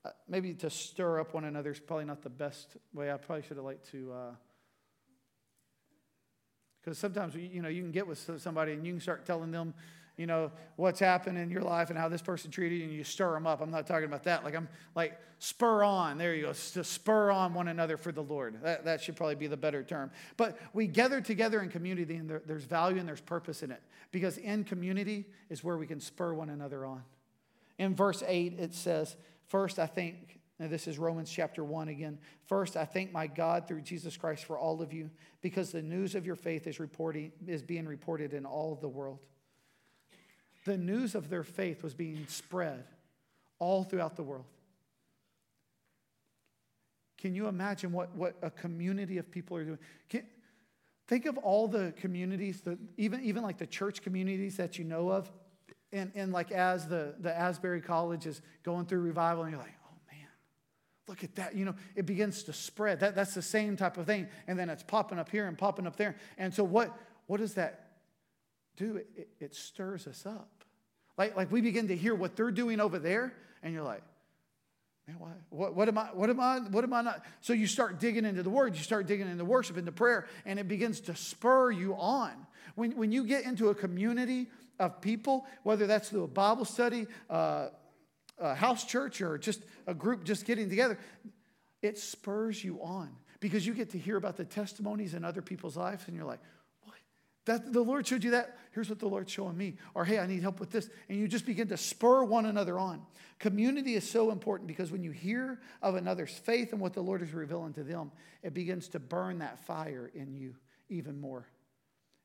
Uh, 0.05 0.11
maybe 0.29 0.53
to 0.53 0.69
stir 0.69 1.19
up 1.19 1.33
one 1.33 1.45
another 1.45 1.71
is 1.71 1.81
probably 1.81 2.05
not 2.05 2.23
the 2.23 2.29
best 2.29 2.77
way. 2.93 3.11
I 3.11 3.17
probably 3.17 3.43
should 3.43 3.57
have 3.57 3.65
liked 3.65 3.91
to. 3.91 4.13
Because 6.81 6.99
uh, 6.99 7.01
sometimes 7.01 7.35
you 7.37 7.63
know 7.63 7.69
you 7.69 7.81
can 7.81 7.91
get 7.91 8.07
with 8.07 8.19
somebody 8.37 8.73
and 8.73 8.87
you 8.87 8.93
can 8.93 9.01
start 9.01 9.25
telling 9.25 9.51
them 9.51 9.73
you 10.19 10.27
know, 10.27 10.51
what's 10.75 10.99
happened 10.99 11.39
in 11.39 11.49
your 11.49 11.63
life 11.63 11.91
and 11.91 11.99
how 11.99 12.09
this 12.09 12.21
person 12.21 12.51
treated 12.51 12.81
you, 12.81 12.85
and 12.85 12.93
you 12.93 13.05
stir 13.05 13.33
them 13.33 13.47
up. 13.47 13.61
I'm 13.61 13.71
not 13.71 13.87
talking 13.87 14.05
about 14.05 14.25
that. 14.25 14.45
Like, 14.45 14.57
I'm 14.57 14.69
like, 14.97 15.19
spur 15.39 15.85
on. 15.85 16.19
There 16.19 16.35
you 16.35 16.43
go. 16.43 16.53
To 16.53 16.83
spur 16.83 17.31
on 17.31 17.55
one 17.55 17.69
another 17.69 17.97
for 17.97 18.11
the 18.11 18.23
Lord. 18.23 18.61
That, 18.63 18.85
that 18.85 19.01
should 19.01 19.15
probably 19.15 19.37
be 19.37 19.47
the 19.47 19.57
better 19.57 19.85
term. 19.85 20.11
But 20.37 20.59
we 20.73 20.89
gather 20.89 21.21
together 21.21 21.63
in 21.63 21.69
community, 21.69 22.17
and 22.17 22.29
there, 22.29 22.43
there's 22.45 22.65
value 22.65 22.99
and 22.99 23.09
there's 23.09 23.21
purpose 23.21 23.63
in 23.63 23.71
it. 23.71 23.81
Because 24.11 24.39
in 24.39 24.65
community 24.65 25.25
is 25.51 25.63
where 25.63 25.79
we 25.79 25.87
can 25.87 26.01
spur 26.01 26.35
one 26.35 26.51
another 26.51 26.85
on. 26.85 27.05
In 27.79 27.95
verse 27.95 28.25
8, 28.27 28.59
it 28.59 28.75
says, 28.75 29.17
First, 29.47 29.79
I 29.79 29.87
think, 29.87 30.41
this 30.59 30.89
is 30.89 30.99
Romans 30.99 31.31
chapter 31.31 31.63
1 31.63 31.87
again. 31.87 32.19
First, 32.47 32.77
I 32.77 32.85
thank 32.85 33.13
my 33.13 33.29
God 33.29 33.69
through 33.69 33.83
Jesus 33.83 34.17
Christ 34.17 34.47
for 34.47 34.59
all 34.59 34.83
of 34.83 34.93
you, 34.93 35.11
because 35.43 35.71
the 35.71 35.81
news 35.81 36.17
of 36.17 36.27
your 36.27 36.35
faith 36.35 36.67
is, 36.67 36.81
reporting, 36.81 37.31
is 37.47 37.63
being 37.63 37.87
reported 37.87 38.35
in 38.35 38.45
all 38.45 38.75
the 38.75 38.89
world 38.89 39.21
the 40.69 40.77
news 40.77 41.15
of 41.15 41.31
their 41.31 41.43
faith 41.43 41.83
was 41.83 41.95
being 41.95 42.27
spread 42.29 42.85
all 43.59 43.85
throughout 43.85 44.17
the 44.17 44.23
world. 44.23 44.45
Can 47.17 47.35
you 47.35 47.49
imagine 47.49 47.91
what, 47.91 48.15
what 48.15 48.37
a 48.43 48.51
community 48.51 49.17
of 49.17 49.31
people 49.31 49.57
are 49.57 49.65
doing? 49.65 49.79
Can, 50.11 50.25
think 51.07 51.25
of 51.25 51.39
all 51.39 51.69
the 51.69 51.95
communities, 51.97 52.63
even, 52.99 53.25
even 53.25 53.43
like 53.43 53.57
the 53.57 53.67
church 53.67 54.03
communities 54.03 54.59
that 54.59 54.79
you 54.79 54.85
know 54.85 55.09
of. 55.09 55.33
And, 55.91 56.13
and 56.15 56.33
like 56.33 56.53
as 56.53 56.87
the, 56.87 57.15
the 57.19 57.35
Asbury 57.37 57.81
College 57.81 58.27
is 58.27 58.43
going 58.63 58.85
through 58.85 59.01
revival, 59.01 59.45
and 59.45 59.53
you're 59.53 59.61
like, 59.61 59.75
oh 59.87 59.97
man, 60.13 60.29
look 61.09 61.25
at 61.25 61.35
that. 61.37 61.57
You 61.57 61.65
know, 61.65 61.75
it 61.97 62.05
begins 62.05 62.43
to 62.43 62.53
spread. 62.53 63.01
That, 63.01 63.15
that's 63.15 63.33
the 63.33 63.41
same 63.41 63.75
type 63.75 63.97
of 63.97 64.05
thing. 64.05 64.29
And 64.47 64.59
then 64.59 64.69
it's 64.69 64.83
popping 64.83 65.19
up 65.19 65.31
here 65.31 65.47
and 65.47 65.57
popping 65.57 65.87
up 65.87 65.97
there. 65.97 66.17
And 66.37 66.53
so 66.53 66.63
what, 66.63 66.95
what 67.27 67.41
does 67.41 67.55
that 67.55 67.89
do? 68.77 68.97
It, 68.99 69.07
it, 69.17 69.29
it 69.41 69.55
stirs 69.55 70.07
us 70.07 70.27
up. 70.27 70.58
Like, 71.19 71.37
like 71.37 71.51
we 71.51 71.61
begin 71.61 71.89
to 71.89 71.97
hear 71.97 72.15
what 72.15 72.37
they're 72.37 72.53
doing 72.53 72.81
over 72.81 72.99
there, 72.99 73.35
and 73.63 73.75
you're 73.75 73.83
like, 73.83 74.03
man? 75.09 75.17
What, 75.51 75.75
what 75.75 75.89
am 75.89 75.99
I? 75.99 76.05
What 76.07 76.31
am 76.31 76.41
I? 76.41 76.61
What 76.61 76.85
am 76.85 76.93
I 76.93 77.03
not? 77.03 77.25
So 77.41 77.53
you 77.53 77.67
start 77.67 77.99
digging 77.99 78.25
into 78.25 78.43
the 78.43 78.51
word, 78.51 78.77
you 78.77 78.83
start 78.83 79.07
digging 79.07 79.29
into 79.29 79.45
worship, 79.45 79.77
into 79.77 79.93
prayer, 79.93 80.27
and 80.47 80.59
it 80.59 80.69
begins 80.69 81.01
to 81.03 81.17
spur 81.17 81.71
you 81.73 81.95
on. 81.95 82.33
When, 82.77 82.93
when 82.93 83.11
you 83.11 83.25
get 83.25 83.45
into 83.45 83.71
a 83.71 83.75
community 83.75 84.47
of 84.79 85.01
people, 85.01 85.47
whether 85.65 85.87
that's 85.89 86.11
through 86.11 86.23
a 86.23 86.29
Bible 86.29 86.65
study, 86.65 87.07
uh, 87.29 87.69
a 88.39 88.55
house 88.55 88.85
church, 88.85 89.21
or 89.21 89.37
just 89.39 89.63
a 89.89 89.95
group 89.95 90.23
just 90.23 90.47
getting 90.47 90.69
together, 90.69 90.99
it 91.83 91.99
spurs 91.99 92.63
you 92.63 92.81
on 92.83 93.11
because 93.41 93.67
you 93.67 93.75
get 93.75 93.91
to 93.91 93.99
hear 93.99 94.17
about 94.17 94.37
the 94.37 94.45
testimonies 94.45 95.15
in 95.15 95.25
other 95.25 95.43
people's 95.43 95.77
lives, 95.77 96.05
and 96.07 96.17
you're 96.17 96.27
like, 96.27 96.41
that 97.49 97.73
the 97.73 97.83
Lord 97.83 98.07
showed 98.07 98.23
you 98.23 98.31
that. 98.33 98.57
Here's 98.73 98.89
what 98.89 99.01
the 99.01 99.09
Lord's 99.09 99.33
showing 99.33 99.57
me. 99.57 99.77
Or, 99.95 100.05
hey, 100.05 100.19
I 100.19 100.27
need 100.27 100.43
help 100.43 100.61
with 100.61 100.71
this. 100.71 100.89
And 101.09 101.19
you 101.19 101.27
just 101.27 101.47
begin 101.47 101.69
to 101.69 101.77
spur 101.77 102.23
one 102.23 102.47
another 102.47 102.79
on. 102.79 103.03
Community 103.39 103.95
is 103.95 104.09
so 104.09 104.31
important 104.31 104.69
because 104.69 104.93
when 104.93 105.03
you 105.03 105.11
hear 105.11 105.61
of 105.83 105.95
another's 105.95 106.33
faith 106.33 106.73
and 106.73 106.81
what 106.81 106.93
the 106.93 107.01
Lord 107.01 107.23
is 107.23 107.33
revealing 107.33 107.73
to 107.75 107.83
them, 107.83 108.13
it 108.43 108.55
begins 108.55 108.89
to 108.89 108.99
burn 108.99 109.39
that 109.39 109.59
fire 109.65 110.11
in 110.15 110.35
you 110.35 110.55
even 110.89 111.21
more. 111.21 111.49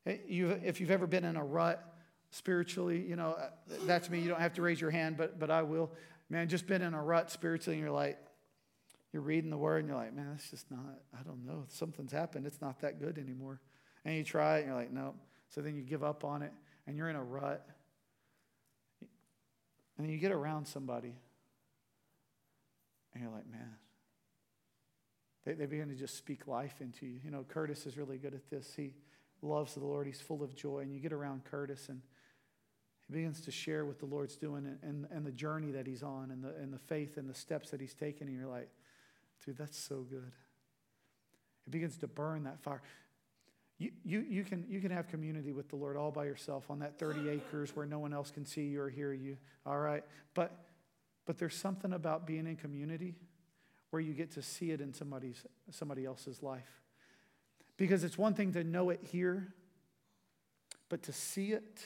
If 0.05 0.81
you've 0.81 0.91
ever 0.91 1.07
been 1.07 1.23
in 1.23 1.37
a 1.37 1.43
rut 1.43 1.83
spiritually, 2.31 3.03
you 3.07 3.15
know, 3.15 3.31
uh, 3.31 3.49
that's 3.85 4.09
me. 4.09 4.19
You 4.19 4.29
don't 4.29 4.41
have 4.41 4.53
to 4.55 4.61
raise 4.61 4.81
your 4.81 4.91
hand, 4.91 5.17
but, 5.17 5.39
but 5.39 5.49
I 5.49 5.61
will. 5.63 5.91
Man, 6.29 6.49
just 6.49 6.67
been 6.67 6.81
in 6.81 6.93
a 6.93 7.01
rut 7.01 7.31
spiritually, 7.31 7.77
and 7.77 7.83
you're 7.83 7.95
like, 7.95 8.17
you're 9.13 9.21
reading 9.21 9.49
the 9.49 9.57
word, 9.57 9.79
and 9.79 9.87
you're 9.87 9.97
like, 9.97 10.13
man, 10.13 10.27
that's 10.31 10.49
just 10.49 10.69
not, 10.69 10.99
I 11.17 11.23
don't 11.23 11.45
know. 11.45 11.65
Something's 11.69 12.11
happened. 12.11 12.45
It's 12.45 12.59
not 12.59 12.81
that 12.81 12.99
good 12.99 13.17
anymore. 13.17 13.61
And 14.05 14.15
you 14.15 14.23
try 14.23 14.57
it, 14.57 14.59
and 14.59 14.67
you're 14.67 14.75
like, 14.75 14.91
nope. 14.91 15.15
So 15.49 15.61
then 15.61 15.75
you 15.75 15.81
give 15.81 16.03
up 16.03 16.23
on 16.23 16.41
it, 16.41 16.51
and 16.87 16.97
you're 16.97 17.09
in 17.09 17.15
a 17.15 17.23
rut. 17.23 17.65
And 19.97 20.07
then 20.07 20.11
you 20.11 20.19
get 20.19 20.31
around 20.31 20.65
somebody, 20.65 21.13
and 23.13 23.23
you're 23.23 23.31
like, 23.31 23.49
man, 23.49 23.75
they, 25.45 25.53
they 25.53 25.65
begin 25.67 25.89
to 25.89 25.95
just 25.95 26.17
speak 26.17 26.47
life 26.47 26.81
into 26.81 27.05
you. 27.05 27.19
You 27.23 27.31
know, 27.31 27.45
Curtis 27.47 27.85
is 27.85 27.97
really 27.97 28.17
good 28.17 28.33
at 28.33 28.49
this. 28.49 28.73
He 28.75 28.95
loves 29.41 29.75
the 29.75 29.81
Lord, 29.81 30.07
he's 30.07 30.21
full 30.21 30.41
of 30.43 30.55
joy. 30.55 30.79
And 30.79 30.91
you 30.93 30.99
get 30.99 31.13
around 31.13 31.43
Curtis, 31.45 31.89
and 31.89 32.01
he 33.07 33.13
begins 33.13 33.41
to 33.41 33.51
share 33.51 33.85
what 33.85 33.99
the 33.99 34.05
Lord's 34.05 34.35
doing 34.35 34.65
and, 34.65 34.79
and, 34.81 35.07
and 35.11 35.25
the 35.25 35.31
journey 35.31 35.71
that 35.71 35.85
he's 35.85 36.03
on, 36.03 36.31
and 36.31 36.43
the, 36.43 36.55
and 36.55 36.73
the 36.73 36.79
faith 36.79 37.17
and 37.17 37.29
the 37.29 37.33
steps 37.35 37.69
that 37.69 37.79
he's 37.79 37.93
taken. 37.93 38.27
And 38.27 38.35
you're 38.35 38.49
like, 38.49 38.69
dude, 39.45 39.57
that's 39.57 39.77
so 39.77 39.97
good. 40.09 40.31
It 41.67 41.71
begins 41.71 41.97
to 41.97 42.07
burn 42.07 42.43
that 42.43 42.61
fire. 42.61 42.81
You, 43.83 43.91
you, 44.05 44.25
you, 44.29 44.43
can, 44.45 44.65
you 44.69 44.79
can 44.79 44.91
have 44.91 45.09
community 45.09 45.51
with 45.51 45.67
the 45.67 45.75
Lord 45.75 45.97
all 45.97 46.09
by 46.09 46.23
yourself 46.23 46.63
on 46.69 46.79
that 46.79 46.97
30 46.97 47.27
acres 47.27 47.75
where 47.75 47.85
no 47.85 47.99
one 47.99 48.13
else 48.13 48.31
can 48.31 48.45
see 48.45 48.61
you 48.61 48.81
or 48.81 48.89
hear 48.89 49.11
you. 49.11 49.35
All 49.65 49.77
right? 49.77 50.05
But, 50.33 50.55
but 51.25 51.37
there's 51.37 51.55
something 51.55 51.91
about 51.91 52.25
being 52.25 52.47
in 52.47 52.55
community 52.55 53.15
where 53.89 54.01
you 54.01 54.13
get 54.13 54.31
to 54.31 54.41
see 54.41 54.71
it 54.71 54.79
in 54.79 54.93
somebody's, 54.93 55.45
somebody 55.69 56.05
else's 56.05 56.41
life. 56.41 56.81
Because 57.75 58.05
it's 58.05 58.17
one 58.17 58.33
thing 58.35 58.53
to 58.53 58.63
know 58.63 58.89
it 58.89 59.01
here, 59.03 59.53
but 60.87 61.03
to 61.03 61.11
see 61.11 61.51
it, 61.51 61.83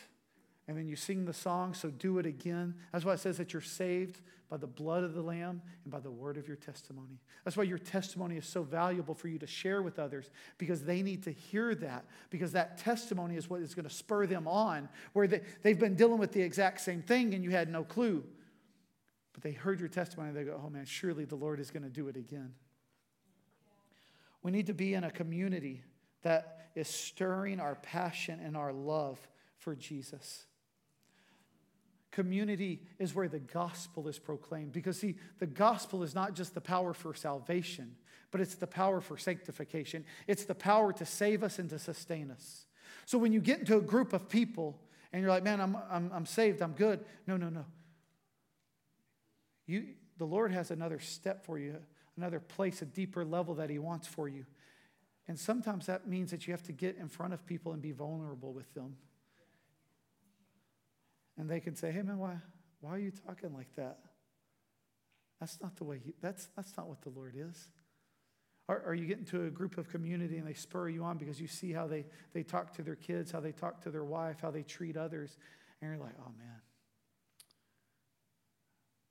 and 0.67 0.77
then 0.77 0.87
you 0.87 0.95
sing 0.95 1.25
the 1.25 1.33
song, 1.33 1.73
so 1.73 1.89
do 1.89 2.19
it 2.19 2.25
again. 2.25 2.75
That's 2.91 3.05
why 3.05 3.13
it 3.13 3.19
says 3.19 3.37
that 3.37 3.53
you're 3.53 3.61
saved 3.61 4.19
by 4.49 4.57
the 4.57 4.67
blood 4.67 5.03
of 5.03 5.13
the 5.13 5.21
Lamb 5.21 5.61
and 5.83 5.91
by 5.91 5.99
the 5.99 6.11
word 6.11 6.37
of 6.37 6.47
your 6.47 6.57
testimony. 6.57 7.19
That's 7.43 7.55
why 7.55 7.63
your 7.63 7.77
testimony 7.77 8.37
is 8.37 8.45
so 8.45 8.63
valuable 8.63 9.13
for 9.13 9.27
you 9.27 9.39
to 9.39 9.47
share 9.47 9.81
with 9.81 9.99
others 9.99 10.29
because 10.57 10.83
they 10.83 11.01
need 11.01 11.23
to 11.23 11.31
hear 11.31 11.75
that 11.75 12.05
because 12.29 12.53
that 12.53 12.77
testimony 12.77 13.35
is 13.35 13.49
what 13.49 13.61
is 13.61 13.73
going 13.73 13.87
to 13.87 13.93
spur 13.93 14.25
them 14.25 14.47
on 14.47 14.87
where 15.13 15.27
they, 15.27 15.41
they've 15.63 15.79
been 15.79 15.95
dealing 15.95 16.17
with 16.17 16.31
the 16.31 16.41
exact 16.41 16.81
same 16.81 17.01
thing 17.01 17.33
and 17.33 17.43
you 17.43 17.51
had 17.51 17.69
no 17.69 17.83
clue. 17.83 18.23
But 19.33 19.43
they 19.43 19.51
heard 19.51 19.79
your 19.79 19.89
testimony 19.89 20.29
and 20.29 20.37
they 20.37 20.43
go, 20.43 20.61
oh 20.63 20.69
man, 20.69 20.85
surely 20.85 21.25
the 21.25 21.35
Lord 21.35 21.59
is 21.59 21.71
going 21.71 21.83
to 21.83 21.89
do 21.89 22.07
it 22.07 22.15
again. 22.15 22.53
We 24.43 24.51
need 24.51 24.67
to 24.67 24.73
be 24.73 24.93
in 24.93 25.03
a 25.03 25.11
community 25.11 25.81
that 26.23 26.69
is 26.75 26.87
stirring 26.87 27.59
our 27.59 27.75
passion 27.75 28.39
and 28.43 28.55
our 28.55 28.71
love 28.71 29.19
for 29.57 29.75
Jesus. 29.75 30.45
Community 32.17 32.81
is 32.97 33.13
where 33.13 33.27
the 33.27 33.37
gospel 33.37 34.07
is 34.07 34.17
proclaimed. 34.17 34.71
Because, 34.71 34.99
see, 34.99 35.17
the 35.37 35.45
gospel 35.45 36.01
is 36.01 36.15
not 36.15 36.33
just 36.33 36.55
the 36.55 36.59
power 36.59 36.91
for 36.91 37.13
salvation, 37.13 37.95
but 38.31 38.41
it's 38.41 38.55
the 38.55 38.65
power 38.65 39.01
for 39.01 39.19
sanctification. 39.19 40.03
It's 40.25 40.43
the 40.43 40.55
power 40.55 40.91
to 40.93 41.05
save 41.05 41.43
us 41.43 41.59
and 41.59 41.69
to 41.69 41.77
sustain 41.77 42.31
us. 42.31 42.65
So, 43.05 43.19
when 43.19 43.33
you 43.33 43.39
get 43.39 43.59
into 43.59 43.77
a 43.77 43.81
group 43.81 44.13
of 44.13 44.29
people 44.29 44.81
and 45.13 45.21
you're 45.21 45.29
like, 45.29 45.43
man, 45.43 45.61
I'm, 45.61 45.77
I'm, 45.91 46.09
I'm 46.11 46.25
saved, 46.25 46.63
I'm 46.63 46.71
good. 46.71 47.05
No, 47.27 47.37
no, 47.37 47.49
no. 47.49 47.65
You, 49.67 49.85
the 50.17 50.25
Lord 50.25 50.51
has 50.51 50.71
another 50.71 50.99
step 50.99 51.45
for 51.45 51.59
you, 51.59 51.75
another 52.17 52.39
place, 52.39 52.81
a 52.81 52.85
deeper 52.85 53.25
level 53.25 53.53
that 53.53 53.69
He 53.69 53.77
wants 53.77 54.07
for 54.07 54.27
you. 54.27 54.47
And 55.27 55.37
sometimes 55.37 55.85
that 55.85 56.07
means 56.07 56.31
that 56.31 56.47
you 56.47 56.53
have 56.53 56.63
to 56.63 56.71
get 56.71 56.97
in 56.97 57.09
front 57.09 57.35
of 57.35 57.45
people 57.45 57.73
and 57.73 57.81
be 57.81 57.91
vulnerable 57.91 58.53
with 58.53 58.73
them. 58.73 58.95
And 61.37 61.49
they 61.49 61.59
can 61.59 61.75
say, 61.75 61.91
hey, 61.91 62.01
man, 62.01 62.17
why, 62.17 62.37
why 62.81 62.91
are 62.91 62.99
you 62.99 63.11
talking 63.11 63.53
like 63.53 63.75
that? 63.75 63.99
That's 65.39 65.61
not 65.61 65.75
the 65.77 65.83
way, 65.83 65.99
he, 66.03 66.13
that's, 66.21 66.49
that's 66.55 66.75
not 66.77 66.87
what 66.87 67.01
the 67.01 67.09
Lord 67.09 67.35
is. 67.37 67.69
Are, 68.69 68.93
you 68.93 69.05
getting 69.05 69.23
to 69.25 69.45
a 69.45 69.49
group 69.49 69.77
of 69.77 69.87
community 69.87 70.37
and 70.37 70.45
they 70.45 70.53
spur 70.53 70.89
you 70.89 71.01
on 71.05 71.17
because 71.17 71.39
you 71.39 71.47
see 71.47 71.71
how 71.71 71.87
they, 71.87 72.05
they 72.33 72.43
talk 72.43 72.73
to 72.73 72.83
their 72.83 72.97
kids, 72.97 73.31
how 73.31 73.39
they 73.39 73.53
talk 73.53 73.81
to 73.83 73.89
their 73.89 74.03
wife, 74.03 74.39
how 74.41 74.51
they 74.51 74.63
treat 74.63 74.97
others, 74.97 75.37
and 75.81 75.89
you're 75.89 75.99
like, 75.99 76.15
oh 76.19 76.31
man, 76.37 76.61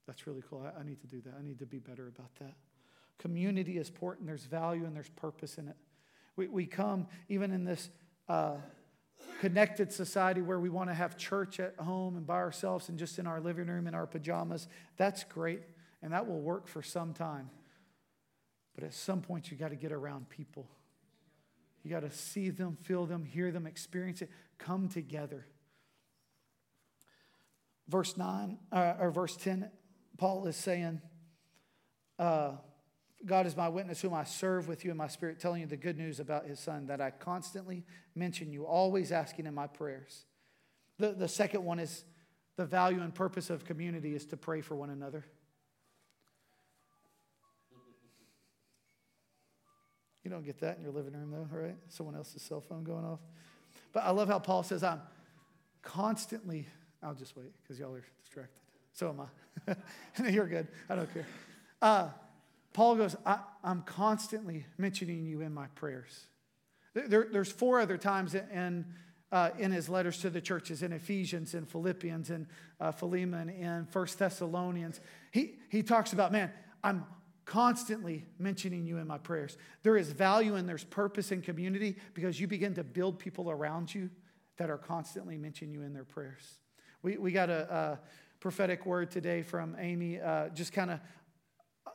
that's 0.07 0.27
really 0.27 0.43
cool. 0.51 0.63
I, 0.63 0.81
I 0.81 0.85
need 0.85 1.01
to 1.01 1.07
do 1.07 1.23
that. 1.23 1.35
I 1.39 1.43
need 1.43 1.59
to 1.61 1.67
be 1.67 1.79
better 1.79 2.07
about 2.07 2.35
that. 2.39 2.55
Community 3.19 3.79
is 3.79 3.89
important. 3.89 4.27
There's 4.27 4.45
value 4.45 4.85
and 4.85 4.95
there's 4.95 5.09
purpose 5.09 5.57
in 5.57 5.69
it. 5.69 5.77
We, 6.37 6.49
we 6.49 6.67
come, 6.67 7.07
even 7.31 7.51
in 7.51 7.65
this 7.65 7.89
uh, 8.29 8.57
connected 9.41 9.93
society 9.93 10.41
where 10.41 10.59
we 10.59 10.69
want 10.69 10.89
to 10.91 10.95
have 10.95 11.17
church 11.17 11.61
at 11.61 11.75
home 11.77 12.17
and 12.17 12.27
by 12.27 12.37
ourselves 12.37 12.89
and 12.89 12.99
just 12.99 13.19
in 13.19 13.27
our 13.27 13.41
living 13.41 13.67
room 13.67 13.87
in 13.87 13.95
our 13.95 14.07
pajamas. 14.07 14.69
That's 14.97 15.25
great, 15.25 15.63
and 16.03 16.13
that 16.13 16.27
will 16.27 16.41
work 16.41 16.69
for 16.69 16.83
some 16.83 17.13
time. 17.13 17.51
But 18.75 18.85
at 18.85 18.95
some 18.95 19.23
point, 19.23 19.51
you 19.51 19.57
got 19.57 19.71
to 19.71 19.77
get 19.77 19.93
around 19.93 20.29
people. 20.29 20.69
You 21.83 21.91
got 21.91 22.01
to 22.01 22.11
see 22.11 22.51
them, 22.51 22.77
feel 22.83 23.07
them, 23.07 23.25
hear 23.25 23.51
them, 23.51 23.67
experience 23.67 24.21
it, 24.21 24.31
come 24.59 24.89
together. 24.89 25.47
Verse 27.89 28.17
9, 28.17 28.59
uh, 28.73 28.95
or 28.99 29.11
verse 29.11 29.37
10, 29.37 29.71
Paul 30.19 30.47
is 30.47 30.57
saying, 30.57 31.01
uh, 32.19 32.53
God 33.25 33.47
is 33.47 33.57
my 33.57 33.69
witness, 33.69 34.03
whom 34.03 34.15
I 34.15 34.25
serve 34.25 34.69
with 34.69 34.85
you 34.85 34.91
in 34.91 34.97
my 34.97 35.09
spirit, 35.09 35.41
telling 35.41 35.63
you 35.63 35.67
the 35.67 35.77
good 35.77 35.97
news 35.97 36.21
about 36.21 36.47
his 36.47 36.61
son, 36.61 36.87
that 36.87 37.01
I 37.01 37.11
constantly 37.11 37.85
mention 38.15 38.53
you, 38.53 38.65
always 38.65 39.11
asking 39.11 39.47
in 39.47 39.55
my 39.55 39.67
prayers. 39.67 40.27
The, 40.99 41.13
the 41.13 41.29
second 41.29 41.65
one 41.65 41.79
is 41.79 42.05
the 42.57 42.67
value 42.67 43.01
and 43.01 43.15
purpose 43.15 43.51
of 43.51 43.65
community 43.65 44.15
is 44.15 44.27
to 44.27 44.37
pray 44.37 44.61
for 44.61 44.77
one 44.77 44.91
another. 44.91 45.25
You 50.25 50.31
don't 50.31 50.45
get 50.45 50.59
that 50.61 50.77
in 50.77 50.83
your 50.83 50.93
living 50.93 51.13
room, 51.13 51.31
though, 51.31 51.57
right? 51.57 51.77
Someone 51.89 52.17
else's 52.17 52.43
cell 52.43 52.61
phone 52.61 52.83
going 52.83 53.05
off. 53.05 53.21
But 53.93 54.05
I 54.05 54.11
love 54.11 54.29
how 54.29 54.41
Paul 54.41 54.63
says, 54.63 54.83
I'm 54.83 55.01
constantly, 55.83 56.67
I'll 57.03 57.15
just 57.15 57.37
wait 57.37 57.53
because 57.63 57.79
y'all 57.79 57.95
are 57.95 58.05
distracted. 58.23 58.61
So 58.93 59.09
am 59.09 59.21
I. 59.21 60.29
You're 60.31 60.49
good. 60.49 60.67
I 60.91 60.97
don't 60.97 61.13
care. 61.15 61.27
Uh, 61.81 62.09
Paul 62.77 62.97
goes, 62.97 63.17
I, 63.25 63.39
am 63.65 63.81
constantly 63.87 64.67
mentioning 64.77 65.25
you 65.25 65.41
in 65.41 65.55
my 65.55 65.67
prayers. 65.69 66.27
There, 66.93 67.27
there's 67.33 67.51
four 67.51 67.81
other 67.81 67.97
times 67.97 68.35
in, 68.35 68.85
uh, 69.33 69.49
in 69.59 69.73
his 69.73 69.89
letters 69.89 70.19
to 70.19 70.29
the 70.29 70.43
churches 70.43 70.83
in 70.83 70.93
Ephesians, 70.93 71.55
in 71.55 71.65
Philippians, 71.65 72.29
in 72.29 72.47
uh, 72.79 72.93
Philemon, 72.93 73.49
in 73.49 73.87
First 73.87 74.19
Thessalonians. 74.19 75.01
He, 75.31 75.55
he 75.71 75.83
talks 75.83 76.13
about, 76.13 76.33
man, 76.33 76.53
I'm 76.85 77.07
constantly 77.47 78.27
mentioning 78.39 78.85
you 78.85 78.99
in 78.99 79.07
my 79.07 79.17
prayers. 79.17 79.57
There 79.83 79.97
is 79.97 80.13
value 80.13 80.57
and 80.57 80.69
there's 80.69 80.85
purpose 80.85 81.33
in 81.33 81.41
community 81.41 81.97
because 82.13 82.39
you 82.39 82.47
begin 82.47 82.75
to 82.75 82.85
build 82.85 83.19
people 83.19 83.51
around 83.51 83.95
you 83.95 84.11
that 84.59 84.69
are 84.69 84.77
constantly 84.77 85.39
mentioning 85.39 85.73
you 85.73 85.81
in 85.81 85.95
their 85.95 86.05
prayers. 86.05 86.59
We, 87.01 87.17
we 87.17 87.33
got 87.33 87.49
a, 87.49 87.73
a 87.75 87.99
prophetic 88.39 88.85
word 88.85 89.11
today 89.11 89.41
from 89.41 89.77
Amy, 89.79 90.21
uh, 90.21 90.51
just 90.51 90.75
kind 90.75 90.91
of 90.91 91.01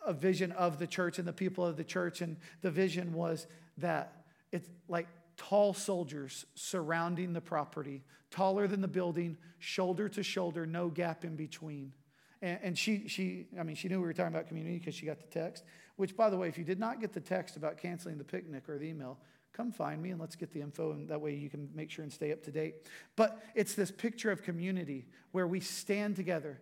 a 0.06 0.14
vision 0.14 0.52
of 0.54 0.80
the 0.80 0.88
church 0.88 1.20
and 1.20 1.28
the 1.28 1.34
people 1.34 1.66
of 1.66 1.78
the 1.78 1.84
church. 1.84 2.22
And 2.22 2.38
the 2.62 2.72
vision 2.72 3.14
was 3.14 3.48
that 3.78 4.24
it's 4.52 4.70
like 4.88 5.08
tall 5.38 5.74
soldiers 5.74 6.46
surrounding 6.56 7.34
the 7.34 7.42
property, 7.42 8.04
taller 8.30 8.68
than 8.68 8.82
the 8.82 8.88
building, 8.88 9.38
shoulder 9.60 10.10
to 10.10 10.24
shoulder, 10.24 10.66
no 10.66 10.90
gap 10.90 11.24
in 11.24 11.36
between. 11.36 11.94
And, 12.42 12.60
and 12.64 12.78
she, 12.78 13.08
she, 13.08 13.48
I 13.60 13.64
mean, 13.64 13.76
she 13.76 13.88
knew 13.88 14.00
we 14.00 14.08
were 14.08 14.14
talking 14.14 14.34
about 14.34 14.48
community 14.48 14.80
because 14.80 14.96
she 14.96 15.06
got 15.06 15.20
the 15.20 15.28
text. 15.28 15.64
Which, 15.96 16.16
by 16.16 16.30
the 16.30 16.38
way, 16.38 16.48
if 16.48 16.58
you 16.58 16.64
did 16.64 16.80
not 16.80 17.00
get 17.00 17.14
the 17.14 17.20
text 17.20 17.58
about 17.58 17.78
canceling 17.78 18.18
the 18.18 18.24
picnic 18.24 18.68
or 18.70 18.78
the 18.78 18.86
email, 18.86 19.20
come 19.54 19.72
find 19.72 20.02
me 20.02 20.12
and 20.12 20.20
let's 20.20 20.36
get 20.36 20.52
the 20.54 20.62
info, 20.62 20.92
and 20.92 21.10
that 21.10 21.20
way 21.20 21.36
you 21.36 21.50
can 21.50 21.70
make 21.76 21.92
sure 21.92 22.04
and 22.04 22.12
stay 22.12 22.32
up 22.32 22.42
to 22.44 22.52
date. 22.52 22.76
But 23.16 23.44
it's 23.54 23.76
this 23.76 23.92
picture 23.92 24.32
of 24.32 24.44
community 24.44 25.06
where 25.32 25.48
we 25.48 25.60
stand 25.60 26.16
together 26.16 26.62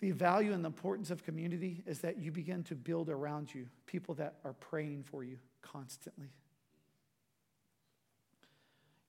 the 0.00 0.12
value 0.12 0.52
and 0.52 0.64
the 0.64 0.68
importance 0.68 1.10
of 1.10 1.22
community 1.24 1.82
is 1.86 2.00
that 2.00 2.18
you 2.18 2.32
begin 2.32 2.64
to 2.64 2.74
build 2.74 3.10
around 3.10 3.54
you 3.54 3.66
people 3.86 4.14
that 4.14 4.36
are 4.44 4.54
praying 4.54 5.04
for 5.04 5.22
you 5.22 5.38
constantly. 5.60 6.30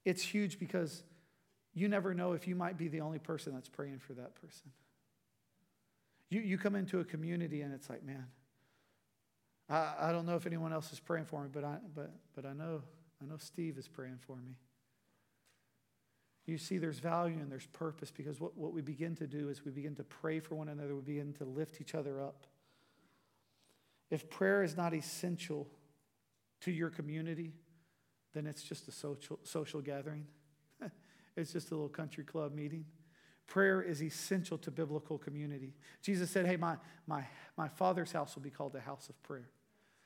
It's 0.03 0.21
huge 0.21 0.59
because 0.59 1.03
you 1.73 1.87
never 1.87 2.13
know 2.13 2.33
if 2.33 2.47
you 2.47 2.55
might 2.55 2.77
be 2.77 2.89
the 2.89 3.01
only 3.01 3.19
person 3.19 3.53
that's 3.53 3.69
praying 3.69 3.99
for 3.99 4.13
that 4.13 4.35
person. 4.35 4.71
You, 6.29 6.41
you 6.41 6.57
come 6.57 6.75
into 6.75 6.99
a 6.99 7.05
community 7.05 7.61
and 7.61 7.73
it's 7.73 7.89
like, 7.89 8.03
man, 8.03 8.25
I, 9.69 9.93
I 9.99 10.11
don't 10.11 10.25
know 10.25 10.35
if 10.35 10.45
anyone 10.45 10.73
else 10.73 10.91
is 10.91 10.99
praying 10.99 11.25
for 11.25 11.41
me, 11.43 11.49
but 11.51 11.63
I, 11.63 11.77
but, 11.95 12.11
but 12.35 12.45
I, 12.45 12.53
know, 12.53 12.81
I 13.21 13.25
know 13.25 13.37
Steve 13.37 13.77
is 13.77 13.87
praying 13.87 14.19
for 14.25 14.35
me. 14.35 14.55
You 16.45 16.57
see, 16.57 16.77
there's 16.77 16.99
value 16.99 17.37
and 17.37 17.51
there's 17.51 17.67
purpose 17.67 18.11
because 18.11 18.39
what, 18.39 18.57
what 18.57 18.73
we 18.73 18.81
begin 18.81 19.15
to 19.17 19.27
do 19.27 19.49
is 19.49 19.63
we 19.63 19.71
begin 19.71 19.95
to 19.95 20.03
pray 20.03 20.39
for 20.39 20.55
one 20.55 20.69
another, 20.69 20.95
we 20.95 21.01
begin 21.01 21.33
to 21.33 21.45
lift 21.45 21.79
each 21.79 21.93
other 21.95 22.21
up. 22.21 22.47
If 24.09 24.29
prayer 24.29 24.63
is 24.63 24.75
not 24.75 24.93
essential 24.93 25.67
to 26.61 26.71
your 26.71 26.89
community, 26.89 27.53
then 28.33 28.47
it's 28.47 28.63
just 28.63 28.87
a 28.87 28.91
social, 28.91 29.39
social 29.43 29.81
gathering. 29.81 30.25
it's 31.37 31.53
just 31.53 31.71
a 31.71 31.75
little 31.75 31.89
country 31.89 32.23
club 32.23 32.53
meeting. 32.53 32.85
Prayer 33.47 33.81
is 33.81 34.01
essential 34.01 34.57
to 34.59 34.71
biblical 34.71 35.17
community. 35.17 35.73
Jesus 36.01 36.29
said, 36.29 36.45
Hey, 36.45 36.55
my, 36.57 36.77
my, 37.07 37.25
my 37.57 37.67
father's 37.67 38.11
house 38.11 38.35
will 38.35 38.41
be 38.41 38.49
called 38.49 38.73
the 38.73 38.79
house 38.79 39.09
of 39.09 39.21
prayer. 39.23 39.49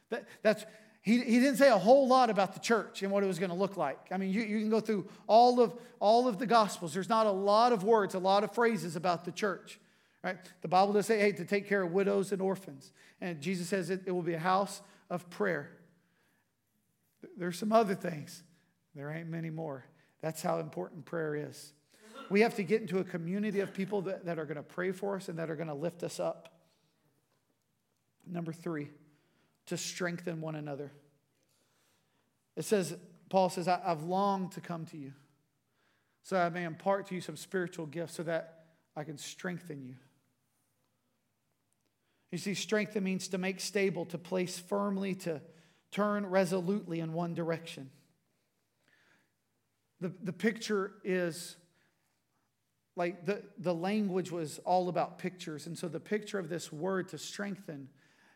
That, 0.09 0.27
that's, 0.41 0.65
he, 1.05 1.19
he 1.19 1.39
didn't 1.39 1.57
say 1.57 1.69
a 1.69 1.77
whole 1.77 2.07
lot 2.07 2.31
about 2.31 2.55
the 2.55 2.59
church 2.59 3.03
and 3.03 3.11
what 3.11 3.23
it 3.23 3.27
was 3.27 3.37
going 3.37 3.51
to 3.51 3.55
look 3.55 3.77
like. 3.77 3.99
I 4.11 4.17
mean, 4.17 4.31
you, 4.31 4.41
you 4.41 4.59
can 4.59 4.71
go 4.71 4.79
through 4.79 5.07
all 5.27 5.59
of, 5.61 5.75
all 5.99 6.27
of 6.27 6.39
the 6.39 6.47
Gospels. 6.47 6.95
There's 6.95 7.09
not 7.09 7.27
a 7.27 7.31
lot 7.31 7.73
of 7.73 7.83
words, 7.83 8.15
a 8.15 8.19
lot 8.19 8.43
of 8.43 8.55
phrases 8.55 8.95
about 8.95 9.23
the 9.23 9.31
church. 9.31 9.79
Right? 10.23 10.37
The 10.63 10.67
Bible 10.67 10.93
does 10.93 11.05
say, 11.05 11.19
hey, 11.19 11.31
to 11.33 11.45
take 11.45 11.69
care 11.69 11.83
of 11.83 11.91
widows 11.91 12.31
and 12.31 12.41
orphans. 12.41 12.91
And 13.21 13.39
Jesus 13.39 13.69
says 13.69 13.91
it, 13.91 14.01
it 14.07 14.11
will 14.11 14.23
be 14.23 14.33
a 14.33 14.39
house 14.39 14.81
of 15.11 15.29
prayer. 15.29 15.69
There's 17.37 17.59
some 17.59 17.71
other 17.71 17.93
things. 17.93 18.41
There 18.95 19.11
ain't 19.11 19.29
many 19.29 19.51
more. 19.51 19.85
That's 20.21 20.41
how 20.41 20.57
important 20.57 21.05
prayer 21.05 21.35
is. 21.35 21.71
We 22.31 22.41
have 22.41 22.55
to 22.55 22.63
get 22.63 22.81
into 22.81 22.97
a 22.97 23.03
community 23.03 23.59
of 23.59 23.75
people 23.75 24.01
that, 24.03 24.25
that 24.25 24.39
are 24.39 24.45
going 24.45 24.57
to 24.57 24.63
pray 24.63 24.91
for 24.91 25.17
us 25.17 25.29
and 25.29 25.37
that 25.37 25.51
are 25.51 25.55
going 25.55 25.67
to 25.67 25.75
lift 25.75 26.01
us 26.01 26.19
up. 26.19 26.49
Number 28.25 28.51
three 28.51 28.89
to 29.67 29.77
strengthen 29.77 30.41
one 30.41 30.55
another. 30.55 30.91
It 32.55 32.65
says, 32.65 32.95
Paul 33.29 33.49
says, 33.49 33.67
I've 33.67 34.03
longed 34.03 34.53
to 34.53 34.61
come 34.61 34.85
to 34.87 34.97
you 34.97 35.13
so 36.25 36.37
I 36.37 36.49
may 36.49 36.63
impart 36.63 37.05
to 37.07 37.15
you 37.15 37.21
some 37.21 37.37
spiritual 37.37 37.85
gifts 37.85 38.15
so 38.15 38.23
that 38.23 38.65
I 38.95 39.03
can 39.03 39.19
strengthen 39.19 39.83
you. 39.83 39.93
You 42.31 42.39
see, 42.39 42.55
strengthen 42.55 43.03
means 43.03 43.27
to 43.27 43.37
make 43.37 43.59
stable, 43.59 44.05
to 44.07 44.17
place 44.17 44.57
firmly, 44.57 45.13
to 45.15 45.39
turn 45.91 46.25
resolutely 46.25 46.99
in 46.99 47.13
one 47.13 47.35
direction. 47.35 47.91
The, 50.01 50.11
the 50.23 50.33
picture 50.33 50.93
is 51.03 51.57
like 52.95 53.27
the, 53.27 53.43
the 53.59 53.75
language 53.75 54.31
was 54.31 54.59
all 54.65 54.89
about 54.89 55.19
pictures. 55.19 55.67
And 55.67 55.77
so 55.77 55.87
the 55.87 55.99
picture 55.99 56.39
of 56.39 56.49
this 56.49 56.73
word 56.73 57.09
to 57.09 57.19
strengthen 57.19 57.89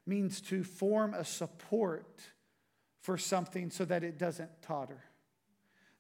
means 0.09 0.41
to 0.41 0.63
form 0.63 1.13
a 1.13 1.23
support 1.23 2.19
for 3.01 3.17
something 3.17 3.69
so 3.69 3.85
that 3.85 4.03
it 4.03 4.17
doesn't 4.17 4.49
totter. 4.61 5.03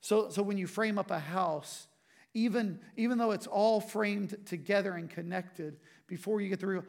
So, 0.01 0.29
so 0.29 0.41
when 0.43 0.57
you 0.57 0.67
frame 0.67 0.97
up 0.97 1.11
a 1.11 1.19
house, 1.19 1.87
even, 2.33 2.79
even 2.97 3.17
though 3.17 3.31
it's 3.31 3.47
all 3.47 3.79
framed 3.79 4.35
together 4.45 4.93
and 4.93 5.09
connected, 5.09 5.77
before 6.07 6.41
you 6.41 6.49
get 6.49 6.59
through, 6.59 6.83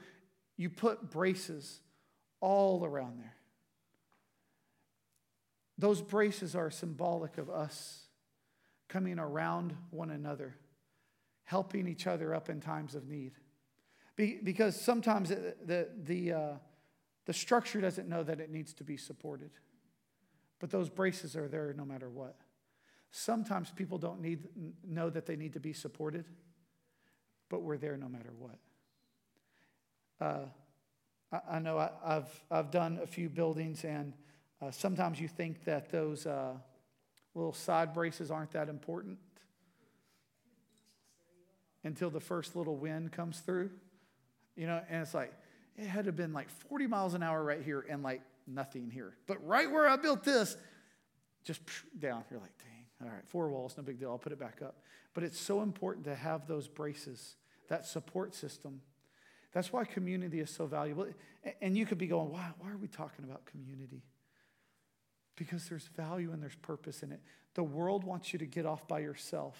you 0.56 0.70
put 0.70 1.10
braces 1.10 1.80
all 2.40 2.84
around 2.84 3.18
there. 3.18 3.34
Those 5.78 6.02
braces 6.02 6.54
are 6.54 6.70
symbolic 6.70 7.38
of 7.38 7.48
us 7.48 8.06
coming 8.88 9.18
around 9.18 9.76
one 9.90 10.10
another, 10.10 10.56
helping 11.44 11.86
each 11.86 12.06
other 12.06 12.34
up 12.34 12.50
in 12.50 12.60
times 12.60 12.94
of 12.94 13.08
need. 13.08 13.32
Be, 14.16 14.38
because 14.42 14.78
sometimes 14.78 15.30
the, 15.30 15.54
the, 15.64 15.88
the 16.04 16.32
uh, 16.32 16.52
the 17.26 17.32
structure 17.32 17.80
doesn't 17.80 18.08
know 18.08 18.22
that 18.22 18.40
it 18.40 18.50
needs 18.50 18.72
to 18.74 18.84
be 18.84 18.96
supported, 18.96 19.50
but 20.58 20.70
those 20.70 20.88
braces 20.88 21.36
are 21.36 21.48
there 21.48 21.72
no 21.76 21.84
matter 21.84 22.08
what. 22.08 22.36
Sometimes 23.10 23.70
people 23.70 23.98
don't 23.98 24.20
need, 24.20 24.46
know 24.86 25.10
that 25.10 25.26
they 25.26 25.36
need 25.36 25.52
to 25.54 25.60
be 25.60 25.72
supported, 25.72 26.24
but 27.48 27.62
we're 27.62 27.76
there 27.76 27.96
no 27.96 28.08
matter 28.08 28.32
what. 28.38 28.58
uh, 30.20 30.46
I, 31.32 31.56
I, 31.56 31.58
know 31.58 31.78
I, 31.78 31.90
have 32.06 32.28
I've 32.50 32.70
done 32.70 33.00
a 33.02 33.06
few 33.06 33.28
buildings, 33.28 33.84
and 33.84 34.12
uh, 34.62 34.70
sometimes 34.70 35.20
you 35.20 35.28
think 35.28 35.64
that 35.64 35.90
those 35.90 36.26
uh, 36.26 36.54
little 37.34 37.52
side 37.52 37.94
braces 37.94 38.30
aren't 38.30 38.52
that 38.52 38.68
important 38.68 39.18
until 41.84 42.10
the 42.10 42.20
first 42.20 42.56
little 42.56 42.76
wind 42.76 43.12
comes 43.12 43.40
through. 43.40 43.70
You 44.56 44.66
know, 44.66 44.82
and 44.90 45.02
it's 45.02 45.14
like, 45.14 45.32
it 45.80 45.86
had 45.86 46.04
to 46.04 46.08
have 46.08 46.16
been 46.16 46.34
like 46.34 46.50
40 46.68 46.86
miles 46.86 47.14
an 47.14 47.22
hour 47.22 47.42
right 47.42 47.62
here 47.62 47.84
and 47.88 48.02
like 48.02 48.20
nothing 48.46 48.90
here. 48.90 49.16
But 49.26 49.44
right 49.46 49.70
where 49.70 49.88
I 49.88 49.96
built 49.96 50.24
this, 50.24 50.56
just 51.42 51.62
down. 51.98 52.22
You're 52.30 52.40
like, 52.40 52.56
dang, 52.58 53.08
all 53.08 53.14
right, 53.14 53.26
four 53.26 53.48
walls, 53.48 53.74
no 53.78 53.82
big 53.82 53.98
deal. 53.98 54.10
I'll 54.10 54.18
put 54.18 54.32
it 54.32 54.38
back 54.38 54.60
up. 54.62 54.82
But 55.14 55.24
it's 55.24 55.40
so 55.40 55.62
important 55.62 56.04
to 56.04 56.14
have 56.14 56.46
those 56.46 56.68
braces, 56.68 57.36
that 57.68 57.86
support 57.86 58.34
system. 58.34 58.82
That's 59.52 59.72
why 59.72 59.84
community 59.84 60.40
is 60.40 60.50
so 60.50 60.66
valuable. 60.66 61.06
And 61.62 61.76
you 61.76 61.86
could 61.86 61.98
be 61.98 62.06
going, 62.06 62.30
why, 62.30 62.50
why 62.58 62.70
are 62.70 62.76
we 62.76 62.86
talking 62.86 63.24
about 63.24 63.46
community? 63.46 64.02
Because 65.34 65.66
there's 65.68 65.88
value 65.96 66.30
and 66.32 66.42
there's 66.42 66.56
purpose 66.56 67.02
in 67.02 67.10
it. 67.10 67.20
The 67.54 67.64
world 67.64 68.04
wants 68.04 68.34
you 68.34 68.38
to 68.38 68.46
get 68.46 68.66
off 68.66 68.86
by 68.86 69.00
yourself. 69.00 69.56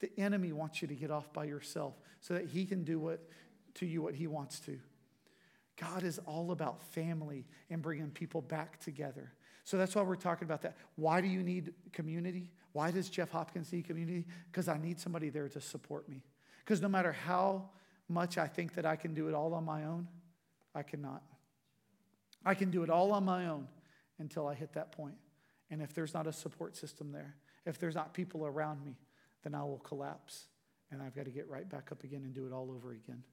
The 0.00 0.10
enemy 0.18 0.52
wants 0.52 0.82
you 0.82 0.88
to 0.88 0.94
get 0.94 1.12
off 1.12 1.32
by 1.32 1.44
yourself 1.44 1.94
so 2.20 2.34
that 2.34 2.46
he 2.46 2.66
can 2.66 2.82
do 2.82 2.98
what, 2.98 3.20
to 3.74 3.86
you 3.86 4.02
what 4.02 4.16
he 4.16 4.26
wants 4.26 4.58
to. 4.60 4.78
God 5.76 6.02
is 6.02 6.18
all 6.26 6.52
about 6.52 6.82
family 6.82 7.44
and 7.70 7.82
bringing 7.82 8.10
people 8.10 8.40
back 8.40 8.80
together. 8.80 9.32
So 9.64 9.76
that's 9.76 9.94
why 9.94 10.02
we're 10.02 10.16
talking 10.16 10.46
about 10.46 10.62
that. 10.62 10.76
Why 10.94 11.20
do 11.20 11.26
you 11.26 11.42
need 11.42 11.74
community? 11.92 12.52
Why 12.72 12.90
does 12.90 13.08
Jeff 13.10 13.30
Hopkins 13.30 13.72
need 13.72 13.84
community? 13.84 14.24
Because 14.50 14.68
I 14.68 14.78
need 14.78 15.00
somebody 15.00 15.28
there 15.28 15.48
to 15.48 15.60
support 15.60 16.08
me. 16.08 16.22
Because 16.60 16.80
no 16.80 16.88
matter 16.88 17.12
how 17.12 17.70
much 18.08 18.38
I 18.38 18.46
think 18.46 18.74
that 18.74 18.86
I 18.86 18.96
can 18.96 19.12
do 19.12 19.28
it 19.28 19.34
all 19.34 19.54
on 19.54 19.64
my 19.64 19.84
own, 19.84 20.08
I 20.74 20.82
cannot. 20.82 21.22
I 22.44 22.54
can 22.54 22.70
do 22.70 22.84
it 22.84 22.90
all 22.90 23.12
on 23.12 23.24
my 23.24 23.48
own 23.48 23.66
until 24.18 24.46
I 24.46 24.54
hit 24.54 24.72
that 24.74 24.92
point. 24.92 25.16
And 25.70 25.82
if 25.82 25.92
there's 25.92 26.14
not 26.14 26.26
a 26.26 26.32
support 26.32 26.76
system 26.76 27.10
there, 27.10 27.34
if 27.64 27.78
there's 27.78 27.94
not 27.94 28.14
people 28.14 28.46
around 28.46 28.84
me, 28.84 28.96
then 29.42 29.54
I 29.54 29.64
will 29.64 29.78
collapse. 29.78 30.46
And 30.90 31.02
I've 31.02 31.14
got 31.16 31.24
to 31.24 31.32
get 31.32 31.48
right 31.48 31.68
back 31.68 31.90
up 31.90 32.04
again 32.04 32.22
and 32.22 32.32
do 32.32 32.46
it 32.46 32.52
all 32.52 32.70
over 32.70 32.92
again. 32.92 33.24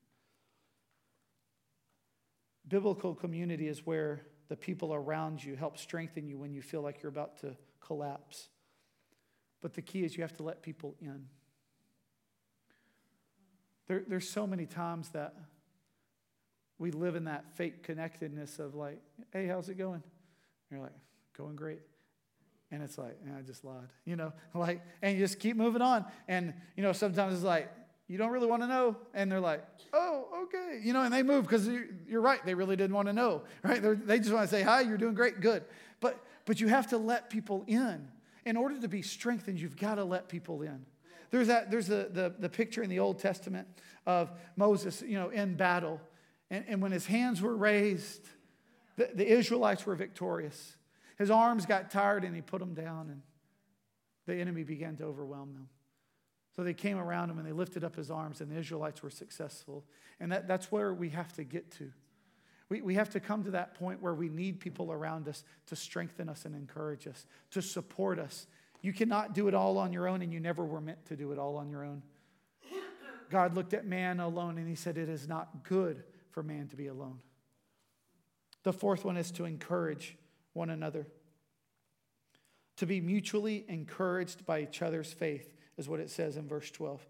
Biblical 2.67 3.13
community 3.13 3.67
is 3.67 3.85
where 3.85 4.21
the 4.49 4.55
people 4.55 4.93
around 4.93 5.43
you 5.43 5.55
help 5.55 5.77
strengthen 5.77 6.27
you 6.27 6.37
when 6.37 6.53
you 6.53 6.61
feel 6.61 6.81
like 6.81 7.01
you're 7.01 7.11
about 7.11 7.39
to 7.39 7.55
collapse. 7.79 8.49
But 9.61 9.73
the 9.73 9.81
key 9.81 10.03
is 10.03 10.15
you 10.15 10.23
have 10.23 10.35
to 10.37 10.43
let 10.43 10.61
people 10.61 10.95
in. 11.01 11.25
There, 13.87 14.03
there's 14.07 14.29
so 14.29 14.47
many 14.47 14.65
times 14.65 15.09
that 15.09 15.35
we 16.77 16.91
live 16.91 17.15
in 17.15 17.25
that 17.25 17.45
fake 17.55 17.83
connectedness 17.83 18.59
of 18.59 18.75
like, 18.75 19.01
hey, 19.31 19.47
how's 19.47 19.69
it 19.69 19.77
going? 19.77 19.95
And 19.95 20.01
you're 20.71 20.81
like, 20.81 20.93
going 21.37 21.55
great. 21.55 21.81
And 22.71 22.81
it's 22.81 22.97
like, 22.97 23.17
I 23.37 23.41
just 23.41 23.63
lied, 23.63 23.89
you 24.05 24.15
know, 24.15 24.33
like, 24.53 24.81
and 25.01 25.17
you 25.17 25.23
just 25.23 25.39
keep 25.39 25.55
moving 25.55 25.81
on. 25.81 26.05
And, 26.27 26.53
you 26.75 26.83
know, 26.83 26.91
sometimes 26.91 27.33
it's 27.35 27.43
like, 27.43 27.71
you 28.07 28.17
don't 28.17 28.31
really 28.31 28.47
want 28.47 28.61
to 28.63 28.67
know. 28.67 28.97
And 29.13 29.31
they're 29.31 29.39
like, 29.39 29.63
oh, 29.93 30.27
okay. 30.43 30.79
You 30.83 30.93
know, 30.93 31.03
and 31.03 31.13
they 31.13 31.23
move 31.23 31.43
because 31.43 31.67
you're 32.07 32.21
right. 32.21 32.45
They 32.45 32.53
really 32.53 32.75
didn't 32.75 32.95
want 32.95 33.07
to 33.07 33.13
know, 33.13 33.43
right? 33.63 33.81
They're, 33.81 33.95
they 33.95 34.19
just 34.19 34.33
want 34.33 34.49
to 34.49 34.55
say, 34.55 34.61
hi, 34.61 34.81
you're 34.81 34.97
doing 34.97 35.13
great, 35.13 35.39
good. 35.41 35.63
But, 35.99 36.23
but 36.45 36.59
you 36.59 36.67
have 36.67 36.87
to 36.87 36.97
let 36.97 37.29
people 37.29 37.63
in. 37.67 38.07
In 38.45 38.57
order 38.57 38.79
to 38.81 38.87
be 38.87 39.01
strengthened, 39.01 39.59
you've 39.59 39.77
got 39.77 39.95
to 39.95 40.03
let 40.03 40.27
people 40.27 40.61
in. 40.63 40.85
There's, 41.31 41.47
that, 41.47 41.71
there's 41.71 41.87
the, 41.87 42.09
the, 42.11 42.35
the 42.37 42.49
picture 42.49 42.83
in 42.83 42.89
the 42.89 42.99
Old 42.99 43.19
Testament 43.19 43.67
of 44.05 44.31
Moses, 44.55 45.01
you 45.01 45.17
know, 45.17 45.29
in 45.29 45.55
battle. 45.55 45.99
And, 46.51 46.65
and 46.67 46.81
when 46.81 46.91
his 46.91 47.05
hands 47.05 47.41
were 47.41 47.55
raised, 47.55 48.27
the, 48.97 49.09
the 49.15 49.25
Israelites 49.25 49.85
were 49.85 49.95
victorious. 49.95 50.75
His 51.17 51.31
arms 51.31 51.65
got 51.65 51.89
tired 51.89 52.23
and 52.23 52.35
he 52.35 52.41
put 52.41 52.59
them 52.59 52.73
down, 52.73 53.09
and 53.09 53.21
the 54.25 54.35
enemy 54.35 54.63
began 54.63 54.95
to 54.97 55.05
overwhelm 55.05 55.53
them. 55.53 55.69
So 56.55 56.63
they 56.63 56.73
came 56.73 56.97
around 56.97 57.29
him 57.29 57.39
and 57.39 57.47
they 57.47 57.51
lifted 57.51 57.83
up 57.83 57.95
his 57.95 58.11
arms, 58.11 58.41
and 58.41 58.51
the 58.51 58.57
Israelites 58.57 59.01
were 59.01 59.09
successful. 59.09 59.83
And 60.19 60.31
that, 60.31 60.47
that's 60.47 60.71
where 60.71 60.93
we 60.93 61.09
have 61.09 61.33
to 61.33 61.43
get 61.43 61.71
to. 61.77 61.91
We, 62.69 62.81
we 62.81 62.95
have 62.95 63.09
to 63.11 63.19
come 63.19 63.43
to 63.43 63.51
that 63.51 63.75
point 63.75 64.01
where 64.01 64.13
we 64.13 64.29
need 64.29 64.59
people 64.59 64.91
around 64.91 65.27
us 65.27 65.43
to 65.67 65.75
strengthen 65.75 66.29
us 66.29 66.45
and 66.45 66.55
encourage 66.55 67.07
us, 67.07 67.25
to 67.51 67.61
support 67.61 68.19
us. 68.19 68.47
You 68.81 68.93
cannot 68.93 69.33
do 69.33 69.47
it 69.47 69.53
all 69.53 69.77
on 69.77 69.93
your 69.93 70.07
own, 70.07 70.21
and 70.21 70.31
you 70.31 70.39
never 70.39 70.63
were 70.63 70.81
meant 70.81 71.05
to 71.07 71.15
do 71.15 71.31
it 71.31 71.39
all 71.39 71.57
on 71.57 71.69
your 71.69 71.83
own. 71.83 72.03
God 73.29 73.55
looked 73.55 73.73
at 73.73 73.85
man 73.85 74.19
alone 74.19 74.59
and 74.59 74.67
he 74.67 74.75
said, 74.75 74.95
It 74.95 75.09
is 75.09 75.27
not 75.27 75.63
good 75.63 76.03
for 76.29 76.43
man 76.43 76.67
to 76.67 76.75
be 76.75 76.85
alone. 76.85 77.19
The 78.61 78.73
fourth 78.73 79.03
one 79.03 79.17
is 79.17 79.31
to 79.31 79.45
encourage 79.45 80.17
one 80.53 80.69
another, 80.69 81.07
to 82.77 82.85
be 82.85 83.01
mutually 83.01 83.65
encouraged 83.67 84.45
by 84.45 84.61
each 84.61 84.83
other's 84.83 85.11
faith 85.11 85.51
is 85.77 85.89
what 85.89 85.99
it 85.99 86.09
says 86.09 86.37
in 86.37 86.47
verse 86.47 86.69
12. 86.71 87.05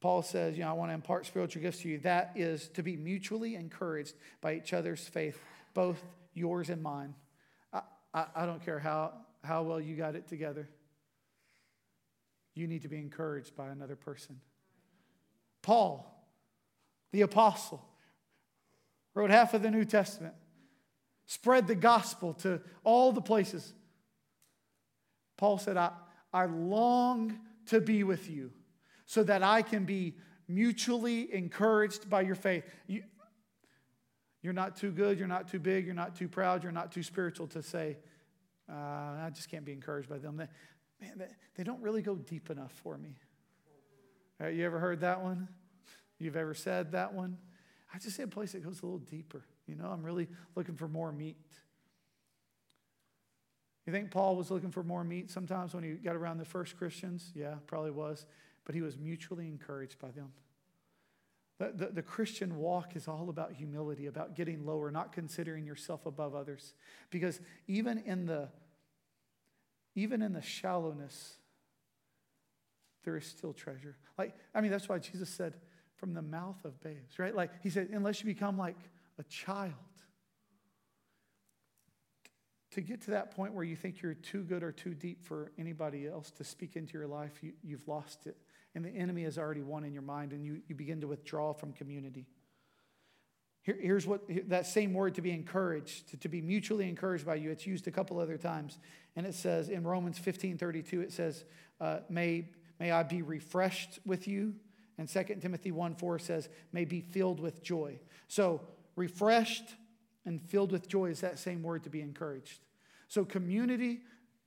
Paul 0.00 0.22
says, 0.22 0.58
You 0.58 0.64
know, 0.64 0.70
I 0.70 0.72
want 0.72 0.90
to 0.90 0.94
impart 0.94 1.26
spiritual 1.26 1.62
gifts 1.62 1.82
to 1.82 1.88
you. 1.88 1.98
That 1.98 2.32
is 2.34 2.68
to 2.70 2.82
be 2.82 2.96
mutually 2.96 3.54
encouraged 3.54 4.14
by 4.40 4.54
each 4.56 4.72
other's 4.72 5.06
faith, 5.06 5.38
both 5.74 6.02
yours 6.34 6.70
and 6.70 6.82
mine. 6.82 7.14
I, 7.72 7.82
I, 8.12 8.26
I 8.34 8.46
don't 8.46 8.64
care 8.64 8.80
how, 8.80 9.12
how 9.44 9.62
well 9.62 9.80
you 9.80 9.94
got 9.96 10.16
it 10.16 10.26
together. 10.26 10.68
You 12.54 12.66
need 12.66 12.82
to 12.82 12.88
be 12.88 12.98
encouraged 12.98 13.56
by 13.56 13.68
another 13.68 13.96
person. 13.96 14.40
Paul, 15.62 16.26
the 17.12 17.22
apostle, 17.22 17.82
wrote 19.14 19.30
half 19.30 19.54
of 19.54 19.62
the 19.62 19.70
New 19.70 19.84
Testament, 19.84 20.34
spread 21.26 21.68
the 21.68 21.74
gospel 21.76 22.34
to 22.34 22.60
all 22.82 23.12
the 23.12 23.22
places. 23.22 23.72
Paul 25.36 25.58
said, 25.58 25.76
I, 25.76 25.92
I 26.32 26.46
long 26.46 27.38
to 27.66 27.80
be 27.80 28.04
with 28.04 28.30
you 28.30 28.52
so 29.06 29.22
that 29.24 29.42
I 29.42 29.62
can 29.62 29.84
be 29.84 30.16
mutually 30.48 31.32
encouraged 31.34 32.08
by 32.08 32.22
your 32.22 32.34
faith. 32.34 32.64
You, 32.86 33.02
you're 34.42 34.52
not 34.52 34.76
too 34.76 34.90
good, 34.90 35.18
you're 35.18 35.28
not 35.28 35.48
too 35.48 35.58
big, 35.58 35.86
you're 35.86 35.94
not 35.94 36.16
too 36.16 36.28
proud, 36.28 36.62
you're 36.62 36.72
not 36.72 36.92
too 36.92 37.02
spiritual 37.02 37.46
to 37.48 37.62
say, 37.62 37.98
uh, 38.70 38.74
I 38.74 39.30
just 39.34 39.50
can't 39.50 39.64
be 39.64 39.72
encouraged 39.72 40.08
by 40.08 40.18
them. 40.18 40.36
They, 40.36 40.48
man, 41.00 41.12
they, 41.16 41.28
they 41.56 41.64
don't 41.64 41.80
really 41.80 42.02
go 42.02 42.16
deep 42.16 42.50
enough 42.50 42.72
for 42.82 42.96
me. 42.96 43.16
Right, 44.40 44.54
you 44.54 44.64
ever 44.64 44.78
heard 44.78 45.00
that 45.00 45.22
one? 45.22 45.48
You've 46.18 46.36
ever 46.36 46.54
said 46.54 46.92
that 46.92 47.14
one? 47.14 47.38
I 47.94 47.98
just 47.98 48.16
say 48.16 48.22
a 48.22 48.28
place 48.28 48.52
that 48.52 48.64
goes 48.64 48.82
a 48.82 48.86
little 48.86 48.98
deeper. 48.98 49.44
You 49.66 49.76
know, 49.76 49.86
I'm 49.86 50.02
really 50.02 50.28
looking 50.56 50.74
for 50.74 50.88
more 50.88 51.12
meat. 51.12 51.36
You 53.86 53.92
think 53.92 54.10
Paul 54.10 54.36
was 54.36 54.50
looking 54.50 54.70
for 54.70 54.82
more 54.82 55.02
meat 55.02 55.30
sometimes 55.30 55.74
when 55.74 55.82
he 55.82 55.92
got 55.92 56.14
around 56.14 56.38
the 56.38 56.44
first 56.44 56.76
Christians? 56.76 57.32
Yeah, 57.34 57.54
probably 57.66 57.90
was. 57.90 58.26
But 58.64 58.74
he 58.74 58.80
was 58.80 58.96
mutually 58.96 59.48
encouraged 59.48 59.98
by 59.98 60.10
them. 60.12 60.32
The, 61.58 61.72
the, 61.74 61.92
the, 61.92 62.02
Christian 62.02 62.56
walk 62.56 62.96
is 62.96 63.08
all 63.08 63.28
about 63.28 63.52
humility, 63.52 64.06
about 64.06 64.34
getting 64.34 64.64
lower, 64.64 64.90
not 64.90 65.12
considering 65.12 65.64
yourself 65.64 66.06
above 66.06 66.34
others. 66.34 66.74
Because 67.10 67.40
even 67.66 67.98
in 67.98 68.26
the 68.26 68.48
even 69.94 70.22
in 70.22 70.32
the 70.32 70.42
shallowness, 70.42 71.34
there 73.04 73.16
is 73.16 73.26
still 73.26 73.52
treasure. 73.52 73.96
Like, 74.16 74.34
I 74.54 74.60
mean, 74.60 74.70
that's 74.70 74.88
why 74.88 74.98
Jesus 74.98 75.28
said, 75.28 75.54
from 75.96 76.14
the 76.14 76.22
mouth 76.22 76.64
of 76.64 76.80
babes, 76.80 77.18
right? 77.18 77.34
Like 77.34 77.50
he 77.62 77.70
said, 77.70 77.90
unless 77.92 78.20
you 78.20 78.26
become 78.26 78.56
like 78.56 78.78
a 79.18 79.22
child, 79.24 79.74
to 82.72 82.80
get 82.80 83.02
to 83.02 83.10
that 83.12 83.34
point 83.34 83.54
where 83.54 83.64
you 83.64 83.76
think 83.76 84.00
you're 84.02 84.14
too 84.14 84.42
good 84.42 84.62
or 84.62 84.72
too 84.72 84.94
deep 84.94 85.24
for 85.24 85.52
anybody 85.58 86.06
else 86.06 86.30
to 86.32 86.44
speak 86.44 86.76
into 86.76 86.94
your 86.94 87.06
life, 87.06 87.42
you, 87.42 87.52
you've 87.62 87.86
lost 87.86 88.26
it. 88.26 88.36
And 88.74 88.84
the 88.84 88.90
enemy 88.90 89.24
has 89.24 89.36
already 89.36 89.62
won 89.62 89.84
in 89.84 89.92
your 89.92 90.02
mind, 90.02 90.32
and 90.32 90.44
you, 90.44 90.62
you 90.66 90.74
begin 90.74 91.00
to 91.02 91.06
withdraw 91.06 91.52
from 91.52 91.72
community. 91.72 92.26
Here, 93.62 93.78
here's 93.80 94.06
what 94.06 94.22
that 94.48 94.66
same 94.66 94.94
word 94.94 95.14
to 95.16 95.22
be 95.22 95.30
encouraged, 95.30 96.10
to, 96.10 96.16
to 96.18 96.28
be 96.28 96.40
mutually 96.40 96.88
encouraged 96.88 97.26
by 97.26 97.34
you. 97.34 97.50
It's 97.50 97.66
used 97.66 97.86
a 97.86 97.90
couple 97.90 98.18
other 98.18 98.38
times. 98.38 98.78
And 99.14 99.26
it 99.26 99.34
says 99.34 99.68
in 99.68 99.84
Romans 99.84 100.18
15 100.18 100.56
32, 100.56 101.00
it 101.02 101.12
says, 101.12 101.44
uh, 101.80 101.98
may, 102.08 102.48
may 102.80 102.90
I 102.90 103.02
be 103.02 103.22
refreshed 103.22 103.98
with 104.06 104.26
you. 104.26 104.54
And 104.98 105.08
2 105.08 105.22
Timothy 105.40 105.70
1 105.70 105.94
4 105.94 106.18
says, 106.18 106.48
may 106.72 106.84
be 106.86 107.00
filled 107.00 107.38
with 107.38 107.62
joy. 107.62 108.00
So, 108.28 108.62
refreshed, 108.96 109.74
and 110.24 110.40
filled 110.40 110.72
with 110.72 110.88
joy 110.88 111.10
is 111.10 111.20
that 111.20 111.38
same 111.38 111.62
word 111.62 111.84
to 111.84 111.90
be 111.90 112.00
encouraged. 112.00 112.60
So, 113.08 113.24
community, 113.24 114.00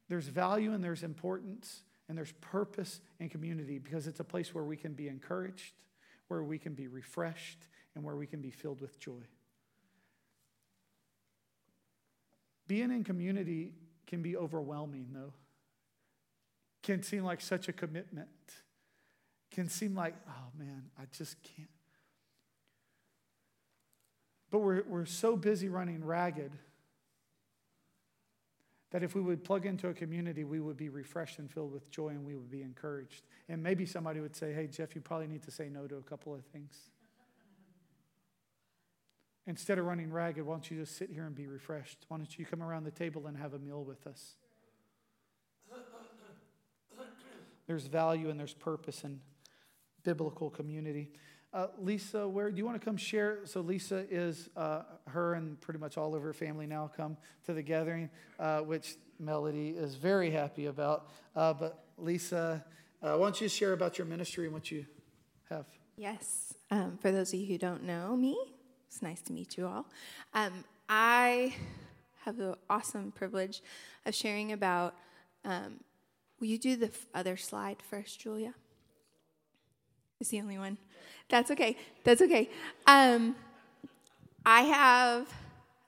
there's 0.10 0.28
value 0.28 0.74
and 0.74 0.84
there's 0.84 1.04
importance 1.04 1.84
and 2.08 2.18
there's 2.18 2.34
purpose 2.34 3.02
in 3.20 3.30
community 3.30 3.80
because 3.80 4.08
it's 4.08 4.20
a 4.20 4.24
place 4.24 4.54
where 4.54 4.64
we 4.64 4.78
can 4.78 4.94
be 4.94 5.08
encouraged, 5.08 5.74
where 6.28 6.44
we 6.44 6.58
can 6.58 6.74
be 6.74 6.88
refreshed, 6.88 7.68
and 7.96 8.04
where 8.04 8.16
we 8.16 8.28
can 8.28 8.42
be 8.42 8.52
filled 8.52 8.82
with 8.82 9.00
joy. 9.00 9.24
Being 12.68 12.92
in 12.92 13.04
community 13.04 13.74
can 14.08 14.22
be 14.22 14.36
overwhelming, 14.36 15.08
though. 15.14 15.34
Can 16.84 17.02
seem 17.04 17.24
like 17.24 17.42
such 17.42 17.68
a 17.68 17.74
commitment. 17.74 18.30
Can 19.52 19.70
seem 19.70 19.96
like, 19.96 20.16
oh 20.28 20.58
man, 20.58 20.84
I 21.00 21.04
just 21.12 21.42
can't. 21.42 21.70
But 24.56 24.62
we're, 24.62 24.84
we're 24.88 25.06
so 25.06 25.36
busy 25.36 25.68
running 25.68 26.02
ragged 26.02 26.54
that 28.92 29.04
if 29.04 29.14
we 29.14 29.20
would 29.20 29.44
plug 29.44 29.66
into 29.66 29.90
a 29.90 29.94
community, 29.94 30.46
we 30.46 30.62
would 30.62 30.78
be 30.78 30.88
refreshed 30.88 31.40
and 31.40 31.52
filled 31.52 31.74
with 31.74 31.92
joy 31.92 32.08
and 32.08 32.26
we 32.26 32.36
would 32.36 32.50
be 32.50 32.62
encouraged. 32.62 33.24
And 33.50 33.62
maybe 33.62 33.86
somebody 33.86 34.22
would 34.22 34.34
say, 34.34 34.54
Hey, 34.54 34.68
Jeff, 34.68 34.96
you 34.96 35.02
probably 35.02 35.28
need 35.28 35.44
to 35.44 35.52
say 35.52 35.68
no 35.68 35.88
to 35.88 35.98
a 35.98 36.02
couple 36.02 36.34
of 36.34 36.46
things. 36.46 36.74
Instead 39.46 39.78
of 39.78 39.84
running 39.84 40.10
ragged, 40.10 40.46
why 40.46 40.54
don't 40.54 40.72
you 40.72 40.78
just 40.78 40.96
sit 40.96 41.10
here 41.10 41.26
and 41.26 41.36
be 41.36 41.48
refreshed? 41.48 42.06
Why 42.08 42.16
don't 42.16 42.40
you 42.40 42.46
come 42.46 42.64
around 42.64 42.86
the 42.86 42.92
table 42.92 43.28
and 43.28 43.36
have 43.36 43.54
a 43.54 43.60
meal 43.60 43.84
with 43.84 44.08
us? 44.08 44.36
There's 47.68 47.88
value 47.88 48.30
and 48.30 48.40
there's 48.40 48.54
purpose 48.54 49.04
in 49.04 49.20
biblical 50.04 50.50
community. 50.50 51.12
Uh, 51.56 51.68
Lisa, 51.80 52.28
where 52.28 52.52
do 52.52 52.58
you 52.58 52.66
want 52.66 52.80
to 52.80 52.84
come 52.84 52.98
share? 52.98 53.40
So 53.46 53.62
Lisa 53.62 54.04
is 54.12 54.50
uh, 54.58 54.82
her 55.08 55.36
and 55.36 55.60
pretty 55.62 55.80
much 55.80 55.98
all 55.98 56.14
of 56.14 56.22
her 56.22 56.34
family 56.34 56.68
now 56.68 56.92
come 56.98 57.16
to 57.46 57.54
the 57.54 57.62
gathering, 57.62 58.10
uh, 58.42 58.60
which 58.60 58.98
Melody 59.20 59.70
is 59.70 59.96
very 59.96 60.30
happy 60.30 60.66
about. 60.66 61.08
Uh, 61.34 61.54
but 61.54 61.86
Lisa, 61.98 62.62
uh, 63.02 63.16
why 63.16 63.28
don't 63.28 63.40
you 63.40 63.48
share 63.48 63.72
about 63.72 63.98
your 63.98 64.06
ministry 64.06 64.44
and 64.44 64.54
what 64.54 64.70
you 64.70 64.86
have? 65.50 65.66
Yes. 65.96 66.56
Um, 66.72 66.98
for 67.02 67.14
those 67.14 67.34
of 67.34 67.40
you 67.40 67.46
who 67.46 67.58
don't 67.58 67.84
know 67.84 68.18
me, 68.18 68.38
it's 68.90 69.02
nice 69.02 69.22
to 69.22 69.32
meet 69.32 69.58
you 69.58 69.66
all. 69.66 69.86
Um, 70.34 70.66
I 70.90 71.56
have 72.26 72.36
the 72.36 72.58
awesome 72.70 73.14
privilege 73.14 73.64
of 74.06 74.14
sharing 74.14 74.52
about. 74.52 74.94
Um, 75.46 75.80
will 76.42 76.48
you 76.48 76.58
do 76.58 76.76
the 76.76 76.92
other 77.14 77.38
slide 77.38 77.78
first, 77.82 78.20
Julia? 78.20 78.56
Is 80.20 80.30
the 80.30 80.40
only 80.40 80.58
one. 80.58 80.78
That's 81.30 81.52
okay. 81.52 81.78
That's 82.04 82.22
okay. 82.22 82.50
Um, 82.88 83.36
I 84.46 84.62
have, 84.62 85.28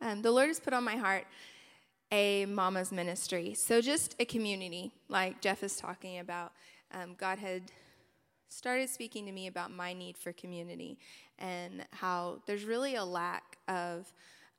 um, 0.01 0.21
the 0.21 0.31
Lord 0.31 0.47
has 0.47 0.59
put 0.59 0.73
on 0.73 0.83
my 0.83 0.95
heart 0.97 1.25
a 2.11 2.45
mama's 2.45 2.91
ministry. 2.91 3.53
So 3.53 3.81
just 3.81 4.15
a 4.19 4.25
community, 4.25 4.91
like 5.09 5.41
Jeff 5.41 5.63
is 5.63 5.77
talking 5.77 6.19
about. 6.19 6.51
Um, 6.91 7.15
God 7.17 7.37
had 7.37 7.71
started 8.49 8.89
speaking 8.89 9.25
to 9.25 9.31
me 9.31 9.47
about 9.47 9.71
my 9.71 9.93
need 9.93 10.17
for 10.17 10.31
community 10.33 10.97
and 11.37 11.85
how 11.91 12.41
there's 12.47 12.63
really 12.63 12.95
a 12.95 13.05
lack 13.05 13.57
of 13.67 14.11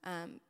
um, 0.05 0.41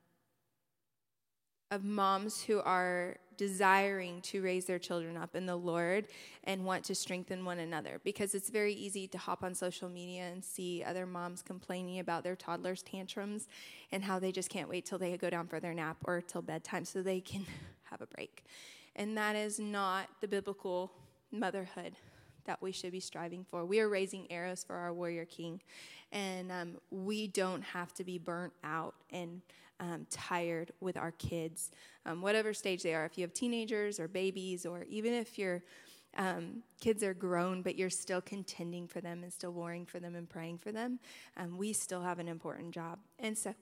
of 1.71 1.85
moms 1.85 2.43
who 2.43 2.61
are 2.61 3.17
desiring 3.37 4.21
to 4.21 4.43
raise 4.43 4.65
their 4.65 4.79
children 4.79 5.17
up 5.17 5.37
in 5.37 5.47
the 5.47 5.57
Lord 5.57 6.07
and 6.45 6.65
want 6.65 6.85
to 6.85 6.95
strengthen 6.95 7.45
one 7.45 7.61
another 7.61 8.01
because 8.03 8.35
it's 8.35 8.51
very 8.51 8.73
easy 8.75 9.07
to 9.09 9.19
hop 9.19 9.45
on 9.45 9.55
social 9.55 9.89
media 9.89 10.23
and 10.23 10.45
see 10.45 10.83
other 10.83 11.07
moms 11.07 11.41
complaining 11.41 12.01
about 12.01 12.25
their 12.25 12.35
toddlers' 12.35 12.83
tantrums 12.83 13.49
and 13.93 14.03
how 14.03 14.19
they 14.19 14.33
just 14.33 14.51
can't 14.51 14.69
wait 14.69 14.85
till 14.85 14.99
they 14.99 15.17
go 15.17 15.31
down 15.31 15.47
for 15.47 15.61
their 15.61 15.73
nap 15.73 15.99
or 16.05 16.21
till 16.21 16.43
bedtime 16.43 16.85
so 16.85 17.01
they 17.01 17.21
can 17.21 17.47
have 17.85 18.01
a 18.01 18.07
break. 18.07 18.45
And 18.97 19.17
that 19.17 19.37
is 19.37 19.61
not 19.61 20.09
the 20.21 20.29
biblical 20.29 20.91
motherhood 21.31 21.95
that 22.47 22.61
we 22.61 22.73
should 22.73 22.93
be 22.93 23.01
striving 23.01 23.45
for. 23.49 23.65
We 23.65 23.79
are 23.79 23.89
raising 23.89 24.31
arrows 24.33 24.65
for 24.65 24.75
our 24.75 24.93
warrior 24.93 25.27
king, 25.27 25.61
and 26.11 26.51
um, 26.51 26.79
we 26.91 27.29
don't 27.29 27.63
have 27.63 27.93
to 27.95 28.05
be 28.05 28.19
burnt 28.19 28.55
out 28.65 28.95
and 29.13 29.43
um, 29.81 30.07
tired 30.11 30.73
with 30.81 30.97
our 30.97 31.13
kids, 31.13 31.71
um, 32.07 32.21
whatever 32.23 32.53
stage 32.53 32.83
they 32.83 32.95
are. 32.95 33.05
If 33.05 33.17
you 33.17 33.23
have 33.23 33.33
teenagers 33.33 34.01
or 34.01 34.09
babies, 34.09 34.67
or 34.67 34.85
even 34.89 35.13
if 35.13 35.39
your 35.39 35.63
um, 36.17 36.63
kids 36.81 37.03
are 37.03 37.15
grown, 37.15 37.63
but 37.63 37.77
you're 37.77 37.91
still 37.91 38.21
contending 38.21 38.89
for 38.89 39.01
them 39.01 39.23
and 39.23 39.33
still 39.33 39.53
warring 39.53 39.87
for 39.87 40.01
them 40.01 40.15
and 40.15 40.29
praying 40.29 40.59
for 40.59 40.73
them, 40.73 40.99
um, 41.37 41.57
we 41.57 41.73
still 41.73 42.03
have 42.03 42.19
an 42.19 42.29
important 42.29 42.73
job. 42.73 42.99
And 43.19 43.37
so, 43.37 43.55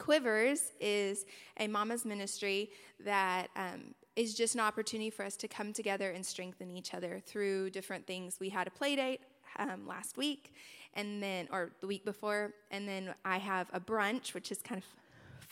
Quivers 0.00 0.72
is 0.80 1.24
a 1.60 1.68
mama's 1.68 2.04
ministry 2.04 2.70
that 3.04 3.48
um, 3.54 3.94
is 4.16 4.34
just 4.34 4.54
an 4.54 4.60
opportunity 4.60 5.10
for 5.10 5.24
us 5.24 5.36
to 5.36 5.46
come 5.46 5.72
together 5.72 6.10
and 6.10 6.26
strengthen 6.26 6.68
each 6.70 6.94
other 6.94 7.20
through 7.24 7.70
different 7.70 8.04
things. 8.04 8.38
We 8.40 8.48
had 8.48 8.66
a 8.66 8.70
play 8.70 8.96
date 8.96 9.20
um, 9.58 9.86
last 9.86 10.16
week, 10.16 10.52
and 10.94 11.22
then, 11.22 11.48
or 11.52 11.70
the 11.80 11.86
week 11.86 12.04
before, 12.04 12.54
and 12.72 12.88
then 12.88 13.14
I 13.24 13.38
have 13.38 13.68
a 13.72 13.78
brunch, 13.78 14.34
which 14.34 14.50
is 14.50 14.58
kind 14.58 14.80
of 14.80 15.03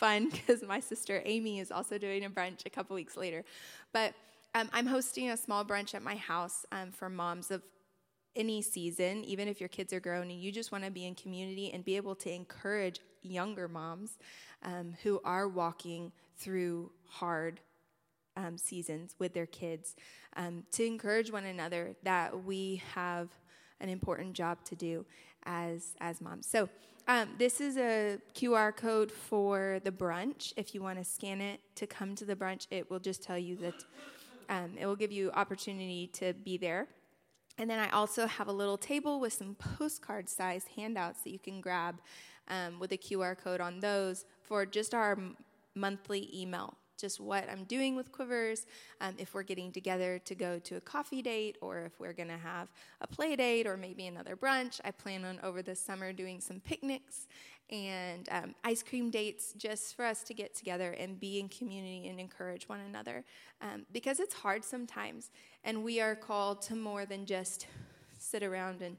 fun 0.02 0.28
because 0.32 0.62
my 0.62 0.80
sister 0.80 1.22
Amy 1.24 1.60
is 1.60 1.70
also 1.70 1.96
doing 1.96 2.24
a 2.24 2.30
brunch 2.30 2.66
a 2.66 2.70
couple 2.70 2.94
weeks 2.94 3.16
later. 3.16 3.44
But 3.92 4.14
um, 4.54 4.68
I'm 4.72 4.86
hosting 4.86 5.30
a 5.30 5.36
small 5.36 5.64
brunch 5.64 5.94
at 5.94 6.02
my 6.02 6.16
house 6.16 6.66
um, 6.72 6.90
for 6.90 7.08
moms 7.08 7.50
of 7.50 7.62
any 8.34 8.62
season, 8.62 9.24
even 9.24 9.46
if 9.46 9.60
your 9.60 9.68
kids 9.68 9.92
are 9.92 10.00
grown 10.00 10.30
and 10.30 10.40
you 10.40 10.50
just 10.50 10.72
want 10.72 10.84
to 10.84 10.90
be 10.90 11.06
in 11.06 11.14
community 11.14 11.70
and 11.72 11.84
be 11.84 11.96
able 11.96 12.14
to 12.16 12.30
encourage 12.30 13.00
younger 13.22 13.68
moms 13.68 14.18
um, 14.64 14.94
who 15.02 15.20
are 15.24 15.48
walking 15.48 16.10
through 16.36 16.90
hard 17.08 17.60
um, 18.36 18.58
seasons 18.58 19.14
with 19.18 19.34
their 19.34 19.46
kids, 19.46 19.94
um, 20.36 20.64
to 20.72 20.84
encourage 20.84 21.30
one 21.30 21.44
another 21.44 21.94
that 22.02 22.44
we 22.44 22.82
have 22.94 23.28
an 23.80 23.88
important 23.88 24.32
job 24.32 24.58
to 24.64 24.74
do 24.74 25.04
as 25.44 25.94
as 26.00 26.20
moms. 26.20 26.46
So 26.46 26.68
um, 27.08 27.28
this 27.38 27.60
is 27.60 27.76
a 27.76 28.18
QR 28.34 28.74
code 28.74 29.10
for 29.10 29.80
the 29.84 29.90
brunch. 29.90 30.52
If 30.56 30.74
you 30.74 30.82
want 30.82 30.98
to 30.98 31.04
scan 31.04 31.40
it 31.40 31.60
to 31.76 31.86
come 31.86 32.14
to 32.16 32.24
the 32.24 32.36
brunch, 32.36 32.66
it 32.70 32.90
will 32.90 33.00
just 33.00 33.22
tell 33.22 33.38
you 33.38 33.56
that 33.56 33.84
um, 34.48 34.72
it 34.78 34.86
will 34.86 34.96
give 34.96 35.12
you 35.12 35.30
opportunity 35.32 36.08
to 36.14 36.32
be 36.32 36.56
there. 36.56 36.86
And 37.58 37.68
then 37.68 37.78
I 37.78 37.90
also 37.90 38.26
have 38.26 38.48
a 38.48 38.52
little 38.52 38.78
table 38.78 39.20
with 39.20 39.32
some 39.32 39.54
postcard 39.54 40.28
sized 40.28 40.68
handouts 40.76 41.22
that 41.22 41.30
you 41.30 41.38
can 41.38 41.60
grab 41.60 42.00
um, 42.48 42.78
with 42.78 42.92
a 42.92 42.96
QR 42.98 43.36
code 43.36 43.60
on 43.60 43.80
those 43.80 44.24
for 44.42 44.64
just 44.64 44.94
our 44.94 45.12
m- 45.12 45.36
monthly 45.74 46.30
email 46.34 46.76
just 47.02 47.20
what 47.20 47.50
I'm 47.50 47.64
doing 47.64 47.96
with 47.96 48.10
Quivers, 48.12 48.64
um, 49.02 49.14
if 49.18 49.34
we're 49.34 49.42
getting 49.42 49.72
together 49.72 50.20
to 50.24 50.34
go 50.34 50.58
to 50.60 50.76
a 50.76 50.80
coffee 50.80 51.20
date, 51.20 51.58
or 51.60 51.80
if 51.80 51.98
we're 52.00 52.14
going 52.14 52.28
to 52.28 52.38
have 52.38 52.68
a 53.02 53.06
play 53.06 53.36
date 53.36 53.66
or 53.66 53.76
maybe 53.76 54.06
another 54.06 54.36
brunch. 54.36 54.80
I 54.84 54.92
plan 54.92 55.24
on 55.24 55.38
over 55.42 55.60
the 55.60 55.74
summer 55.74 56.12
doing 56.12 56.40
some 56.40 56.60
picnics 56.60 57.26
and 57.70 58.28
um, 58.30 58.54
ice 58.64 58.82
cream 58.82 59.10
dates 59.10 59.52
just 59.54 59.96
for 59.96 60.04
us 60.04 60.22
to 60.24 60.34
get 60.34 60.54
together 60.54 60.92
and 60.92 61.18
be 61.18 61.40
in 61.40 61.48
community 61.48 62.08
and 62.08 62.20
encourage 62.20 62.68
one 62.68 62.80
another 62.80 63.24
um, 63.60 63.84
because 63.92 64.20
it's 64.20 64.34
hard 64.34 64.64
sometimes. 64.64 65.30
And 65.64 65.82
we 65.82 66.00
are 66.00 66.14
called 66.14 66.62
to 66.62 66.76
more 66.76 67.04
than 67.04 67.26
just 67.26 67.66
sit 68.18 68.42
around 68.42 68.80
and 68.80 68.96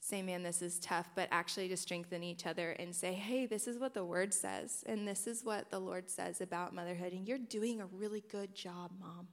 say, 0.00 0.22
man, 0.22 0.42
this 0.42 0.62
is 0.62 0.78
tough, 0.78 1.10
but 1.14 1.28
actually 1.30 1.68
to 1.68 1.76
strengthen 1.76 2.22
each 2.22 2.46
other 2.46 2.70
and 2.72 2.94
say, 2.94 3.12
hey, 3.12 3.46
this 3.46 3.66
is 3.66 3.78
what 3.78 3.94
the 3.94 4.04
word 4.04 4.32
says, 4.32 4.84
and 4.86 5.06
this 5.06 5.26
is 5.26 5.44
what 5.44 5.70
the 5.70 5.78
Lord 5.78 6.08
says 6.08 6.40
about 6.40 6.74
motherhood, 6.74 7.12
and 7.12 7.26
you're 7.26 7.38
doing 7.38 7.80
a 7.80 7.86
really 7.86 8.22
good 8.30 8.54
job, 8.54 8.92
mom. 9.00 9.28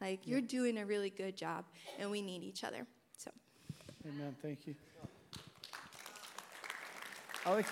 Like, 0.00 0.26
you're 0.26 0.40
doing 0.40 0.78
a 0.78 0.86
really 0.86 1.10
good 1.10 1.36
job, 1.36 1.64
and 1.98 2.10
we 2.10 2.22
need 2.22 2.42
each 2.42 2.64
other. 2.64 2.86
So, 3.18 3.30
amen. 4.08 4.34
Thank 4.40 4.66
you. 4.66 4.74
I 7.44 7.52
like, 7.52 7.66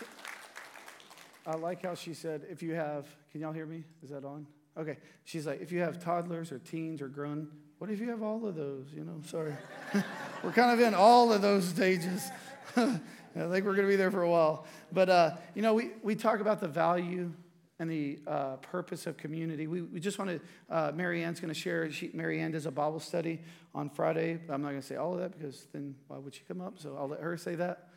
I 1.46 1.56
like 1.56 1.82
how 1.82 1.94
she 1.94 2.14
said, 2.14 2.46
if 2.50 2.62
you 2.62 2.74
have, 2.74 3.06
can 3.30 3.40
y'all 3.40 3.52
hear 3.52 3.66
me? 3.66 3.84
Is 4.02 4.10
that 4.10 4.24
on? 4.24 4.46
Okay. 4.76 4.98
She's 5.24 5.46
like, 5.46 5.60
if 5.60 5.72
you 5.72 5.80
have 5.80 6.02
toddlers 6.02 6.52
or 6.52 6.58
teens 6.58 7.00
or 7.00 7.08
grown, 7.08 7.48
what 7.78 7.90
if 7.90 8.00
you 8.00 8.08
have 8.10 8.22
all 8.22 8.44
of 8.46 8.56
those? 8.56 8.86
You 8.94 9.04
know, 9.04 9.20
sorry. 9.24 9.54
we're 10.42 10.52
kind 10.52 10.72
of 10.72 10.80
in 10.80 10.94
all 10.94 11.32
of 11.32 11.42
those 11.42 11.64
stages. 11.64 12.28
I 12.76 12.98
think 13.34 13.64
we're 13.64 13.74
going 13.74 13.86
to 13.86 13.88
be 13.88 13.96
there 13.96 14.10
for 14.10 14.22
a 14.22 14.30
while. 14.30 14.66
But, 14.92 15.08
uh, 15.08 15.30
you 15.54 15.62
know, 15.62 15.74
we, 15.74 15.90
we 16.02 16.16
talk 16.16 16.40
about 16.40 16.60
the 16.60 16.66
value 16.66 17.32
and 17.78 17.88
the 17.88 18.18
uh, 18.26 18.56
purpose 18.56 19.06
of 19.06 19.16
community. 19.16 19.68
We, 19.68 19.82
we 19.82 20.00
just 20.00 20.18
want 20.18 20.30
to, 20.30 20.40
uh, 20.74 20.92
Mary 20.92 21.22
Ann's 21.22 21.38
going 21.38 21.54
to 21.54 21.58
share. 21.58 21.90
She, 21.92 22.10
Mary 22.12 22.40
Ann 22.40 22.50
does 22.50 22.66
a 22.66 22.72
Bible 22.72 22.98
study 22.98 23.40
on 23.74 23.88
Friday. 23.90 24.40
I'm 24.48 24.62
not 24.62 24.70
going 24.70 24.80
to 24.80 24.86
say 24.86 24.96
all 24.96 25.14
of 25.14 25.20
that 25.20 25.38
because 25.38 25.68
then 25.72 25.94
why 26.08 26.18
would 26.18 26.34
she 26.34 26.42
come 26.48 26.60
up? 26.60 26.80
So 26.80 26.96
I'll 26.98 27.08
let 27.08 27.20
her 27.20 27.36
say 27.36 27.54
that. 27.54 27.90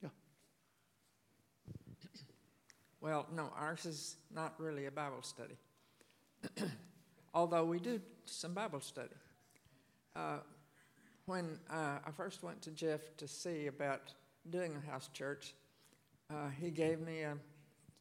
Yeah. 0.00 0.10
Well, 3.00 3.26
no, 3.34 3.50
ours 3.56 3.84
is 3.84 4.14
not 4.32 4.54
really 4.58 4.86
a 4.86 4.92
Bible 4.92 5.22
study. 5.22 5.56
although 7.34 7.64
we 7.64 7.78
do 7.78 8.00
some 8.24 8.54
Bible 8.54 8.80
study. 8.80 9.14
Uh, 10.14 10.38
when 11.26 11.58
uh, 11.70 11.98
I 12.04 12.10
first 12.10 12.42
went 12.42 12.60
to 12.62 12.70
Jeff 12.70 13.16
to 13.18 13.28
see 13.28 13.66
about 13.66 14.12
doing 14.50 14.74
a 14.76 14.90
house 14.90 15.08
church, 15.12 15.54
uh, 16.30 16.48
he 16.60 16.70
gave 16.70 17.00
me 17.00 17.24
uh, 17.24 17.34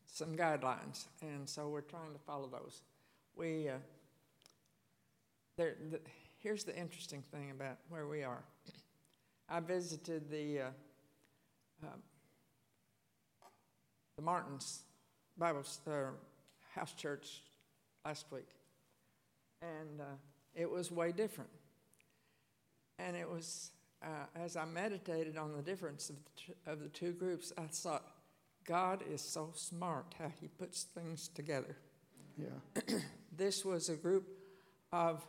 some 0.07 0.35
guidelines, 0.35 1.05
and 1.21 1.47
so 1.47 1.69
we're 1.69 1.81
trying 1.81 2.13
to 2.13 2.19
follow 2.19 2.47
those. 2.47 2.81
We 3.35 3.69
uh, 3.69 3.73
there, 5.57 5.75
the, 5.91 5.99
here's 6.39 6.63
the 6.63 6.75
interesting 6.75 7.23
thing 7.31 7.51
about 7.51 7.77
where 7.89 8.07
we 8.07 8.23
are. 8.23 8.43
I 9.47 9.59
visited 9.59 10.29
the 10.29 10.61
uh, 10.61 11.87
the 14.15 14.21
Martins 14.21 14.81
Bible 15.37 15.63
house 16.75 16.93
church 16.93 17.41
last 18.09 18.25
week 18.31 18.47
and 19.61 20.01
uh, 20.01 20.03
it 20.55 20.67
was 20.67 20.91
way 20.91 21.11
different. 21.11 21.51
And 22.97 23.15
it 23.15 23.29
was 23.29 23.69
uh, 24.01 24.25
as 24.43 24.57
I 24.57 24.65
meditated 24.65 25.37
on 25.37 25.55
the 25.55 25.61
difference 25.61 26.09
of 26.09 26.15
the, 26.15 26.31
t- 26.35 26.59
of 26.65 26.79
the 26.79 26.87
two 26.87 27.11
groups, 27.11 27.53
I 27.55 27.67
thought, 27.69 28.03
God 28.65 29.03
is 29.13 29.21
so 29.21 29.51
smart 29.53 30.15
how 30.17 30.31
He 30.41 30.47
puts 30.47 30.83
things 30.83 31.27
together. 31.27 31.77
Yeah. 32.37 32.97
This 33.37 33.63
was 33.63 33.87
a 33.87 33.95
group 33.95 34.27
of 34.91 35.23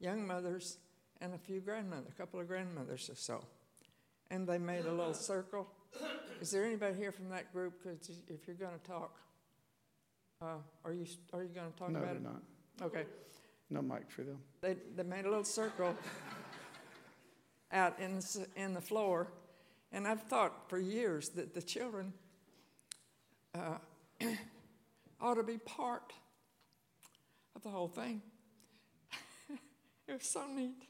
young 0.00 0.26
mothers 0.26 0.78
and 1.20 1.34
a 1.34 1.38
few 1.38 1.60
grandmothers, 1.60 2.08
a 2.08 2.18
couple 2.20 2.40
of 2.40 2.48
grandmothers 2.48 3.08
or 3.08 3.14
so. 3.14 3.44
And 4.30 4.48
they 4.48 4.58
made 4.58 4.86
a 4.86 4.90
little 4.90 5.14
circle. 5.14 5.68
Is 6.40 6.50
there 6.50 6.64
anybody 6.64 6.96
here 6.96 7.12
from 7.12 7.28
that 7.28 7.52
group? 7.52 7.74
Because 7.80 8.22
if 8.28 8.48
you're 8.48 8.56
going 8.56 8.76
to 8.76 8.90
talk, 8.90 9.20
uh, 10.42 10.46
are 10.84 10.92
you 10.92 11.06
are 11.32 11.42
you 11.42 11.48
going 11.48 11.72
to 11.72 11.78
talk 11.78 11.90
No, 11.90 11.98
about 11.98 12.12
they're 12.12 12.32
not. 12.32 12.42
Okay. 12.82 13.04
No 13.70 13.82
mic 13.82 14.10
for 14.10 14.22
them. 14.22 14.38
They, 14.60 14.76
they 14.94 15.02
made 15.02 15.24
a 15.24 15.28
little 15.28 15.44
circle 15.44 15.94
out 17.72 17.98
in 17.98 18.16
the, 18.16 18.46
in 18.56 18.74
the 18.74 18.80
floor. 18.80 19.28
And 19.92 20.06
I've 20.06 20.22
thought 20.22 20.68
for 20.68 20.78
years 20.78 21.30
that 21.30 21.54
the 21.54 21.62
children 21.62 22.12
uh, 23.54 23.78
ought 25.20 25.34
to 25.34 25.42
be 25.42 25.58
part 25.58 26.12
of 27.56 27.62
the 27.62 27.70
whole 27.70 27.88
thing. 27.88 28.20
it 30.08 30.12
was 30.12 30.28
so 30.28 30.42
neat. 30.52 30.84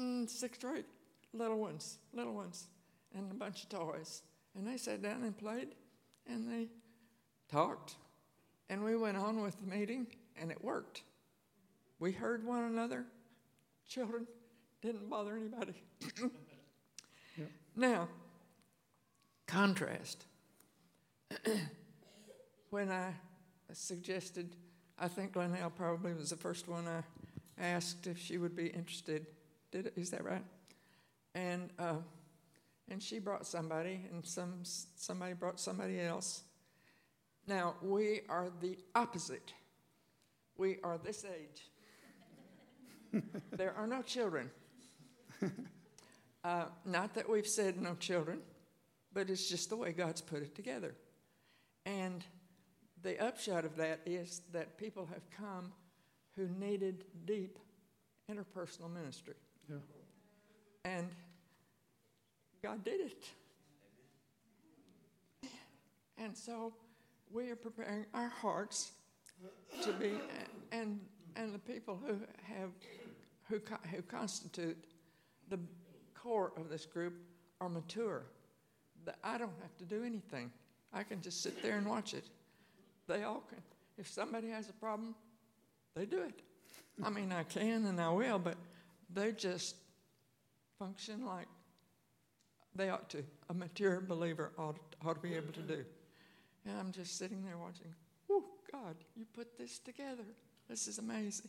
Mm, 0.00 0.28
six 0.28 0.62
or 0.64 0.76
eight 0.76 0.86
little 1.32 1.58
ones, 1.58 1.98
little 2.12 2.34
ones, 2.34 2.66
and 3.14 3.30
a 3.30 3.34
bunch 3.34 3.64
of 3.64 3.68
toys. 3.68 4.22
And 4.56 4.66
they 4.66 4.76
sat 4.76 5.02
down 5.02 5.22
and 5.22 5.36
played, 5.36 5.68
and 6.26 6.50
they 6.50 6.68
talked. 7.50 7.96
And 8.68 8.84
we 8.84 8.96
went 8.96 9.16
on 9.16 9.42
with 9.42 9.58
the 9.60 9.66
meeting, 9.66 10.06
and 10.40 10.50
it 10.50 10.62
worked. 10.62 11.02
We 11.98 12.12
heard 12.12 12.44
one 12.44 12.64
another. 12.64 13.04
Children 13.88 14.26
didn't 14.80 15.10
bother 15.10 15.36
anybody. 15.36 15.74
Now, 17.76 18.08
contrast. 19.46 20.24
when 22.70 22.90
I 22.90 23.12
suggested, 23.72 24.54
I 24.98 25.08
think 25.08 25.32
Glenelle 25.32 25.74
probably 25.74 26.12
was 26.12 26.30
the 26.30 26.36
first 26.36 26.68
one 26.68 26.86
I 26.86 27.02
asked 27.58 28.06
if 28.06 28.18
she 28.18 28.38
would 28.38 28.56
be 28.56 28.66
interested. 28.66 29.26
Did 29.70 29.86
it, 29.86 29.92
is 29.96 30.10
that 30.10 30.24
right? 30.24 30.44
And 31.34 31.70
uh, 31.78 31.94
and 32.88 33.00
she 33.00 33.20
brought 33.20 33.46
somebody, 33.46 34.04
and 34.12 34.26
some 34.26 34.60
somebody 34.62 35.34
brought 35.34 35.60
somebody 35.60 36.00
else. 36.00 36.42
Now 37.50 37.74
we 37.82 38.20
are 38.28 38.48
the 38.60 38.78
opposite. 38.94 39.52
We 40.56 40.78
are 40.84 40.98
this 40.98 41.24
age. 41.24 43.22
there 43.52 43.74
are 43.74 43.88
no 43.88 44.02
children. 44.02 44.50
Uh, 46.42 46.64
not 46.86 47.12
that 47.12 47.28
we've 47.28 47.46
said 47.46 47.82
no 47.82 47.94
children, 47.96 48.38
but 49.12 49.28
it's 49.28 49.46
just 49.46 49.68
the 49.68 49.76
way 49.76 49.92
God's 49.92 50.22
put 50.22 50.42
it 50.42 50.54
together. 50.54 50.94
And 51.84 52.24
the 53.02 53.22
upshot 53.22 53.66
of 53.66 53.76
that 53.76 54.00
is 54.06 54.40
that 54.52 54.78
people 54.78 55.06
have 55.12 55.28
come 55.30 55.72
who 56.36 56.48
needed 56.48 57.04
deep 57.26 57.58
interpersonal 58.30 58.90
ministry. 58.90 59.34
Yeah. 59.68 59.76
And 60.84 61.10
God 62.62 62.84
did 62.84 63.00
it. 63.00 63.24
And 66.16 66.34
so 66.34 66.72
we 67.32 67.50
are 67.50 67.56
preparing 67.56 68.06
our 68.14 68.28
hearts 68.28 68.92
to 69.82 69.92
be, 69.92 70.12
and, 70.72 71.00
and 71.36 71.54
the 71.54 71.58
people 71.58 71.98
who 72.04 72.18
have, 72.42 72.70
who, 73.48 73.60
who 73.90 74.02
constitute 74.02 74.76
the 75.48 75.58
core 76.14 76.52
of 76.56 76.68
this 76.68 76.86
group 76.86 77.14
are 77.60 77.68
mature. 77.68 78.22
I 79.24 79.38
don't 79.38 79.52
have 79.62 79.76
to 79.78 79.84
do 79.84 80.04
anything. 80.04 80.50
I 80.92 81.02
can 81.02 81.20
just 81.20 81.42
sit 81.42 81.62
there 81.62 81.78
and 81.78 81.86
watch 81.86 82.14
it. 82.14 82.24
They 83.06 83.22
all 83.22 83.42
can. 83.48 83.62
If 83.96 84.08
somebody 84.08 84.48
has 84.50 84.68
a 84.68 84.72
problem, 84.72 85.14
they 85.94 86.06
do 86.06 86.22
it. 86.22 86.40
I 87.02 87.10
mean, 87.10 87.32
I 87.32 87.44
can 87.44 87.86
and 87.86 88.00
I 88.00 88.10
will, 88.10 88.38
but 88.38 88.56
they 89.12 89.32
just 89.32 89.76
function 90.78 91.24
like 91.24 91.46
they 92.74 92.90
ought 92.90 93.08
to. 93.10 93.24
A 93.48 93.54
mature 93.54 94.00
believer 94.00 94.52
ought, 94.58 94.76
ought 95.04 95.14
to 95.14 95.20
be 95.20 95.34
able 95.34 95.52
to 95.52 95.60
do. 95.60 95.84
And 96.66 96.78
I'm 96.78 96.92
just 96.92 97.18
sitting 97.18 97.44
there 97.44 97.56
watching. 97.56 97.94
Oh, 98.30 98.44
God, 98.72 98.96
you 99.16 99.24
put 99.32 99.56
this 99.58 99.78
together. 99.78 100.24
This 100.68 100.86
is 100.86 100.98
amazing. 100.98 101.48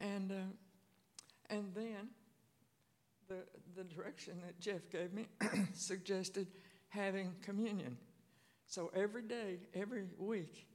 And, 0.00 0.30
uh, 0.30 1.54
and 1.54 1.72
then 1.74 2.08
the, 3.28 3.38
the 3.76 3.84
direction 3.84 4.40
that 4.44 4.60
Jeff 4.60 4.90
gave 4.90 5.12
me 5.12 5.26
suggested 5.74 6.46
having 6.88 7.34
communion. 7.42 7.96
So 8.66 8.90
every 8.94 9.22
day, 9.22 9.58
every 9.74 10.04
week, 10.18 10.66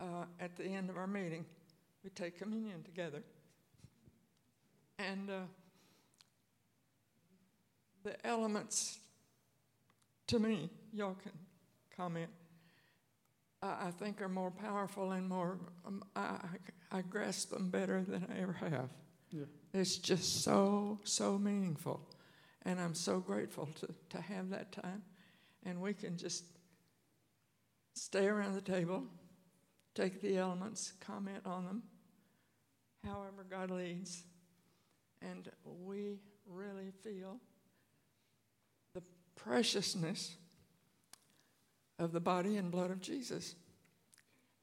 uh, 0.00 0.24
at 0.40 0.56
the 0.56 0.64
end 0.64 0.90
of 0.90 0.96
our 0.96 1.06
meeting, 1.06 1.44
we 2.02 2.10
take 2.10 2.38
communion 2.38 2.82
together. 2.82 3.22
And 4.98 5.30
uh, 5.30 5.40
the 8.02 8.26
elements, 8.26 8.98
to 10.28 10.38
me, 10.38 10.70
y'all 10.92 11.16
can 11.22 11.32
comment, 11.96 12.30
I, 13.62 13.86
I 13.86 13.90
think 13.90 14.20
are 14.20 14.28
more 14.28 14.50
powerful 14.50 15.12
and 15.12 15.28
more, 15.28 15.58
um, 15.86 16.02
I, 16.16 16.20
I, 16.20 16.98
I 16.98 17.02
grasp 17.02 17.50
them 17.50 17.70
better 17.70 18.02
than 18.02 18.26
I 18.30 18.40
ever 18.42 18.52
have. 18.52 18.90
Yeah. 19.30 19.44
It's 19.72 19.96
just 19.96 20.42
so, 20.42 20.98
so 21.04 21.38
meaningful. 21.38 22.00
And 22.64 22.80
I'm 22.80 22.94
so 22.94 23.18
grateful 23.18 23.68
to, 23.80 23.88
to 24.10 24.20
have 24.20 24.50
that 24.50 24.72
time. 24.72 25.02
And 25.64 25.80
we 25.80 25.94
can 25.94 26.16
just 26.16 26.44
stay 27.94 28.26
around 28.26 28.54
the 28.54 28.60
table, 28.60 29.04
take 29.94 30.20
the 30.20 30.36
elements, 30.36 30.92
comment 31.00 31.40
on 31.44 31.64
them, 31.64 31.82
however 33.04 33.46
God 33.48 33.70
leads. 33.70 34.22
And 35.22 35.48
we 35.64 36.18
really 36.46 36.92
feel 37.02 37.38
the 38.94 39.02
preciousness 39.36 40.36
of 41.98 42.12
the 42.12 42.20
body 42.20 42.56
and 42.56 42.70
blood 42.70 42.90
of 42.90 43.00
Jesus. 43.00 43.54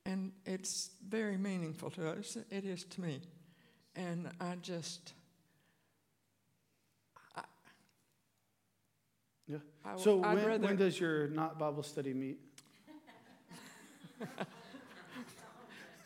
And 0.06 0.32
it's 0.46 0.92
very 1.08 1.38
meaningful 1.38 1.90
to 1.92 2.10
us. 2.10 2.38
It 2.50 2.66
is 2.66 2.84
to 2.86 3.02
me. 3.02 3.22
And 3.96 4.30
I 4.40 4.56
just, 4.62 5.14
I, 7.36 7.42
Yeah. 9.48 9.58
I 9.86 9.98
So 9.98 10.18
when, 10.18 10.46
rather, 10.46 10.60
when 10.66 10.76
does 10.78 11.00
your 11.00 11.28
not 11.28 11.60
Bible 11.60 11.84
study 11.84 12.14
meet? 12.14 12.40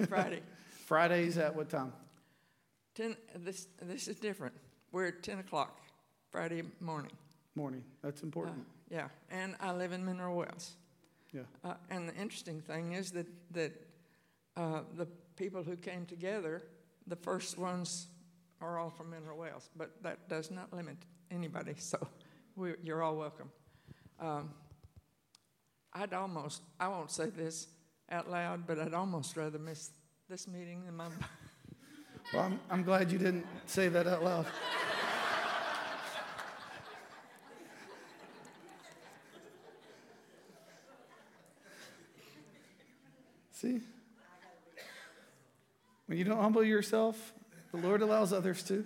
Friday. 0.08 0.42
Fridays 0.86 1.38
at 1.38 1.56
what 1.56 1.70
time? 1.70 1.94
10, 2.96 3.16
this, 3.38 3.68
this 3.82 4.08
is 4.08 4.18
different. 4.18 4.54
We're 4.92 5.08
at 5.08 5.24
10 5.24 5.40
o'clock 5.40 5.80
Friday 6.30 6.64
morning. 6.80 7.12
Morning. 7.56 7.84
That's 8.02 8.22
Uh, 8.22 8.26
important. 8.26 8.66
yeah, 8.90 9.08
and 9.30 9.56
I 9.60 9.72
live 9.72 9.92
in 9.94 10.04
Mineral 10.06 10.36
Wells. 10.36 10.76
Yeah. 11.34 11.42
Uh, 11.64 11.74
and 11.90 12.08
the 12.08 12.16
interesting 12.16 12.62
thing 12.62 12.94
is 12.94 13.12
that, 13.12 13.28
that 13.52 13.74
uh, 14.56 14.82
the 14.96 15.08
people 15.36 15.64
who 15.64 15.76
came 15.76 16.06
together, 16.06 16.62
the 17.08 17.16
first 17.16 17.58
ones 17.58 18.08
are 18.62 18.78
all 18.78 18.90
from 18.90 19.10
Mineral 19.10 19.38
Wells, 19.38 19.70
but 19.76 19.92
that 20.04 20.30
does 20.30 20.52
not 20.52 20.72
limit 20.72 20.98
anybody, 21.32 21.74
so 21.78 21.98
we, 22.56 22.74
you're 22.84 23.02
all 23.02 23.16
welcome. 23.16 23.50
Um, 24.20 24.52
I'd 25.92 26.14
almost, 26.14 26.62
I 26.80 26.88
won't 26.88 27.12
say 27.12 27.30
this 27.30 27.68
out 28.12 28.30
loud, 28.30 28.66
but 28.68 28.80
I'd 28.80 28.94
almost 28.94 29.36
rather 29.36 29.60
miss 29.60 29.90
this 30.30 30.48
meeting 30.48 30.86
than 30.86 30.96
my. 30.96 31.08
Well, 32.34 32.44
I'm, 32.44 32.60
I'm 32.72 32.84
glad 32.84 33.12
you 33.12 33.20
didn't 33.20 33.46
say 33.68 33.90
that 33.90 34.08
out 34.08 34.24
loud. 34.24 34.48
See? 43.64 43.80
When 46.07 46.18
you 46.18 46.26
don't 46.26 46.41
humble 46.41 46.66
yourself, 46.66 47.34
the 47.72 47.78
Lord 47.78 48.01
allows 48.01 48.34
others 48.34 48.61
to. 48.64 48.86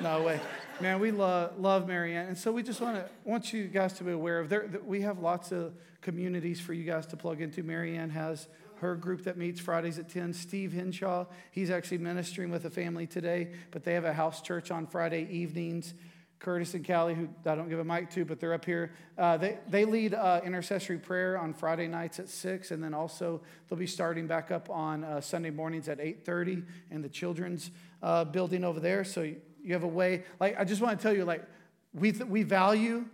No 0.00 0.24
way. 0.24 0.40
Man, 0.80 0.98
we 0.98 1.12
love, 1.12 1.60
love 1.60 1.86
Marianne. 1.86 2.26
And 2.26 2.36
so 2.36 2.50
we 2.50 2.64
just 2.64 2.80
want 2.80 2.96
to 2.96 3.08
want 3.22 3.52
you 3.52 3.68
guys 3.68 3.92
to 3.94 4.04
be 4.04 4.10
aware 4.10 4.40
of 4.40 4.48
there 4.48 4.66
that 4.66 4.84
we 4.84 5.02
have 5.02 5.20
lots 5.20 5.52
of 5.52 5.74
communities 6.00 6.60
for 6.60 6.72
you 6.72 6.82
guys 6.82 7.06
to 7.06 7.16
plug 7.16 7.40
into. 7.40 7.62
Marianne 7.62 8.10
has 8.10 8.48
her 8.78 8.96
group 8.96 9.22
that 9.22 9.36
meets 9.36 9.60
Fridays 9.60 10.00
at 10.00 10.08
10. 10.08 10.32
Steve 10.32 10.72
Henshaw, 10.72 11.26
he's 11.52 11.70
actually 11.70 11.98
ministering 11.98 12.50
with 12.50 12.64
a 12.64 12.70
family 12.70 13.06
today, 13.06 13.52
but 13.70 13.84
they 13.84 13.94
have 13.94 14.04
a 14.04 14.12
house 14.12 14.42
church 14.42 14.72
on 14.72 14.88
Friday 14.88 15.28
evenings. 15.30 15.94
Curtis 16.44 16.74
and 16.74 16.86
Callie, 16.86 17.14
who 17.14 17.26
I 17.46 17.54
don't 17.54 17.70
give 17.70 17.78
a 17.78 17.84
mic 17.84 18.10
to, 18.10 18.26
but 18.26 18.38
they're 18.38 18.52
up 18.52 18.66
here. 18.66 18.92
Uh, 19.16 19.38
they, 19.38 19.56
they 19.66 19.86
lead 19.86 20.12
uh, 20.12 20.42
intercessory 20.44 20.98
prayer 20.98 21.38
on 21.38 21.54
Friday 21.54 21.88
nights 21.88 22.18
at 22.18 22.28
6, 22.28 22.70
and 22.70 22.84
then 22.84 22.92
also 22.92 23.40
they'll 23.66 23.78
be 23.78 23.86
starting 23.86 24.26
back 24.26 24.50
up 24.50 24.68
on 24.68 25.04
uh, 25.04 25.22
Sunday 25.22 25.48
mornings 25.48 25.88
at 25.88 25.98
8.30 25.98 26.66
in 26.90 27.00
the 27.00 27.08
children's 27.08 27.70
uh, 28.02 28.24
building 28.24 28.62
over 28.62 28.78
there. 28.78 29.04
So 29.04 29.22
you 29.22 29.72
have 29.72 29.84
a 29.84 29.88
way. 29.88 30.24
Like, 30.38 30.60
I 30.60 30.64
just 30.64 30.82
want 30.82 30.98
to 30.98 31.02
tell 31.02 31.16
you, 31.16 31.24
like, 31.24 31.44
we, 31.94 32.12
th- 32.12 32.26
we 32.26 32.42
value 32.42 33.06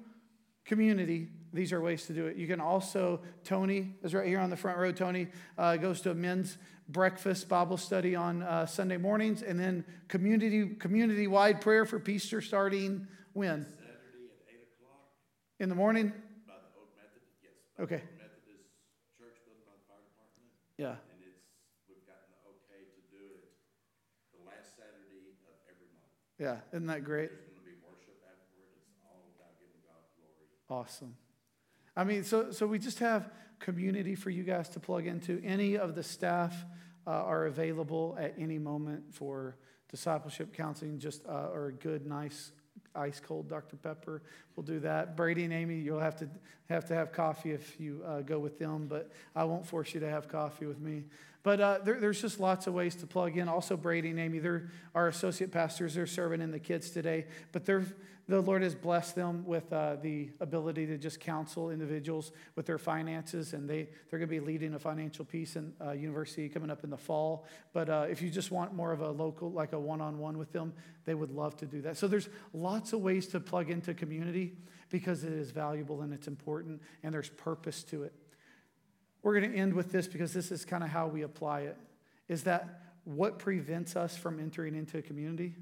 community. 0.64 1.28
These 1.52 1.72
are 1.72 1.80
ways 1.80 2.06
to 2.06 2.12
do 2.12 2.26
it. 2.26 2.36
You 2.36 2.48
can 2.48 2.60
also, 2.60 3.20
Tony 3.44 3.94
is 4.02 4.12
right 4.12 4.26
here 4.26 4.40
on 4.40 4.50
the 4.50 4.56
front 4.56 4.76
row. 4.76 4.90
Tony 4.90 5.28
uh, 5.56 5.76
goes 5.76 6.00
to 6.00 6.10
a 6.10 6.14
men's 6.14 6.58
breakfast 6.88 7.48
Bible 7.48 7.76
study 7.76 8.16
on 8.16 8.42
uh, 8.42 8.66
Sunday 8.66 8.96
mornings, 8.96 9.42
and 9.42 9.56
then 9.58 9.84
community 10.08 10.74
community 10.80 11.28
wide 11.28 11.60
prayer 11.60 11.86
for 11.86 12.02
Easter 12.08 12.40
starting 12.40 13.06
when? 13.32 13.64
Saturday 13.64 14.30
at 14.32 14.40
eight 14.50 14.62
o'clock 14.74 15.10
In 15.58 15.68
the 15.68 15.74
morning? 15.78 16.12
by 16.46 16.58
the 16.58 16.70
Old 16.78 16.90
Methodist, 16.96 17.38
yes. 17.42 17.54
Okay. 17.78 18.02
Old 18.02 18.18
Methodist 18.18 18.70
Church 19.18 19.38
building 19.46 19.64
by 19.66 19.76
the 19.78 19.84
fire 19.86 20.02
department. 20.02 20.50
Yeah. 20.80 20.98
And 21.14 21.20
it's, 21.22 21.44
we've 21.86 22.04
gotten 22.06 22.28
the 22.34 22.40
okay 22.58 22.82
to 22.90 23.00
do 23.12 23.22
it 23.22 23.50
the 24.34 24.42
last 24.48 24.74
Saturday 24.74 25.36
of 25.46 25.56
every 25.70 25.88
month. 25.94 26.12
Yeah. 26.40 26.64
Isn't 26.74 26.88
that 26.90 27.04
great? 27.06 27.30
There's 27.30 27.54
gonna 27.54 27.68
be 27.68 27.78
worship 27.84 28.18
afterward. 28.26 28.74
It's 28.82 29.02
all 29.06 29.30
about 29.36 29.54
giving 29.60 29.80
God 29.86 30.02
glory. 30.18 30.48
Awesome. 30.68 31.14
I 31.96 32.04
mean, 32.04 32.24
so 32.24 32.50
so 32.50 32.66
we 32.66 32.78
just 32.78 32.98
have 33.00 33.30
community 33.58 34.14
for 34.14 34.30
you 34.30 34.42
guys 34.42 34.68
to 34.70 34.80
plug 34.80 35.06
into. 35.06 35.40
Any 35.44 35.76
of 35.76 35.94
the 35.94 36.02
staff 36.02 36.56
uh, 37.06 37.10
are 37.10 37.46
available 37.46 38.16
at 38.18 38.34
any 38.38 38.58
moment 38.58 39.12
for 39.14 39.56
discipleship 39.90 40.54
counseling, 40.54 40.98
just 40.98 41.26
uh, 41.26 41.48
or 41.52 41.66
a 41.66 41.72
good, 41.72 42.06
nice, 42.06 42.52
ice 42.95 43.20
cold 43.20 43.49
Dr. 43.49 43.76
Pepper. 43.76 44.22
We'll 44.57 44.64
do 44.64 44.80
that. 44.80 45.16
Brady 45.16 45.45
and 45.45 45.53
Amy, 45.53 45.76
you'll 45.76 46.01
have 46.01 46.16
to 46.16 46.28
have 46.68 46.84
to 46.86 46.95
have 46.95 47.12
coffee 47.12 47.51
if 47.51 47.80
you 47.80 48.03
uh, 48.07 48.20
go 48.20 48.38
with 48.38 48.59
them, 48.59 48.86
but 48.86 49.11
I 49.34 49.45
won't 49.45 49.66
force 49.66 49.93
you 49.93 50.01
to 50.01 50.09
have 50.09 50.28
coffee 50.28 50.66
with 50.66 50.80
me. 50.80 51.05
But 51.43 51.61
uh, 51.61 51.78
there, 51.84 51.99
there's 51.99 52.20
just 52.20 52.38
lots 52.38 52.66
of 52.66 52.74
ways 52.74 52.95
to 52.97 53.07
plug 53.07 53.36
in. 53.36 53.49
Also, 53.49 53.76
Brady 53.76 54.11
and 54.11 54.20
Amy, 54.20 54.38
they're 54.38 54.70
our 54.95 55.09
associate 55.09 55.51
pastors. 55.51 55.95
They're 55.95 56.07
serving 56.07 56.41
in 56.41 56.51
the 56.51 56.59
kids 56.59 56.91
today, 56.91 57.26
but 57.53 57.64
they're 57.64 57.86
the 58.30 58.40
Lord 58.40 58.62
has 58.62 58.76
blessed 58.76 59.16
them 59.16 59.44
with 59.44 59.72
uh, 59.72 59.96
the 60.00 60.30
ability 60.40 60.86
to 60.86 60.96
just 60.96 61.18
counsel 61.18 61.70
individuals 61.70 62.30
with 62.54 62.64
their 62.64 62.78
finances, 62.78 63.54
and 63.54 63.68
they, 63.68 63.88
they're 64.08 64.20
going 64.20 64.28
to 64.28 64.40
be 64.40 64.40
leading 64.40 64.74
a 64.74 64.78
financial 64.78 65.24
piece 65.24 65.56
in 65.56 65.72
uh, 65.84 65.90
university 65.90 66.48
coming 66.48 66.70
up 66.70 66.84
in 66.84 66.90
the 66.90 66.96
fall. 66.96 67.44
But 67.72 67.88
uh, 67.90 68.06
if 68.08 68.22
you 68.22 68.30
just 68.30 68.52
want 68.52 68.72
more 68.72 68.92
of 68.92 69.00
a 69.00 69.10
local, 69.10 69.50
like 69.50 69.72
a 69.72 69.80
one 69.80 70.00
on 70.00 70.18
one 70.18 70.38
with 70.38 70.52
them, 70.52 70.72
they 71.04 71.14
would 71.14 71.32
love 71.32 71.56
to 71.56 71.66
do 71.66 71.82
that. 71.82 71.96
So 71.96 72.06
there's 72.06 72.28
lots 72.54 72.92
of 72.92 73.00
ways 73.00 73.26
to 73.28 73.40
plug 73.40 73.68
into 73.68 73.94
community 73.94 74.56
because 74.90 75.24
it 75.24 75.32
is 75.32 75.50
valuable 75.50 76.02
and 76.02 76.12
it's 76.12 76.28
important, 76.28 76.80
and 77.02 77.12
there's 77.12 77.30
purpose 77.30 77.82
to 77.84 78.04
it. 78.04 78.14
We're 79.22 79.40
going 79.40 79.52
to 79.52 79.58
end 79.58 79.74
with 79.74 79.90
this 79.90 80.06
because 80.06 80.32
this 80.32 80.52
is 80.52 80.64
kind 80.64 80.84
of 80.84 80.90
how 80.90 81.08
we 81.08 81.22
apply 81.22 81.62
it. 81.62 81.76
Is 82.28 82.44
that 82.44 82.80
what 83.02 83.40
prevents 83.40 83.96
us 83.96 84.16
from 84.16 84.38
entering 84.38 84.76
into 84.76 84.98
a 84.98 85.02
community? 85.02 85.56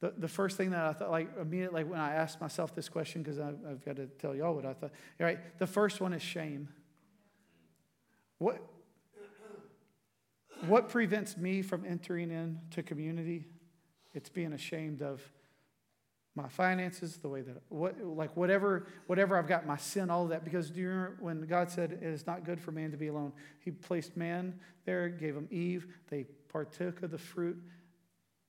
The, 0.00 0.12
the 0.18 0.28
first 0.28 0.56
thing 0.56 0.70
that 0.70 0.84
I 0.84 0.92
thought, 0.92 1.10
like 1.10 1.30
immediately 1.40 1.84
when 1.84 1.98
I 1.98 2.14
asked 2.14 2.40
myself 2.40 2.74
this 2.74 2.88
question, 2.88 3.22
because 3.22 3.38
I've, 3.38 3.58
I've 3.68 3.84
got 3.84 3.96
to 3.96 4.06
tell 4.06 4.34
y'all 4.34 4.54
what 4.54 4.66
I 4.66 4.74
thought. 4.74 4.92
All 5.18 5.26
right, 5.26 5.38
the 5.58 5.66
first 5.66 6.00
one 6.00 6.12
is 6.12 6.22
shame. 6.22 6.68
What, 8.38 8.60
what 10.66 10.90
prevents 10.90 11.36
me 11.36 11.62
from 11.62 11.84
entering 11.86 12.30
into 12.30 12.82
community? 12.82 13.46
It's 14.12 14.28
being 14.28 14.52
ashamed 14.52 15.00
of 15.00 15.22
my 16.34 16.48
finances, 16.48 17.16
the 17.16 17.28
way 17.30 17.40
that 17.40 17.62
what 17.70 17.98
like 18.02 18.36
whatever 18.36 18.86
whatever 19.06 19.38
I've 19.38 19.48
got, 19.48 19.66
my 19.66 19.78
sin, 19.78 20.10
all 20.10 20.24
of 20.24 20.28
that. 20.28 20.44
Because 20.44 20.70
do 20.70 20.80
you 20.80 20.88
remember 20.88 21.16
when 21.20 21.46
God 21.46 21.70
said 21.70 21.92
it 21.92 22.02
is 22.02 22.26
not 22.26 22.44
good 22.44 22.60
for 22.60 22.72
man 22.72 22.90
to 22.90 22.98
be 22.98 23.06
alone? 23.06 23.32
He 23.60 23.70
placed 23.70 24.18
man 24.18 24.60
there, 24.84 25.08
gave 25.08 25.34
him 25.34 25.48
Eve. 25.50 25.86
They 26.10 26.26
partook 26.48 27.02
of 27.02 27.10
the 27.10 27.18
fruit 27.18 27.56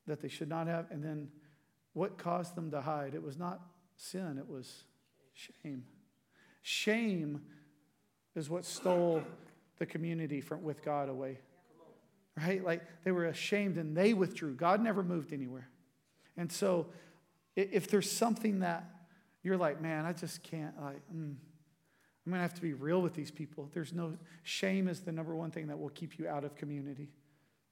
that 0.05 0.21
they 0.21 0.27
should 0.27 0.49
not 0.49 0.67
have, 0.67 0.91
and 0.91 1.01
then 1.01 1.29
what 1.97 2.17
caused 2.17 2.55
them 2.55 2.69
to 2.71 2.81
hide? 2.81 3.15
It 3.15 3.23
was 3.23 3.37
not 3.37 3.59
sin; 3.95 4.37
it 4.37 4.47
was 4.47 4.83
shame. 5.33 5.83
Shame 6.61 7.41
is 8.35 8.49
what 8.49 8.65
stole 8.65 9.23
the 9.79 9.85
community 9.85 10.41
from 10.41 10.63
with 10.63 10.83
God 10.83 11.09
away. 11.09 11.39
Right? 12.39 12.63
Like 12.63 12.83
they 13.03 13.11
were 13.11 13.25
ashamed 13.25 13.77
and 13.77 13.97
they 13.97 14.13
withdrew. 14.13 14.53
God 14.53 14.81
never 14.81 15.01
moved 15.01 15.33
anywhere. 15.33 15.69
And 16.37 16.51
so 16.51 16.87
if 17.55 17.87
there's 17.87 18.11
something 18.11 18.59
that 18.59 18.85
you're 19.41 19.57
like, 19.57 19.81
man, 19.81 20.05
I 20.05 20.13
just 20.13 20.43
can't, 20.43 20.79
like, 20.79 21.01
mm, 21.11 21.33
I'm 21.33 22.31
going 22.31 22.35
to 22.35 22.41
have 22.41 22.53
to 22.53 22.61
be 22.61 22.73
real 22.73 23.01
with 23.01 23.15
these 23.15 23.31
people. 23.31 23.69
There's 23.73 23.93
no 23.93 24.17
shame 24.43 24.87
is 24.87 24.99
the 24.99 25.11
number 25.11 25.35
one 25.35 25.49
thing 25.49 25.67
that 25.67 25.79
will 25.79 25.89
keep 25.89 26.19
you 26.19 26.27
out 26.27 26.43
of 26.43 26.55
community. 26.55 27.09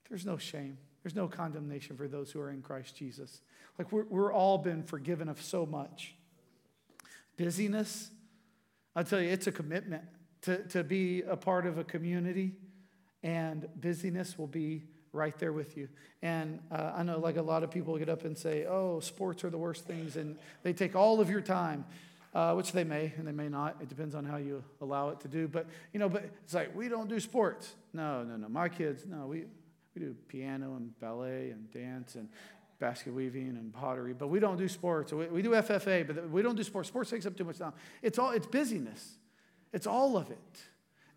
There's 0.09 0.25
no 0.25 0.37
shame. 0.37 0.77
There's 1.05 1.15
no 1.15 1.27
condemnation 1.27 1.95
for 1.97 2.07
those 2.07 2.31
who 2.31 2.41
are 2.41 2.49
in 2.49 2.63
Christ 2.63 2.95
Jesus. 2.95 3.41
Like 3.77 3.91
we're, 3.91 4.05
we're 4.05 4.33
all 4.33 4.57
been 4.57 4.81
forgiven 4.81 5.29
of 5.29 5.39
so 5.39 5.63
much. 5.63 6.15
Busyness, 7.37 8.09
I'll 8.95 9.03
tell 9.03 9.21
you, 9.21 9.29
it's 9.29 9.45
a 9.45 9.51
commitment 9.51 10.01
to, 10.41 10.63
to 10.69 10.83
be 10.83 11.21
a 11.21 11.37
part 11.37 11.67
of 11.67 11.77
a 11.77 11.83
community, 11.83 12.53
and 13.21 13.67
busyness 13.79 14.35
will 14.35 14.47
be 14.47 14.85
right 15.13 15.37
there 15.37 15.53
with 15.53 15.77
you. 15.77 15.89
And 16.23 16.59
uh, 16.71 16.93
I 16.95 17.03
know, 17.03 17.19
like, 17.19 17.37
a 17.37 17.43
lot 17.43 17.61
of 17.61 17.69
people 17.69 17.95
get 17.99 18.09
up 18.09 18.25
and 18.25 18.35
say, 18.35 18.65
oh, 18.65 18.99
sports 18.99 19.43
are 19.43 19.51
the 19.51 19.59
worst 19.59 19.85
things, 19.85 20.15
and 20.15 20.35
they 20.63 20.73
take 20.73 20.95
all 20.95 21.21
of 21.21 21.29
your 21.29 21.41
time. 21.41 21.85
Uh, 22.33 22.53
which 22.53 22.73
they 22.73 22.83
may 22.83 23.13
and 23.17 23.25
they 23.25 23.31
may 23.31 23.47
not. 23.47 23.77
It 23.79 23.87
depends 23.87 24.13
on 24.13 24.25
how 24.25 24.35
you 24.35 24.61
allow 24.81 25.07
it 25.07 25.21
to 25.21 25.29
do. 25.29 25.47
But 25.47 25.67
you 25.93 26.01
know, 26.01 26.09
but 26.09 26.25
it's 26.43 26.53
like 26.53 26.75
we 26.75 26.89
don't 26.89 27.07
do 27.07 27.17
sports. 27.21 27.73
No, 27.93 28.23
no, 28.23 28.35
no. 28.35 28.49
My 28.49 28.67
kids, 28.67 29.05
no. 29.07 29.27
We 29.27 29.45
we 29.95 30.01
do 30.01 30.15
piano 30.27 30.75
and 30.75 30.97
ballet 30.99 31.51
and 31.51 31.71
dance 31.71 32.15
and 32.15 32.29
basket 32.79 33.13
weaving 33.13 33.55
and 33.57 33.73
pottery, 33.73 34.13
but 34.13 34.27
we 34.27 34.39
don't 34.39 34.57
do 34.57 34.67
sports. 34.67 35.13
We, 35.13 35.27
we 35.27 35.41
do 35.41 35.51
FFA, 35.51 36.05
but 36.05 36.29
we 36.29 36.41
don't 36.41 36.55
do 36.55 36.63
sports. 36.63 36.89
Sports 36.89 37.09
takes 37.09 37.25
up 37.25 37.37
too 37.37 37.45
much 37.45 37.57
time. 37.57 37.73
It's 38.01 38.19
all 38.19 38.31
it's 38.31 38.47
busyness. 38.47 39.17
It's 39.71 39.87
all 39.87 40.17
of 40.17 40.29
it. 40.29 40.61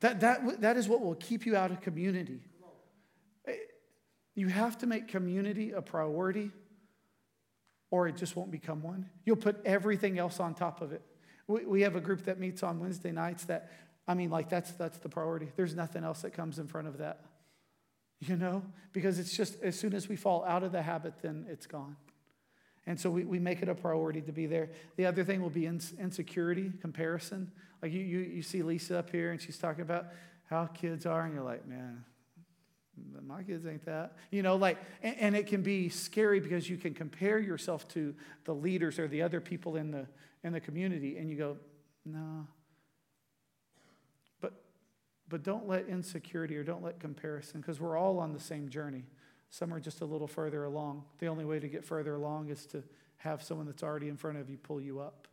That 0.01 0.21
that 0.21 0.61
that 0.61 0.77
is 0.77 0.89
what 0.89 1.01
will 1.01 1.17
keep 1.17 1.45
you 1.45 1.57
out 1.57 1.71
of 1.71 1.81
community. 1.81 2.41
Eh, 3.47 3.55
you 4.37 4.49
have 4.49 4.79
to 4.79 4.87
make 4.87 5.09
community 5.09 5.73
a 5.73 5.83
priority, 5.83 6.53
or 7.91 8.07
it 8.07 8.17
just 8.17 8.37
won't 8.37 8.51
become 8.51 8.83
one. 8.83 9.09
You'll 9.25 9.37
put 9.37 9.61
everything 9.65 10.19
else 10.19 10.39
on 10.39 10.55
top 10.55 10.81
of 10.81 10.93
it. 10.93 11.03
We, 11.49 11.65
we 11.65 11.81
have 11.83 11.97
a 11.97 12.01
group 12.01 12.25
that 12.25 12.39
meets 12.39 12.63
on 12.63 12.79
Wednesday 12.79 13.11
nights 13.11 13.45
that, 13.47 13.73
I 14.07 14.15
mean, 14.15 14.31
like, 14.31 14.49
that's, 14.49 14.71
that's 14.73 14.99
the 14.99 15.09
priority. 15.09 15.49
There's 15.57 15.75
nothing 15.75 16.05
else 16.05 16.23
that 16.23 16.35
comes 16.35 16.59
in 16.59 16.69
front 16.69 16.87
of 16.87 16.99
that, 16.99 17.25
you 18.21 18.37
know? 18.37 18.63
Because 18.93 19.19
it's 19.19 19.37
just, 19.37 19.63
as 19.63 19.79
soon 19.79 19.95
as 19.95 20.09
we 20.09 20.17
fall 20.17 20.45
out 20.45 20.63
of 20.63 20.73
the 20.73 20.83
habit, 20.83 21.15
then 21.23 21.47
it's 21.49 21.67
gone. 21.67 21.97
And 22.87 22.99
so 22.99 23.11
we, 23.11 23.25
we 23.25 23.39
make 23.39 23.63
it 23.63 23.69
a 23.69 23.75
priority 23.75 24.23
to 24.23 24.33
be 24.33 24.47
there. 24.47 24.71
The 24.97 25.07
other 25.07 25.23
thing 25.23 25.43
will 25.43 25.51
be 25.51 25.67
insecurity, 25.67 26.73
comparison. 26.81 27.53
Like 27.83 27.93
you, 27.93 28.01
you, 28.01 28.19
you 28.21 28.43
see 28.43 28.63
Lisa 28.63 28.99
up 28.99 29.11
here 29.11 29.31
and 29.31 29.41
she's 29.41 29.59
talking 29.59 29.83
about 29.83 30.07
how 30.49 30.65
kids 30.67 31.05
are, 31.05 31.25
and 31.25 31.35
you're 31.35 31.45
like, 31.45 31.69
man, 31.69 32.05
my 33.27 33.43
kids 33.43 33.67
ain't 33.67 33.85
that 33.85 34.17
you 34.31 34.43
know 34.43 34.57
like 34.57 34.79
and, 35.03 35.17
and, 35.19 35.37
it 35.37 35.47
can 35.47 35.63
be 35.63 35.89
scary 35.89 36.41
because 36.41 36.69
you 36.69 36.77
can 36.77 36.95
compare 36.95 37.39
yourself 37.39 37.87
to 37.89 38.15
the 38.45 38.55
leaders 38.55 38.99
or 38.99 39.07
the 39.09 39.23
other 39.23 39.41
people 39.41 39.77
in 39.77 39.91
the 39.91 40.07
in 40.43 40.53
the 40.53 40.61
community 40.61 41.17
and 41.17 41.31
you 41.31 41.37
go 41.37 41.57
no 42.05 42.47
but 45.29 45.43
don't 45.43 45.69
let 45.69 45.87
insecurity 45.89 46.57
or 46.57 46.65
don't 46.65 46.83
let 46.83 46.99
comparison 47.01 47.61
because 47.61 47.81
we're 47.81 47.97
all 47.97 48.19
on 48.19 48.33
the 48.33 48.41
same 48.41 48.69
journey 48.69 49.05
some 49.51 49.73
are 49.73 49.81
just 49.81 50.01
a 50.01 50.05
little 50.05 50.29
further 50.29 50.65
along 50.65 51.05
the 51.19 51.27
only 51.27 51.45
way 51.45 51.59
to 51.59 51.69
get 51.69 51.85
further 51.85 52.15
along 52.15 52.49
is 52.49 52.67
to 52.67 52.83
have 53.19 53.43
someone 53.43 53.67
that's 53.67 53.83
already 53.83 54.09
in 54.09 54.17
front 54.17 54.39
of 54.39 54.49
you 54.49 54.57
pull 54.57 54.81
you 54.81 55.01
up 55.01 55.29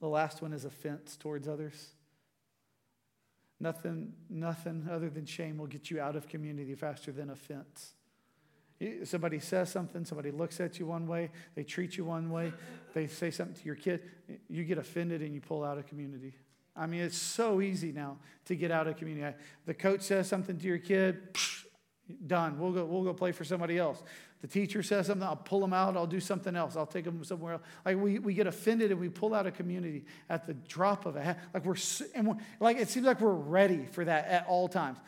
the 0.00 0.08
last 0.08 0.42
one 0.42 0.52
is 0.52 0.64
offense 0.64 1.16
towards 1.16 1.48
others 1.48 1.94
Nothing, 3.60 4.12
nothing 4.28 4.88
other 4.90 5.08
than 5.08 5.26
shame 5.26 5.58
will 5.58 5.66
get 5.66 5.90
you 5.90 6.00
out 6.00 6.16
of 6.16 6.28
community 6.28 6.74
faster 6.74 7.12
than 7.12 7.30
offense. 7.30 7.94
Somebody 9.04 9.38
says 9.38 9.70
something, 9.70 10.04
somebody 10.04 10.32
looks 10.32 10.60
at 10.60 10.78
you 10.78 10.86
one 10.86 11.06
way, 11.06 11.30
they 11.54 11.62
treat 11.62 11.96
you 11.96 12.04
one 12.04 12.30
way, 12.30 12.52
they 12.92 13.06
say 13.06 13.30
something 13.30 13.54
to 13.54 13.64
your 13.64 13.76
kid, 13.76 14.02
you 14.48 14.64
get 14.64 14.78
offended 14.78 15.22
and 15.22 15.32
you 15.32 15.40
pull 15.40 15.64
out 15.64 15.78
of 15.78 15.86
community. 15.86 16.34
I 16.76 16.86
mean, 16.86 17.02
it's 17.02 17.18
so 17.18 17.60
easy 17.60 17.92
now 17.92 18.18
to 18.46 18.56
get 18.56 18.70
out 18.70 18.86
of 18.86 18.96
community. 18.96 19.36
The 19.66 19.74
coach 19.74 20.02
says 20.02 20.28
something 20.28 20.58
to 20.58 20.66
your 20.66 20.78
kid, 20.78 21.36
done. 22.26 22.58
We'll 22.58 22.72
go, 22.72 22.84
we'll 22.84 23.04
go 23.04 23.14
play 23.14 23.32
for 23.32 23.44
somebody 23.44 23.78
else. 23.78 24.02
The 24.40 24.48
teacher 24.48 24.82
says 24.82 25.06
something, 25.06 25.26
I'll 25.26 25.36
pull 25.36 25.60
them 25.60 25.72
out, 25.72 25.96
I'll 25.96 26.06
do 26.06 26.20
something 26.20 26.54
else, 26.54 26.76
I'll 26.76 26.84
take 26.84 27.06
them 27.06 27.24
somewhere 27.24 27.54
else. 27.54 27.62
Like 27.84 27.96
we, 27.96 28.18
we 28.18 28.34
get 28.34 28.46
offended 28.46 28.90
and 28.90 29.00
we 29.00 29.08
pull 29.08 29.32
out 29.32 29.46
a 29.46 29.50
community 29.50 30.04
at 30.28 30.46
the 30.46 30.52
drop 30.52 31.06
of 31.06 31.16
a 31.16 31.22
hat. 31.22 31.38
Like 31.54 31.64
we're, 31.64 31.76
and 32.14 32.28
we're, 32.28 32.36
like 32.60 32.76
it 32.76 32.90
seems 32.90 33.06
like 33.06 33.22
we're 33.22 33.32
ready 33.32 33.86
for 33.92 34.04
that 34.04 34.26
at 34.26 34.46
all 34.46 34.68
times. 34.68 34.98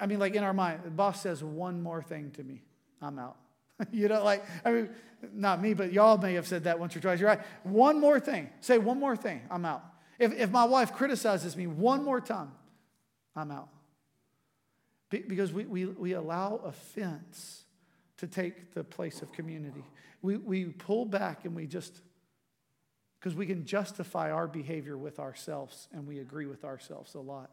I 0.00 0.06
mean, 0.06 0.18
like 0.18 0.34
in 0.34 0.42
our 0.42 0.54
mind, 0.54 0.80
the 0.84 0.90
boss 0.90 1.20
says 1.20 1.44
one 1.44 1.82
more 1.82 2.02
thing 2.02 2.30
to 2.36 2.42
me, 2.42 2.62
I'm 3.02 3.18
out. 3.18 3.36
you 3.92 4.08
know, 4.08 4.24
like, 4.24 4.42
I 4.64 4.70
mean, 4.72 4.88
not 5.34 5.60
me, 5.60 5.74
but 5.74 5.92
y'all 5.92 6.16
may 6.16 6.32
have 6.34 6.46
said 6.46 6.64
that 6.64 6.78
once 6.78 6.96
or 6.96 7.00
twice. 7.00 7.20
You're 7.20 7.28
right. 7.28 7.42
One 7.64 8.00
more 8.00 8.18
thing. 8.18 8.48
Say 8.60 8.78
one 8.78 8.98
more 8.98 9.16
thing, 9.16 9.42
I'm 9.50 9.66
out. 9.66 9.84
If, 10.18 10.32
if 10.32 10.50
my 10.50 10.64
wife 10.64 10.92
criticizes 10.92 11.56
me 11.56 11.66
one 11.66 12.04
more 12.04 12.20
time, 12.20 12.52
I'm 13.34 13.50
out. 13.50 13.68
Because 15.10 15.52
we, 15.52 15.64
we, 15.64 15.86
we 15.86 16.12
allow 16.12 16.60
offense 16.64 17.64
to 18.16 18.26
take 18.26 18.74
the 18.74 18.82
place 18.82 19.22
of 19.22 19.32
community. 19.32 19.84
We, 20.22 20.36
we 20.36 20.64
pull 20.66 21.04
back 21.04 21.44
and 21.44 21.54
we 21.54 21.66
just, 21.66 22.00
because 23.20 23.34
we 23.34 23.46
can 23.46 23.64
justify 23.64 24.30
our 24.30 24.46
behavior 24.46 24.96
with 24.96 25.18
ourselves 25.18 25.88
and 25.92 26.06
we 26.06 26.18
agree 26.18 26.46
with 26.46 26.64
ourselves 26.64 27.14
a 27.14 27.20
lot. 27.20 27.50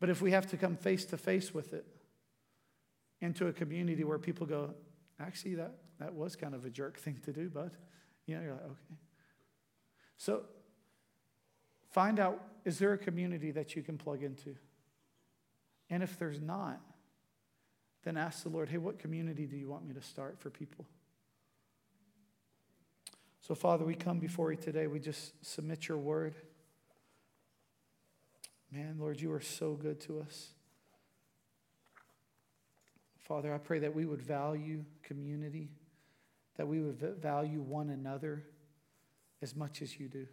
But 0.00 0.10
if 0.10 0.20
we 0.20 0.32
have 0.32 0.48
to 0.48 0.56
come 0.56 0.76
face 0.76 1.04
to 1.06 1.16
face 1.16 1.54
with 1.54 1.72
it 1.72 1.86
into 3.20 3.46
a 3.46 3.52
community 3.52 4.02
where 4.02 4.18
people 4.18 4.46
go, 4.46 4.74
actually, 5.20 5.54
that, 5.54 5.74
that 6.00 6.12
was 6.12 6.34
kind 6.36 6.54
of 6.54 6.64
a 6.64 6.70
jerk 6.70 6.98
thing 6.98 7.20
to 7.24 7.32
do, 7.32 7.48
bud. 7.48 7.70
You 8.26 8.36
know, 8.36 8.42
you're 8.42 8.52
like, 8.52 8.64
okay. 8.64 8.96
So 10.18 10.42
find 11.92 12.18
out 12.18 12.42
is 12.64 12.78
there 12.78 12.92
a 12.92 12.98
community 12.98 13.50
that 13.52 13.76
you 13.76 13.82
can 13.82 13.98
plug 13.98 14.22
into? 14.22 14.56
And 15.90 16.02
if 16.02 16.18
there's 16.18 16.40
not, 16.40 16.80
then 18.04 18.16
ask 18.16 18.42
the 18.42 18.48
Lord, 18.48 18.68
hey, 18.68 18.78
what 18.78 18.98
community 18.98 19.46
do 19.46 19.56
you 19.56 19.68
want 19.68 19.86
me 19.86 19.94
to 19.94 20.02
start 20.02 20.38
for 20.38 20.50
people? 20.50 20.86
So, 23.40 23.54
Father, 23.54 23.84
we 23.84 23.94
come 23.94 24.18
before 24.18 24.52
you 24.52 24.58
today. 24.58 24.86
We 24.86 25.00
just 25.00 25.32
submit 25.44 25.88
your 25.88 25.98
word. 25.98 26.34
Man, 28.70 28.96
Lord, 28.98 29.20
you 29.20 29.32
are 29.32 29.40
so 29.40 29.74
good 29.74 30.00
to 30.02 30.20
us. 30.20 30.48
Father, 33.18 33.52
I 33.52 33.58
pray 33.58 33.80
that 33.80 33.94
we 33.94 34.04
would 34.04 34.22
value 34.22 34.84
community, 35.02 35.70
that 36.56 36.66
we 36.66 36.80
would 36.80 36.98
value 37.20 37.60
one 37.60 37.90
another 37.90 38.44
as 39.42 39.54
much 39.54 39.82
as 39.82 39.98
you 39.98 40.08
do. 40.08 40.26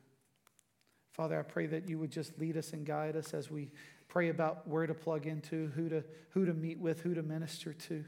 Father, 1.20 1.38
I 1.38 1.44
pray 1.44 1.66
that 1.66 1.90
you 1.90 2.00
would 2.00 2.12
just 2.12 2.40
lead 2.40 2.56
us 2.56 2.72
and 2.72 2.86
guide 2.86 3.18
us 3.18 3.34
as 3.34 3.52
we 3.52 3.72
pray 4.08 4.30
about 4.30 4.66
where 4.70 4.88
to 4.88 4.94
plug 4.94 5.28
into, 5.28 5.68
who 5.76 5.90
to, 5.90 6.02
who 6.30 6.46
to 6.46 6.54
meet 6.54 6.80
with, 6.80 7.02
who 7.02 7.14
to 7.14 7.22
minister 7.22 7.74
to. 7.74 8.06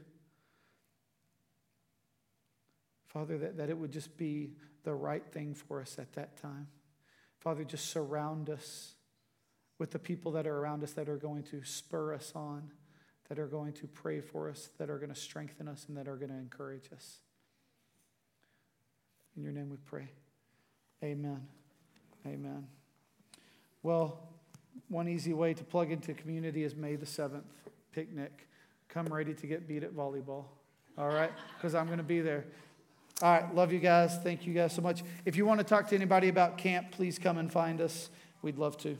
Father, 3.04 3.36
that, 3.36 3.58
that 3.58 3.68
it 3.68 3.76
would 3.76 3.92
just 3.92 4.16
be 4.16 4.54
the 4.84 4.94
right 4.94 5.22
thing 5.30 5.52
for 5.52 5.82
us 5.82 5.98
at 5.98 6.14
that 6.14 6.38
time. 6.38 6.68
Father, 7.38 7.64
just 7.64 7.90
surround 7.90 8.48
us 8.48 8.94
with 9.78 9.90
the 9.90 9.98
people 9.98 10.32
that 10.32 10.46
are 10.46 10.56
around 10.60 10.82
us 10.82 10.92
that 10.92 11.10
are 11.10 11.18
going 11.18 11.42
to 11.42 11.62
spur 11.64 12.14
us 12.14 12.32
on, 12.34 12.70
that 13.28 13.38
are 13.38 13.46
going 13.46 13.74
to 13.74 13.86
pray 13.86 14.22
for 14.22 14.48
us, 14.48 14.70
that 14.78 14.88
are 14.88 14.96
going 14.96 15.12
to 15.12 15.20
strengthen 15.20 15.68
us, 15.68 15.84
and 15.86 15.98
that 15.98 16.08
are 16.08 16.16
going 16.16 16.30
to 16.30 16.38
encourage 16.38 16.88
us. 16.94 17.18
In 19.36 19.42
your 19.42 19.52
name 19.52 19.68
we 19.68 19.76
pray. 19.76 20.08
Amen. 21.04 21.46
Amen. 22.24 22.68
Well, 23.82 24.18
one 24.88 25.08
easy 25.08 25.32
way 25.32 25.54
to 25.54 25.64
plug 25.64 25.90
into 25.90 26.14
community 26.14 26.64
is 26.64 26.76
May 26.76 26.96
the 26.96 27.06
7th, 27.06 27.42
picnic. 27.92 28.48
Come 28.88 29.06
ready 29.06 29.34
to 29.34 29.46
get 29.46 29.66
beat 29.66 29.82
at 29.82 29.92
volleyball, 29.92 30.44
all 30.98 31.08
right? 31.08 31.32
Because 31.56 31.74
I'm 31.74 31.86
going 31.86 31.98
to 31.98 32.04
be 32.04 32.20
there. 32.20 32.44
All 33.22 33.32
right, 33.32 33.54
love 33.54 33.72
you 33.72 33.78
guys. 33.78 34.18
Thank 34.18 34.46
you 34.46 34.52
guys 34.52 34.72
so 34.74 34.82
much. 34.82 35.02
If 35.24 35.36
you 35.36 35.46
want 35.46 35.60
to 35.60 35.64
talk 35.64 35.88
to 35.88 35.94
anybody 35.94 36.28
about 36.28 36.58
camp, 36.58 36.90
please 36.90 37.18
come 37.18 37.38
and 37.38 37.50
find 37.50 37.80
us. 37.80 38.10
We'd 38.42 38.58
love 38.58 38.76
to. 38.78 38.98